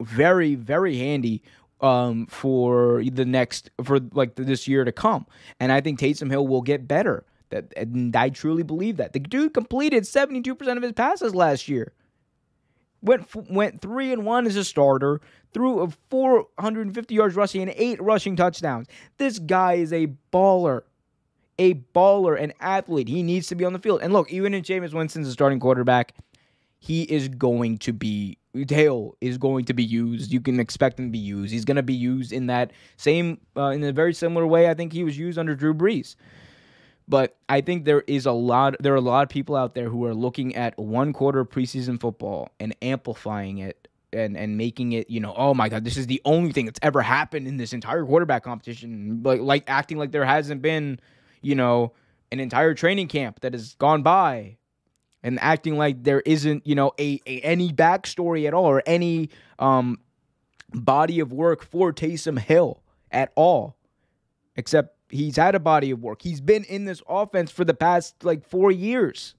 [0.01, 1.41] very very handy
[1.81, 5.25] um, for the next for like this year to come.
[5.59, 7.25] And I think Taysom Hill will get better.
[7.49, 11.93] That and I truly believe that the dude completed 72% of his passes last year.
[13.01, 15.21] Went went three and one as a starter,
[15.53, 18.87] threw a 450 yards rushing and eight rushing touchdowns.
[19.17, 20.81] This guy is a baller,
[21.59, 23.07] a baller, an athlete.
[23.07, 24.01] He needs to be on the field.
[24.01, 26.15] And look, even if Jameis Winston's a starting quarterback,
[26.79, 30.31] he is going to be Dale is going to be used.
[30.31, 31.51] You can expect him to be used.
[31.51, 34.69] He's going to be used in that same, uh, in a very similar way.
[34.69, 36.15] I think he was used under Drew Brees.
[37.07, 38.75] But I think there is a lot.
[38.79, 41.99] There are a lot of people out there who are looking at one quarter preseason
[41.99, 45.09] football and amplifying it and and making it.
[45.09, 47.71] You know, oh my God, this is the only thing that's ever happened in this
[47.71, 49.21] entire quarterback competition.
[49.23, 50.99] Like like acting like there hasn't been,
[51.41, 51.93] you know,
[52.31, 54.57] an entire training camp that has gone by
[55.23, 59.29] and acting like there isn't, you know, a, a any backstory at all or any
[59.59, 59.97] um
[60.73, 63.77] body of work for Taysom Hill at all.
[64.57, 66.21] Except he's had a body of work.
[66.21, 69.35] He's been in this offense for the past like 4 years.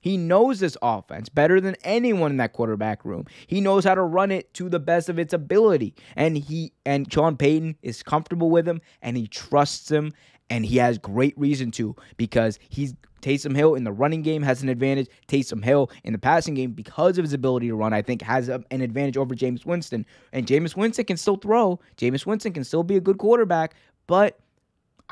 [0.00, 3.26] He knows this offense better than anyone in that quarterback room.
[3.46, 5.94] He knows how to run it to the best of its ability.
[6.16, 10.12] And he and Sean Payton is comfortable with him and he trusts him
[10.50, 14.64] and he has great reason to because he's Taysom Hill in the running game has
[14.64, 15.06] an advantage.
[15.28, 18.48] Taysom Hill in the passing game, because of his ability to run, I think has
[18.48, 20.04] an advantage over Jameis Winston.
[20.32, 21.78] And Jameis Winston can still throw.
[21.96, 23.76] Jameis Winston can still be a good quarterback,
[24.08, 24.40] but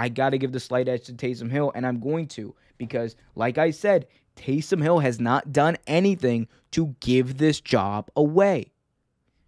[0.01, 3.16] I got to give the slight edge to Taysom Hill, and I'm going to because,
[3.35, 8.72] like I said, Taysom Hill has not done anything to give this job away.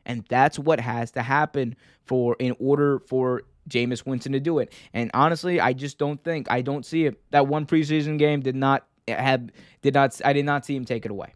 [0.04, 1.74] And that's what has to happen
[2.04, 4.74] for in order for Jameis Winston to do it.
[4.92, 7.18] And honestly, I just don't think I don't see it.
[7.30, 9.50] That one preseason game did not have
[9.80, 11.32] did not I did not see him take it away.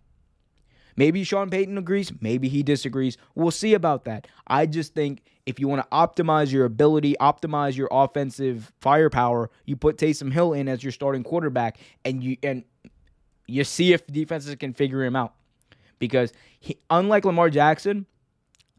[0.97, 3.17] Maybe Sean Payton agrees, maybe he disagrees.
[3.35, 4.27] We'll see about that.
[4.47, 9.77] I just think if you want to optimize your ability, optimize your offensive firepower, you
[9.77, 12.65] put Taysom Hill in as your starting quarterback and you and
[13.47, 15.35] you see if defenses can figure him out.
[15.99, 18.07] Because he, unlike Lamar Jackson,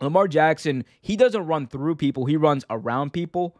[0.01, 3.57] Lamar Jackson, he doesn't run through people, he runs around people.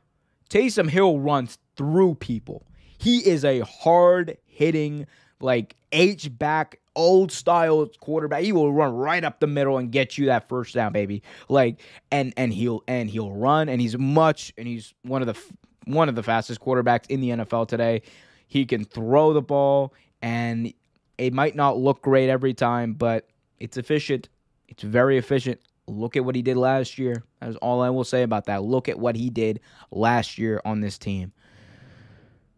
[0.49, 2.65] Taysom Hill runs through people.
[2.97, 5.05] He is a hard hitting,
[5.39, 8.43] like H back, old style quarterback.
[8.43, 11.23] He will run right up the middle and get you that first down, baby.
[11.49, 11.79] Like
[12.11, 15.39] and and he'll and he'll run and he's much and he's one of the
[15.85, 18.01] one of the fastest quarterbacks in the NFL today.
[18.47, 20.73] He can throw the ball and
[21.17, 23.27] it might not look great every time, but
[23.59, 24.29] it's efficient.
[24.67, 25.59] It's very efficient.
[25.87, 27.23] Look at what he did last year.
[27.39, 28.63] That is all I will say about that.
[28.63, 29.61] Look at what he did
[29.91, 31.31] last year on this team.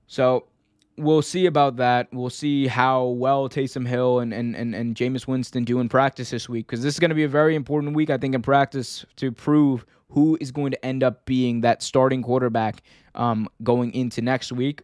[0.08, 0.49] So
[1.00, 2.10] we'll see about that.
[2.12, 6.30] We'll see how well Taysom Hill and, and, and, and Jameis Winston do in practice
[6.30, 8.42] this week because this is going to be a very important week, I think, in
[8.42, 12.84] practice to prove who is going to end up being that starting quarterback
[13.16, 14.82] um, going into next week.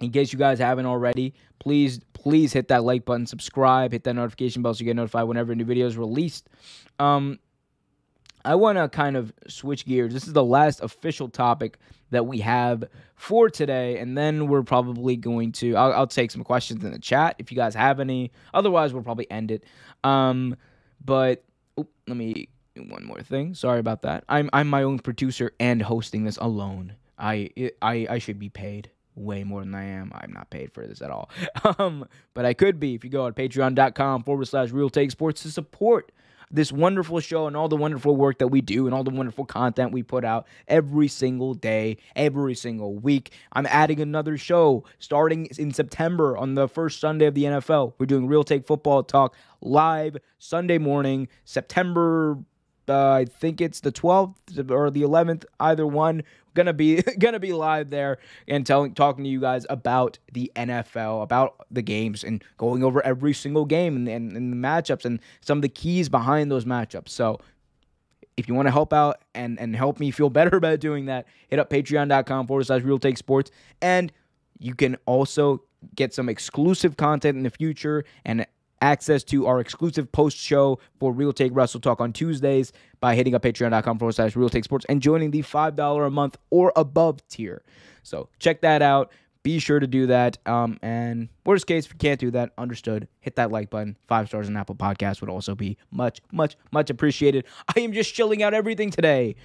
[0.00, 4.14] In case you guys haven't already, please, please hit that like button, subscribe, hit that
[4.14, 6.48] notification bell so you get notified whenever a new video is released.
[6.98, 7.38] Um,
[8.44, 10.12] I want to kind of switch gears.
[10.12, 11.78] This is the last official topic
[12.10, 12.84] that we have
[13.14, 15.76] for today, and then we're probably going to.
[15.76, 18.32] I'll, I'll take some questions in the chat if you guys have any.
[18.54, 19.64] Otherwise, we'll probably end it.
[20.04, 20.56] Um,
[21.04, 21.44] but
[21.76, 23.54] oh, let me one more thing.
[23.54, 24.24] Sorry about that.
[24.28, 26.94] I'm I'm my own producer and hosting this alone.
[27.18, 27.50] I
[27.82, 30.12] I I should be paid way more than I am.
[30.14, 31.30] I'm not paid for this at all.
[31.78, 35.42] Um, but I could be if you go on patreon.com forward slash real take sports
[35.42, 36.12] to support
[36.50, 39.44] this wonderful show and all the wonderful work that we do and all the wonderful
[39.44, 43.32] content we put out every single day, every single week.
[43.52, 47.94] I'm adding another show starting in September on the first Sunday of the NFL.
[47.98, 52.38] We're doing Real Take Football Talk live Sunday morning, September
[52.88, 56.22] uh, I think it's the 12th or the 11th, either one
[56.56, 58.18] gonna be gonna be live there
[58.48, 63.04] and telling talking to you guys about the NFL, about the games, and going over
[63.04, 66.64] every single game and, and, and the matchups and some of the keys behind those
[66.64, 67.10] matchups.
[67.10, 67.38] So
[68.36, 71.26] if you want to help out and and help me feel better about doing that,
[71.48, 73.50] hit up patreon.com forward slash real take sports.
[73.80, 74.10] And
[74.58, 75.62] you can also
[75.94, 78.46] get some exclusive content in the future and
[78.80, 83.34] access to our exclusive post show for Real Take Wrestle Talk on Tuesdays by hitting
[83.34, 87.26] up patreon.com forward slash Real Take Sports and joining the $5 a month or above
[87.28, 87.62] tier.
[88.02, 89.12] So check that out.
[89.42, 90.38] Be sure to do that.
[90.46, 93.06] Um, and worst case, if you can't do that, understood.
[93.20, 93.96] Hit that like button.
[94.08, 97.44] Five stars on Apple Podcast would also be much, much, much appreciated.
[97.76, 99.36] I am just chilling out everything today.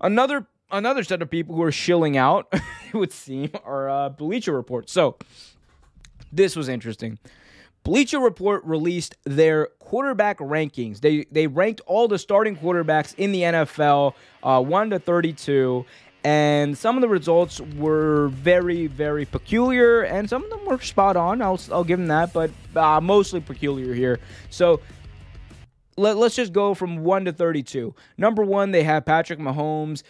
[0.00, 4.52] Another another set of people who are shilling out, it would seem, are uh, Bleacher
[4.52, 4.90] Report.
[4.90, 5.16] So
[6.32, 7.18] this was interesting.
[7.86, 11.02] Bleacher Report released their quarterback rankings.
[11.02, 15.84] They they ranked all the starting quarterbacks in the NFL, uh, one to thirty-two,
[16.24, 21.16] and some of the results were very very peculiar, and some of them were spot
[21.16, 21.40] on.
[21.40, 24.18] I'll I'll give them that, but uh, mostly peculiar here.
[24.50, 24.80] So.
[25.98, 27.94] Let, let's just go from 1 to 32.
[28.18, 30.02] Number 1, they have Patrick Mahomes.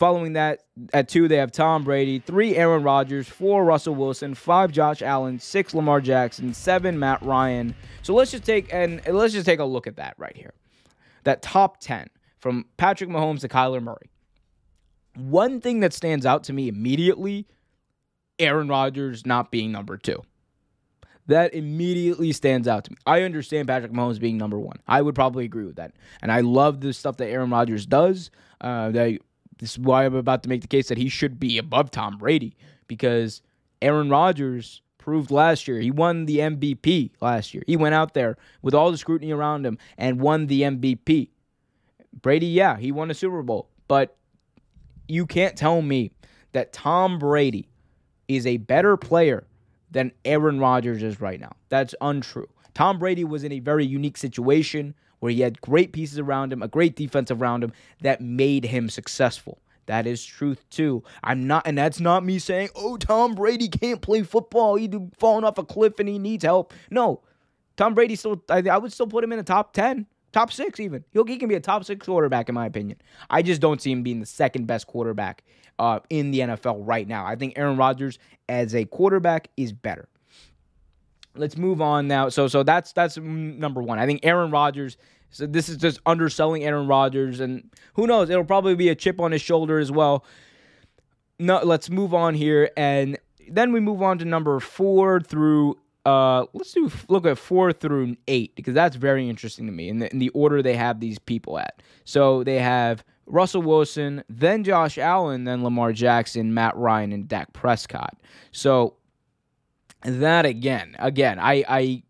[0.00, 0.62] Following that,
[0.94, 5.38] at two, they have Tom Brady, three, Aaron Rodgers, four, Russell Wilson, five, Josh Allen,
[5.38, 7.74] six, Lamar Jackson, seven, Matt Ryan.
[8.00, 10.54] So let's just take and let's just take a look at that right here.
[11.24, 12.08] That top ten
[12.38, 14.10] from Patrick Mahomes to Kyler Murray.
[15.16, 17.46] One thing that stands out to me immediately,
[18.38, 20.22] Aaron Rodgers not being number two.
[21.26, 22.96] That immediately stands out to me.
[23.04, 24.78] I understand Patrick Mahomes being number one.
[24.88, 25.92] I would probably agree with that.
[26.22, 28.30] And I love the stuff that Aaron Rodgers does.
[28.62, 29.18] Uh, that
[29.60, 32.16] this is why I'm about to make the case that he should be above Tom
[32.18, 32.56] Brady
[32.88, 33.42] because
[33.82, 35.80] Aaron Rodgers proved last year.
[35.80, 37.62] He won the MVP last year.
[37.66, 41.28] He went out there with all the scrutiny around him and won the MVP.
[42.22, 44.16] Brady, yeah, he won a Super Bowl, but
[45.08, 46.12] you can't tell me
[46.52, 47.68] that Tom Brady
[48.28, 49.46] is a better player
[49.90, 51.52] than Aaron Rodgers is right now.
[51.68, 52.48] That's untrue.
[52.74, 56.62] Tom Brady was in a very unique situation where he had great pieces around him,
[56.62, 59.60] a great defense around him that made him successful.
[59.86, 61.02] That is truth too.
[61.24, 64.76] I'm not, and that's not me saying, "Oh, Tom Brady can't play football.
[64.76, 67.22] He's falling off a cliff and he needs help." No,
[67.76, 68.42] Tom Brady still.
[68.48, 71.04] I, I would still put him in the top ten, top six even.
[71.12, 73.00] He'll, he can be a top six quarterback in my opinion.
[73.30, 75.42] I just don't see him being the second best quarterback
[75.80, 77.26] uh, in the NFL right now.
[77.26, 78.18] I think Aaron Rodgers
[78.48, 80.08] as a quarterback is better.
[81.34, 82.28] Let's move on now.
[82.28, 83.98] So so that's that's number one.
[83.98, 84.96] I think Aaron Rodgers.
[85.30, 88.30] So this is just underselling Aaron Rodgers, and who knows?
[88.30, 90.24] It'll probably be a chip on his shoulder as well.
[91.38, 93.16] No, let's move on here, and
[93.48, 95.78] then we move on to number four through.
[96.04, 99.98] Uh, let's do look at four through eight because that's very interesting to me in
[99.98, 101.82] the, in the order they have these people at.
[102.04, 107.52] So they have Russell Wilson, then Josh Allen, then Lamar Jackson, Matt Ryan, and Dak
[107.52, 108.16] Prescott.
[108.50, 108.94] So
[110.02, 112.02] that again, again, I I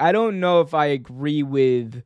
[0.00, 2.02] I don't know if I agree with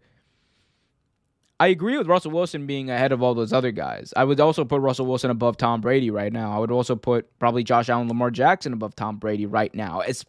[1.63, 4.13] I agree with Russell Wilson being ahead of all those other guys.
[4.17, 6.51] I would also put Russell Wilson above Tom Brady right now.
[6.51, 10.01] I would also put probably Josh Allen, Lamar Jackson above Tom Brady right now.
[10.01, 10.25] It's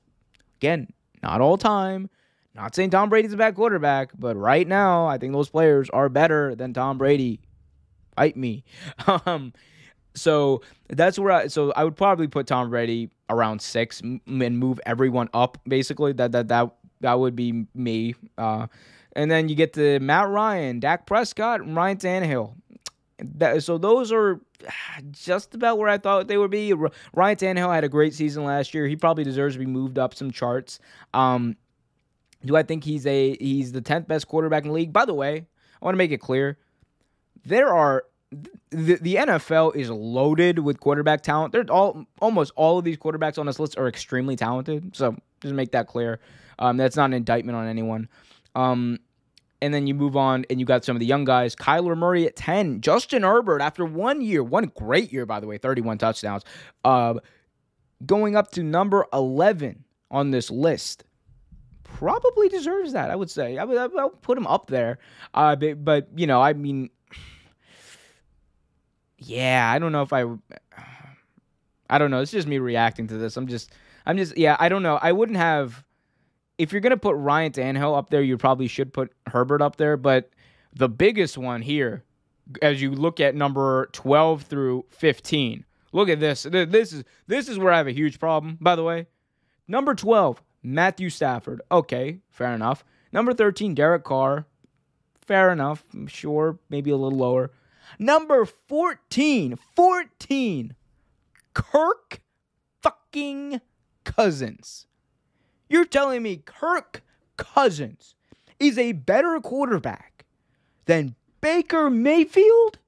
[0.60, 0.90] again,
[1.24, 2.10] not all time.
[2.56, 6.08] Not saying Tom Brady's a bad quarterback, but right now, I think those players are
[6.08, 7.40] better than Tom Brady.
[8.16, 8.64] Fight me.
[9.26, 9.54] Um,
[10.16, 14.80] so that's where I so I would probably put Tom Brady around six and move
[14.86, 16.14] everyone up basically.
[16.14, 16.72] That that that
[17.02, 18.16] that would be me.
[18.38, 18.68] Uh,
[19.16, 22.56] and then you get to Matt Ryan, Dak Prescott, and Ryan Tannehill.
[23.20, 24.42] That, so those are
[25.12, 26.74] just about where I thought they would be.
[26.74, 28.88] Ryan Tannehill had a great season last year.
[28.88, 30.80] He probably deserves to be moved up some charts.
[31.14, 31.58] Um,
[32.44, 34.94] do I think he's a he's the tenth best quarterback in the league?
[34.94, 35.46] By the way,
[35.82, 36.58] I want to make it clear
[37.46, 38.06] there are
[38.70, 41.52] the, the NFL is loaded with quarterback talent.
[41.52, 44.96] They're all almost all of these quarterbacks on this list are extremely talented.
[44.96, 46.20] So just make that clear.
[46.60, 48.08] Um, that's not an indictment on anyone.
[48.56, 49.00] Um,
[49.62, 51.56] and then you move on and you got some of the young guys.
[51.56, 52.82] Kyler Murray at 10.
[52.82, 56.44] Justin Herbert, after one year, one great year, by the way, 31 touchdowns,
[56.84, 57.14] uh,
[58.06, 61.06] going up to number 11 on this list.
[61.84, 63.58] Probably deserves that, I would say.
[63.58, 65.00] I would, I would put him up there.
[65.34, 66.90] Uh, but, but, you know, I mean,
[69.26, 70.24] yeah, I don't know if I.
[71.90, 72.22] I don't know.
[72.22, 73.38] It's just me reacting to this.
[73.38, 73.72] I'm just,
[74.06, 74.98] I'm just, yeah, I don't know.
[75.02, 75.84] I wouldn't have.
[76.58, 79.98] If you're gonna put Ryan Tannehill up there, you probably should put Herbert up there.
[79.98, 80.30] But
[80.74, 82.04] the biggest one here,
[82.62, 86.44] as you look at number 12 through 15, look at this.
[86.44, 88.58] This is this is where I have a huge problem.
[88.62, 89.08] By the way,
[89.68, 91.62] number 12, Matthew Stafford.
[91.72, 92.86] Okay, fair enough.
[93.12, 94.46] Number 13, Derek Carr.
[95.22, 95.84] Fair enough.
[95.94, 97.52] I'm sure, maybe a little lower.
[98.00, 100.76] Number 14, 14,
[101.54, 102.22] Kirk
[102.82, 103.62] fucking
[104.04, 104.88] Cousins.
[105.70, 107.04] You're telling me Kirk
[107.38, 108.16] Cousins
[108.60, 110.26] is a better quarterback
[110.86, 112.80] than Baker Mayfield?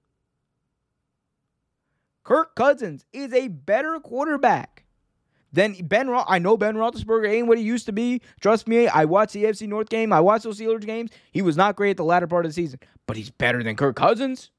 [2.23, 4.83] Kirk Cousins is a better quarterback
[5.53, 6.09] than Ben.
[6.09, 8.21] Ro- I know Ben Roethlisberger ain't what he used to be.
[8.41, 10.11] Trust me, I watched the AFC North game.
[10.11, 11.11] I watched those Steelers games.
[11.31, 13.75] He was not great at the latter part of the season, but he's better than
[13.75, 14.49] Kirk Cousins.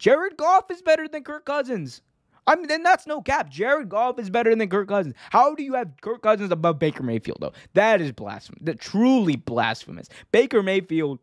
[0.00, 2.00] Jared Goff is better than Kirk Cousins.
[2.46, 3.50] I mean, then that's no cap.
[3.50, 5.14] Jared Goff is better than Kirk Cousins.
[5.28, 7.52] How do you have Kirk Cousins above Baker Mayfield, though?
[7.74, 8.60] That is blasphemous.
[8.62, 10.08] That truly blasphemous.
[10.32, 11.18] Baker Mayfield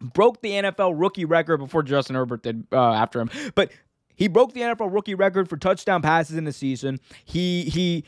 [0.00, 3.70] broke the NFL rookie record before Justin Herbert did uh, after him, but
[4.16, 7.00] he broke the NFL rookie record for touchdown passes in the season.
[7.26, 8.04] He he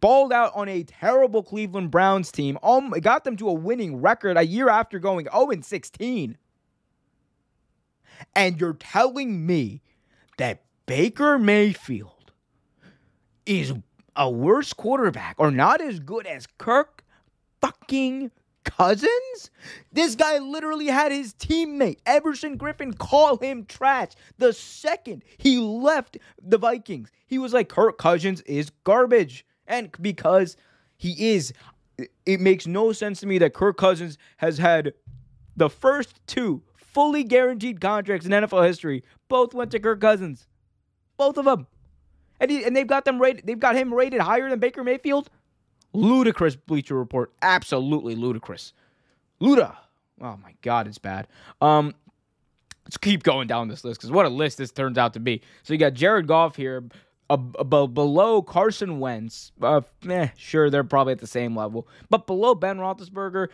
[0.00, 2.58] balled out on a terrible Cleveland Browns team.
[2.62, 6.38] Um, got them to a winning record a year after going 0 16.
[8.34, 9.82] And you're telling me
[10.38, 12.32] that Baker Mayfield
[13.46, 13.72] is
[14.16, 17.04] a worse quarterback or not as good as Kirk
[17.60, 18.30] fucking
[18.64, 19.50] Cousins?
[19.92, 26.18] This guy literally had his teammate Everson Griffen, call him trash the second he left
[26.42, 27.10] the Vikings.
[27.26, 29.46] He was like, Kirk Cousins is garbage.
[29.66, 30.56] And because
[30.96, 31.52] he is,
[32.26, 34.94] it makes no sense to me that Kirk Cousins has had
[35.56, 36.62] the first two
[36.94, 39.04] fully guaranteed contracts in NFL history.
[39.28, 40.46] Both went to Kirk Cousins.
[41.16, 41.66] Both of them.
[42.40, 45.28] And, he, and they've got them rated, they've got him rated higher than Baker Mayfield.
[45.92, 47.32] Ludicrous Bleacher Report.
[47.42, 48.72] Absolutely ludicrous.
[49.40, 49.76] Luda.
[50.20, 51.28] Oh my God, it's bad.
[51.60, 51.94] Um,
[52.84, 55.42] let's keep going down this list because what a list this turns out to be.
[55.62, 56.84] So you got Jared Goff here,
[57.30, 59.52] uh, below Carson Wentz.
[59.60, 63.48] Uh, eh, sure, they're probably at the same level, but below Ben Roethlisberger.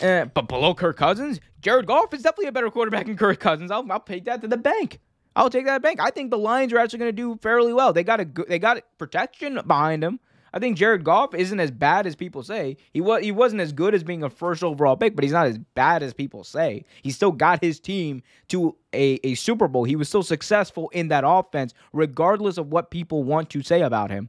[0.00, 3.70] Eh, but below Kirk Cousins, Jared Goff is definitely a better quarterback than Kirk Cousins.
[3.70, 5.00] I'll, I'll take that to the bank.
[5.36, 6.00] I'll take that bank.
[6.00, 7.92] I think the Lions are actually going to do fairly well.
[7.92, 10.20] They got a they got protection behind them.
[10.54, 12.76] I think Jared Goff isn't as bad as people say.
[12.92, 15.46] He was he wasn't as good as being a first overall pick, but he's not
[15.46, 16.84] as bad as people say.
[17.00, 19.84] He still got his team to a, a Super Bowl.
[19.84, 24.10] He was still successful in that offense, regardless of what people want to say about
[24.10, 24.28] him.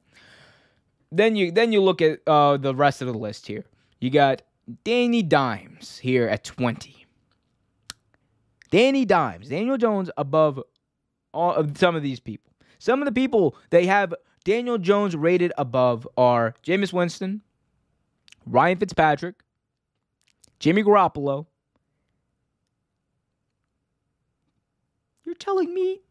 [1.11, 3.65] Then you then you look at uh, the rest of the list here.
[3.99, 4.43] You got
[4.83, 7.05] Danny Dimes here at 20.
[8.71, 10.61] Danny Dimes, Daniel Jones above
[11.33, 12.53] all of some of these people.
[12.79, 14.13] Some of the people they have
[14.43, 17.41] Daniel Jones rated above are Jameis Winston,
[18.45, 19.35] Ryan Fitzpatrick,
[20.59, 21.45] Jimmy Garoppolo.
[25.25, 26.01] You're telling me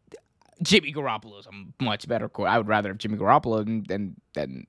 [0.63, 2.47] Jimmy Garoppolo is a much better core.
[2.47, 4.67] I would rather have Jimmy Garoppolo than, than, than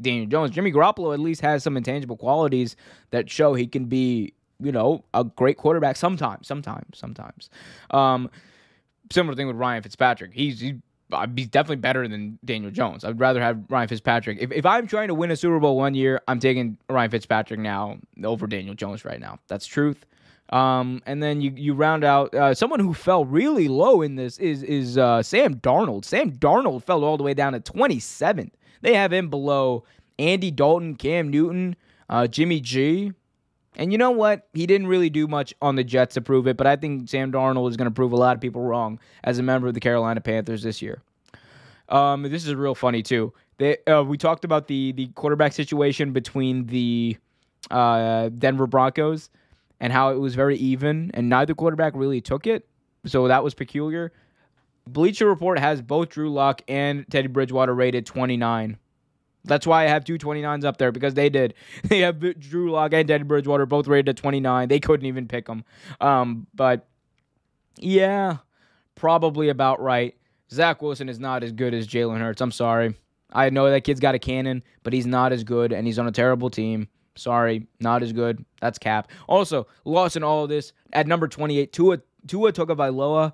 [0.00, 0.50] Daniel Jones.
[0.50, 2.76] Jimmy Garoppolo at least has some intangible qualities
[3.10, 7.50] that show he can be, you know, a great quarterback sometimes, sometimes, sometimes.
[7.90, 8.30] Um,
[9.12, 10.32] similar thing with Ryan Fitzpatrick.
[10.34, 10.80] He's he
[11.36, 13.04] he's definitely better than Daniel Jones.
[13.04, 14.38] I'd rather have Ryan Fitzpatrick.
[14.40, 17.60] If, if I'm trying to win a Super Bowl one year, I'm taking Ryan Fitzpatrick
[17.60, 19.38] now over Daniel Jones right now.
[19.48, 20.06] That's truth.
[20.50, 24.36] Um, and then you you round out uh, someone who fell really low in this
[24.38, 26.04] is is uh, Sam Darnold.
[26.04, 28.50] Sam Darnold fell all the way down to 27th.
[28.80, 29.84] They have him below
[30.18, 31.76] Andy Dalton, Cam Newton,
[32.08, 33.12] uh, Jimmy G.
[33.76, 34.48] And you know what?
[34.52, 37.30] He didn't really do much on the Jets to prove it, but I think Sam
[37.32, 39.80] Darnold is going to prove a lot of people wrong as a member of the
[39.80, 41.02] Carolina Panthers this year.
[41.88, 43.32] Um, this is real funny too.
[43.58, 47.16] They, uh, we talked about the the quarterback situation between the
[47.70, 49.28] uh, Denver Broncos
[49.80, 52.66] and how it was very even, and neither quarterback really took it.
[53.06, 54.12] So that was peculiar.
[54.86, 58.78] Bleacher Report has both Drew Lock and Teddy Bridgewater rated 29.
[59.44, 61.54] That's why I have two 29s up there because they did.
[61.84, 64.68] They have Drew Lock and Teddy Bridgewater both rated at 29.
[64.68, 65.64] They couldn't even pick them.
[66.00, 66.86] Um, but
[67.78, 68.38] yeah,
[68.94, 70.14] probably about right.
[70.52, 72.40] Zach Wilson is not as good as Jalen Hurts.
[72.40, 72.96] I'm sorry.
[73.32, 76.08] I know that kid's got a cannon, but he's not as good, and he's on
[76.08, 76.88] a terrible team.
[77.14, 78.44] Sorry, not as good.
[78.60, 79.08] That's cap.
[79.28, 83.32] Also, lost in all of this at number 28, Tua Tua Tagovailoa.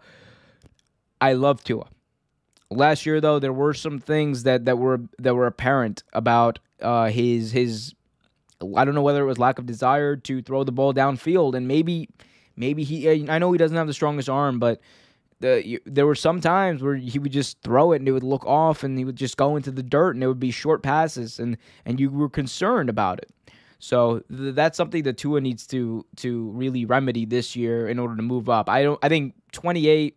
[1.20, 1.86] I love Tua.
[2.70, 7.06] Last year, though, there were some things that, that were that were apparent about uh,
[7.06, 7.94] his his.
[8.76, 11.68] I don't know whether it was lack of desire to throw the ball downfield, and
[11.68, 12.08] maybe
[12.56, 13.28] maybe he.
[13.30, 14.80] I know he doesn't have the strongest arm, but
[15.40, 18.44] the there were some times where he would just throw it and it would look
[18.44, 21.38] off, and he would just go into the dirt, and it would be short passes,
[21.38, 23.30] and and you were concerned about it.
[23.78, 28.16] So th- that's something that Tua needs to to really remedy this year in order
[28.16, 28.68] to move up.
[28.68, 28.98] I don't.
[29.02, 30.16] I think 28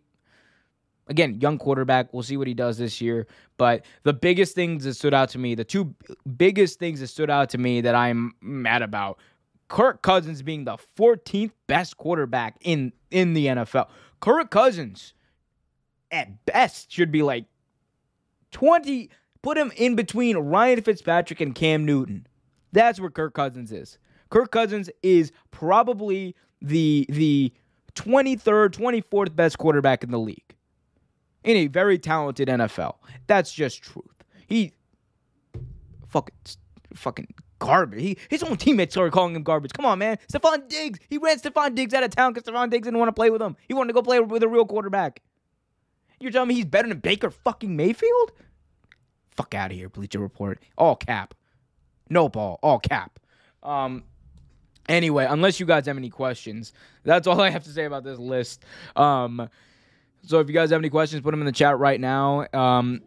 [1.10, 2.14] Again, young quarterback.
[2.14, 3.26] We'll see what he does this year.
[3.56, 5.94] But the biggest things that stood out to me, the two
[6.36, 9.18] biggest things that stood out to me that I'm mad about,
[9.68, 13.88] Kirk Cousins being the 14th best quarterback in in the NFL.
[14.20, 15.12] Kirk Cousins,
[16.12, 17.44] at best, should be like
[18.52, 19.10] 20.
[19.42, 22.26] Put him in between Ryan Fitzpatrick and Cam Newton.
[22.72, 23.98] That's where Kirk Cousins is.
[24.28, 27.52] Kirk Cousins is probably the the
[27.94, 30.54] 23rd, 24th best quarterback in the league
[31.44, 32.96] in a very talented NFL.
[33.26, 34.24] That's just truth.
[34.46, 34.72] He
[36.08, 36.34] fucking
[36.94, 38.00] fucking garbage.
[38.00, 39.72] He, his own teammates started calling him garbage.
[39.72, 40.18] Come on, man.
[40.30, 40.98] Stefon Diggs.
[41.08, 43.40] He ran Stefon Diggs out of town because Stefon Diggs didn't want to play with
[43.40, 43.56] him.
[43.68, 45.22] He wanted to go play with a real quarterback.
[46.18, 48.32] You're telling me he's better than Baker fucking Mayfield?
[49.36, 50.62] Fuck out of here, Bleacher Report.
[50.76, 51.34] All cap.
[52.10, 52.58] No ball.
[52.62, 53.18] All cap.
[53.62, 54.04] Um.
[54.88, 56.72] Anyway, unless you guys have any questions,
[57.04, 58.64] that's all I have to say about this list.
[58.96, 59.48] Um.
[60.22, 62.46] So if you guys have any questions, put them in the chat right now.
[62.52, 63.00] Um,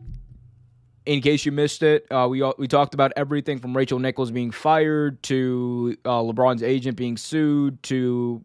[1.06, 4.52] in case you missed it, uh, we we talked about everything from Rachel Nichols being
[4.52, 8.44] fired to uh, LeBron's agent being sued to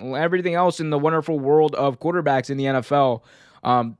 [0.00, 3.22] everything else in the wonderful world of quarterbacks in the NFL.
[3.62, 3.98] Um,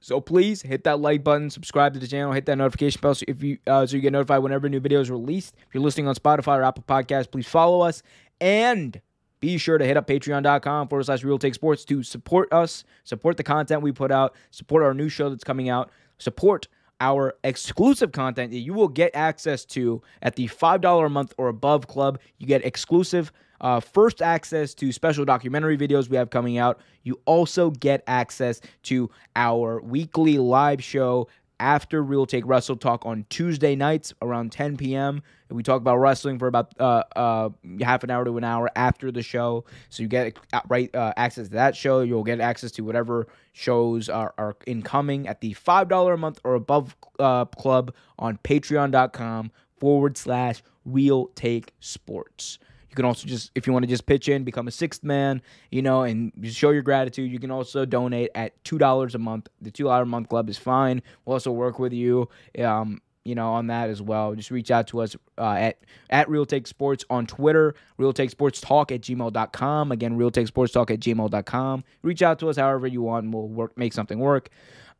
[0.00, 3.24] so please hit that like button, subscribe to the channel, hit that notification bell so
[3.26, 5.54] if you uh, so you get notified whenever a new videos are released.
[5.66, 8.02] If you're listening on Spotify or Apple Podcasts, please follow us
[8.40, 9.00] and
[9.40, 13.36] be sure to hit up patreon.com forward slash real take sports to support us, support
[13.36, 16.68] the content we put out, support our new show that's coming out, support
[17.00, 21.48] our exclusive content that you will get access to at the $5 a month or
[21.48, 22.18] above club.
[22.38, 26.80] You get exclusive uh, first access to special documentary videos we have coming out.
[27.02, 31.28] You also get access to our weekly live show
[31.60, 35.22] after Real Take Wrestle Talk on Tuesday nights around 10 p.m.
[35.50, 37.50] We talk about wrestling for about uh, uh,
[37.80, 39.64] half an hour to an hour after the show.
[39.88, 42.00] So you get uh, right uh, access to that show.
[42.00, 46.54] You'll get access to whatever shows are, are incoming at the $5 a month or
[46.54, 52.58] above uh, club on patreon.com forward slash Real Take Sports.
[52.96, 55.42] You can also just, if you want to just pitch in, become a sixth man,
[55.70, 57.30] you know, and show your gratitude.
[57.30, 59.48] You can also donate at two dollars a month.
[59.60, 61.02] The two dollar a month club is fine.
[61.26, 62.30] We'll also work with you.
[62.58, 64.34] Um, you know, on that as well.
[64.34, 68.30] Just reach out to us uh, at at Real Take Sports on Twitter, Real Take
[68.30, 69.92] Sports Talk at gmail.com.
[69.92, 71.84] Again, Real Take Sports Talk at gmail.com.
[72.02, 74.48] Reach out to us however you want, and we'll work make something work.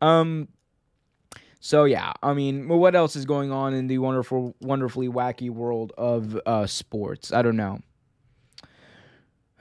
[0.02, 0.48] Um,
[1.66, 5.93] so yeah, I mean, what else is going on in the wonderful, wonderfully wacky world
[5.98, 7.32] of uh, sports?
[7.32, 7.80] I don't know.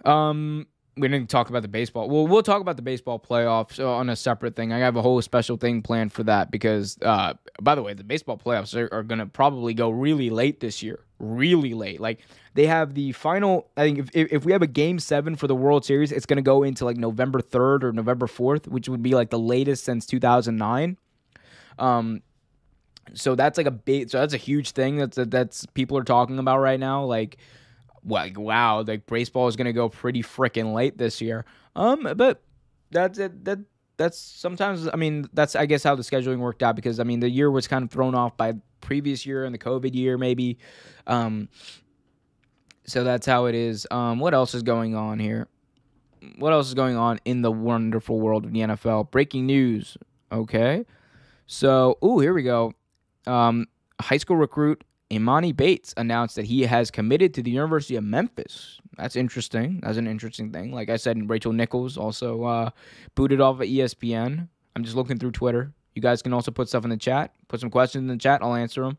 [0.05, 2.07] Um, we didn't talk about the baseball.
[2.07, 4.71] Well, we'll talk about the baseball playoffs on a separate thing.
[4.71, 8.03] I have a whole special thing planned for that because, uh, by the way, the
[8.03, 10.99] baseball playoffs are, are going to probably go really late this year.
[11.17, 11.99] Really late.
[11.99, 12.19] Like
[12.53, 13.71] they have the final.
[13.75, 16.37] I think if if we have a game seven for the World Series, it's going
[16.37, 19.85] to go into like November third or November fourth, which would be like the latest
[19.85, 20.97] since two thousand nine.
[21.77, 22.21] Um,
[23.13, 24.09] so that's like a big.
[24.09, 27.03] So that's a huge thing that's that's people are talking about right now.
[27.03, 27.37] Like
[28.05, 31.45] like wow, like baseball is gonna go pretty freaking late this year.
[31.75, 32.41] Um, but
[32.91, 33.45] that's it.
[33.45, 33.59] That
[33.97, 34.87] that's sometimes.
[34.87, 37.49] I mean, that's I guess how the scheduling worked out because I mean the year
[37.51, 40.57] was kind of thrown off by previous year and the COVID year maybe.
[41.07, 41.49] Um,
[42.85, 43.87] so that's how it is.
[43.89, 45.47] Um, what else is going on here?
[46.37, 49.11] What else is going on in the wonderful world of the NFL?
[49.11, 49.97] Breaking news.
[50.31, 50.85] Okay,
[51.47, 52.73] so ooh, here we go.
[53.27, 53.67] Um,
[53.99, 58.79] high school recruit Emoni Bates announced that he has committed to the University of Memphis.
[58.97, 59.79] That's interesting.
[59.81, 60.71] That's an interesting thing.
[60.71, 62.69] Like I said, Rachel Nichols also uh,
[63.13, 64.47] booted off of ESPN.
[64.75, 65.71] I'm just looking through Twitter.
[65.93, 67.33] You guys can also put stuff in the chat.
[67.47, 68.41] Put some questions in the chat.
[68.41, 68.97] I'll answer them.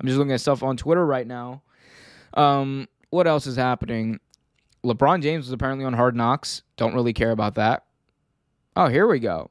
[0.00, 1.62] I'm just looking at stuff on Twitter right now.
[2.34, 4.20] Um, what else is happening?
[4.84, 6.62] LeBron James was apparently on Hard Knocks.
[6.76, 7.84] Don't really care about that.
[8.76, 9.50] Oh, here we go.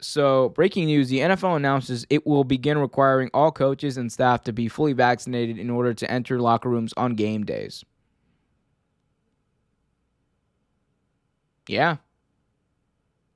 [0.00, 4.52] So, breaking news the NFL announces it will begin requiring all coaches and staff to
[4.52, 7.84] be fully vaccinated in order to enter locker rooms on game days.
[11.68, 11.96] Yeah.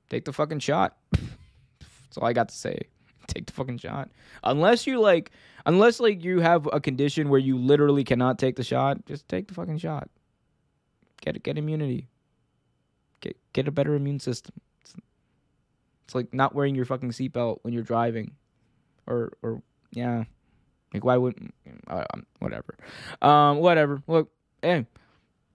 [0.09, 0.97] Take the fucking shot.
[1.11, 2.87] That's all I got to say.
[3.27, 4.09] Take the fucking shot.
[4.43, 5.31] Unless you like
[5.65, 9.47] unless like you have a condition where you literally cannot take the shot, just take
[9.47, 10.09] the fucking shot.
[11.21, 12.09] Get get immunity.
[13.21, 14.53] Get get a better immune system.
[16.13, 18.35] It's like not wearing your fucking seatbelt when you're driving,
[19.07, 20.25] or or yeah,
[20.93, 21.55] like why wouldn't
[21.87, 22.03] uh,
[22.37, 22.77] whatever,
[23.23, 24.03] um whatever.
[24.05, 24.29] Look,
[24.61, 24.85] hey,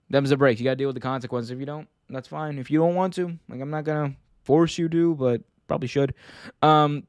[0.09, 0.59] them's the breaks.
[0.59, 1.51] You gotta deal with the consequences.
[1.51, 2.59] If you don't, that's fine.
[2.59, 6.13] If you don't want to, like I'm not gonna force you to, but probably should.
[6.61, 7.07] Um,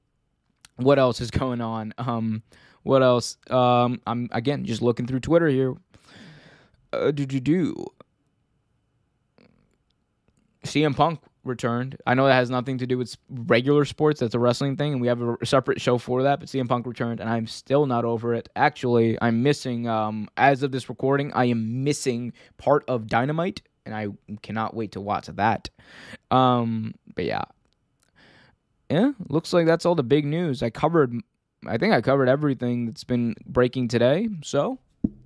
[0.76, 1.92] what else is going on?
[1.98, 2.44] Um,
[2.84, 3.36] what else?
[3.50, 5.74] Um, I'm again just looking through Twitter here.
[6.92, 7.84] Uh, do do do.
[10.64, 11.96] CM Punk returned.
[12.06, 14.20] I know that has nothing to do with regular sports.
[14.20, 16.40] That's a wrestling thing, and we have a separate show for that.
[16.40, 18.48] But CM Punk returned, and I'm still not over it.
[18.56, 19.88] Actually, I'm missing.
[19.88, 24.08] Um, as of this recording, I am missing part of Dynamite, and I
[24.42, 25.70] cannot wait to watch that.
[26.30, 27.44] Um, but yeah,
[28.90, 30.62] yeah, looks like that's all the big news.
[30.62, 31.14] I covered.
[31.66, 34.28] I think I covered everything that's been breaking today.
[34.42, 34.78] So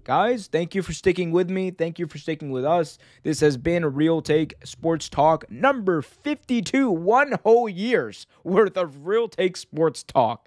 [0.05, 1.71] Guys, thank you for sticking with me.
[1.71, 2.99] Thank you for sticking with us.
[3.23, 9.29] This has been Real Take Sports Talk number 52, one whole year's worth of Real
[9.29, 10.47] Take Sports Talk.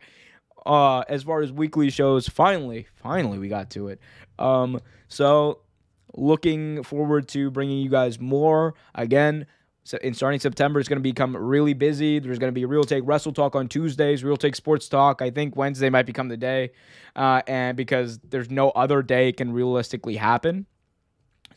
[0.63, 3.99] Uh, as far as weekly shows, finally, finally we got to it.
[4.37, 5.61] Um, so
[6.13, 8.75] looking forward to bringing you guys more.
[8.93, 9.47] Again,
[9.87, 12.19] so in starting September, it's going to become really busy.
[12.19, 15.21] There's going to be Real Take Wrestle Talk on Tuesdays, Real Take Sports Talk.
[15.21, 16.71] I think Wednesday might become the day,
[17.15, 20.65] uh, and because there's no other day can realistically happen.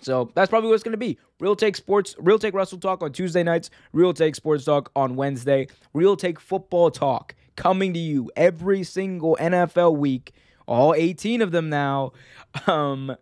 [0.01, 1.19] So that's probably what it's going to be.
[1.41, 5.17] Real Take Sports, Real Take Wrestle Talk on Tuesday nights, Real Take Sports Talk on
[5.17, 10.33] Wednesday, Real Take Football Talk coming to you every single NFL week,
[10.69, 12.13] all 18 of them now.
[12.69, 13.17] Um,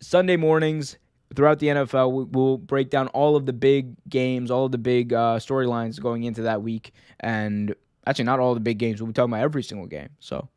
[0.00, 0.96] Sunday mornings
[1.34, 5.12] throughout the NFL, we'll break down all of the big games, all of the big
[5.12, 6.92] uh, storylines going into that week.
[7.20, 7.74] And
[8.06, 9.00] actually, not all the big games.
[9.00, 10.10] We'll be talking about every single game.
[10.18, 10.48] So,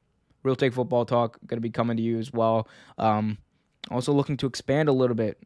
[0.44, 2.68] Real Take Football Talk going to be coming to you as well.
[2.98, 3.38] Um,
[3.92, 5.38] also, looking to expand a little bit.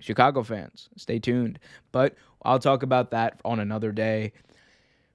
[0.00, 1.58] Chicago fans, stay tuned.
[1.92, 4.32] But I'll talk about that on another day.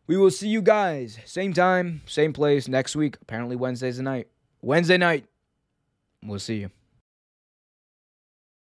[0.06, 3.18] We will see you guys, same time, same place next week.
[3.22, 4.28] Apparently, Wednesday's the night.
[4.62, 5.26] Wednesday night.
[6.22, 6.70] We'll see you.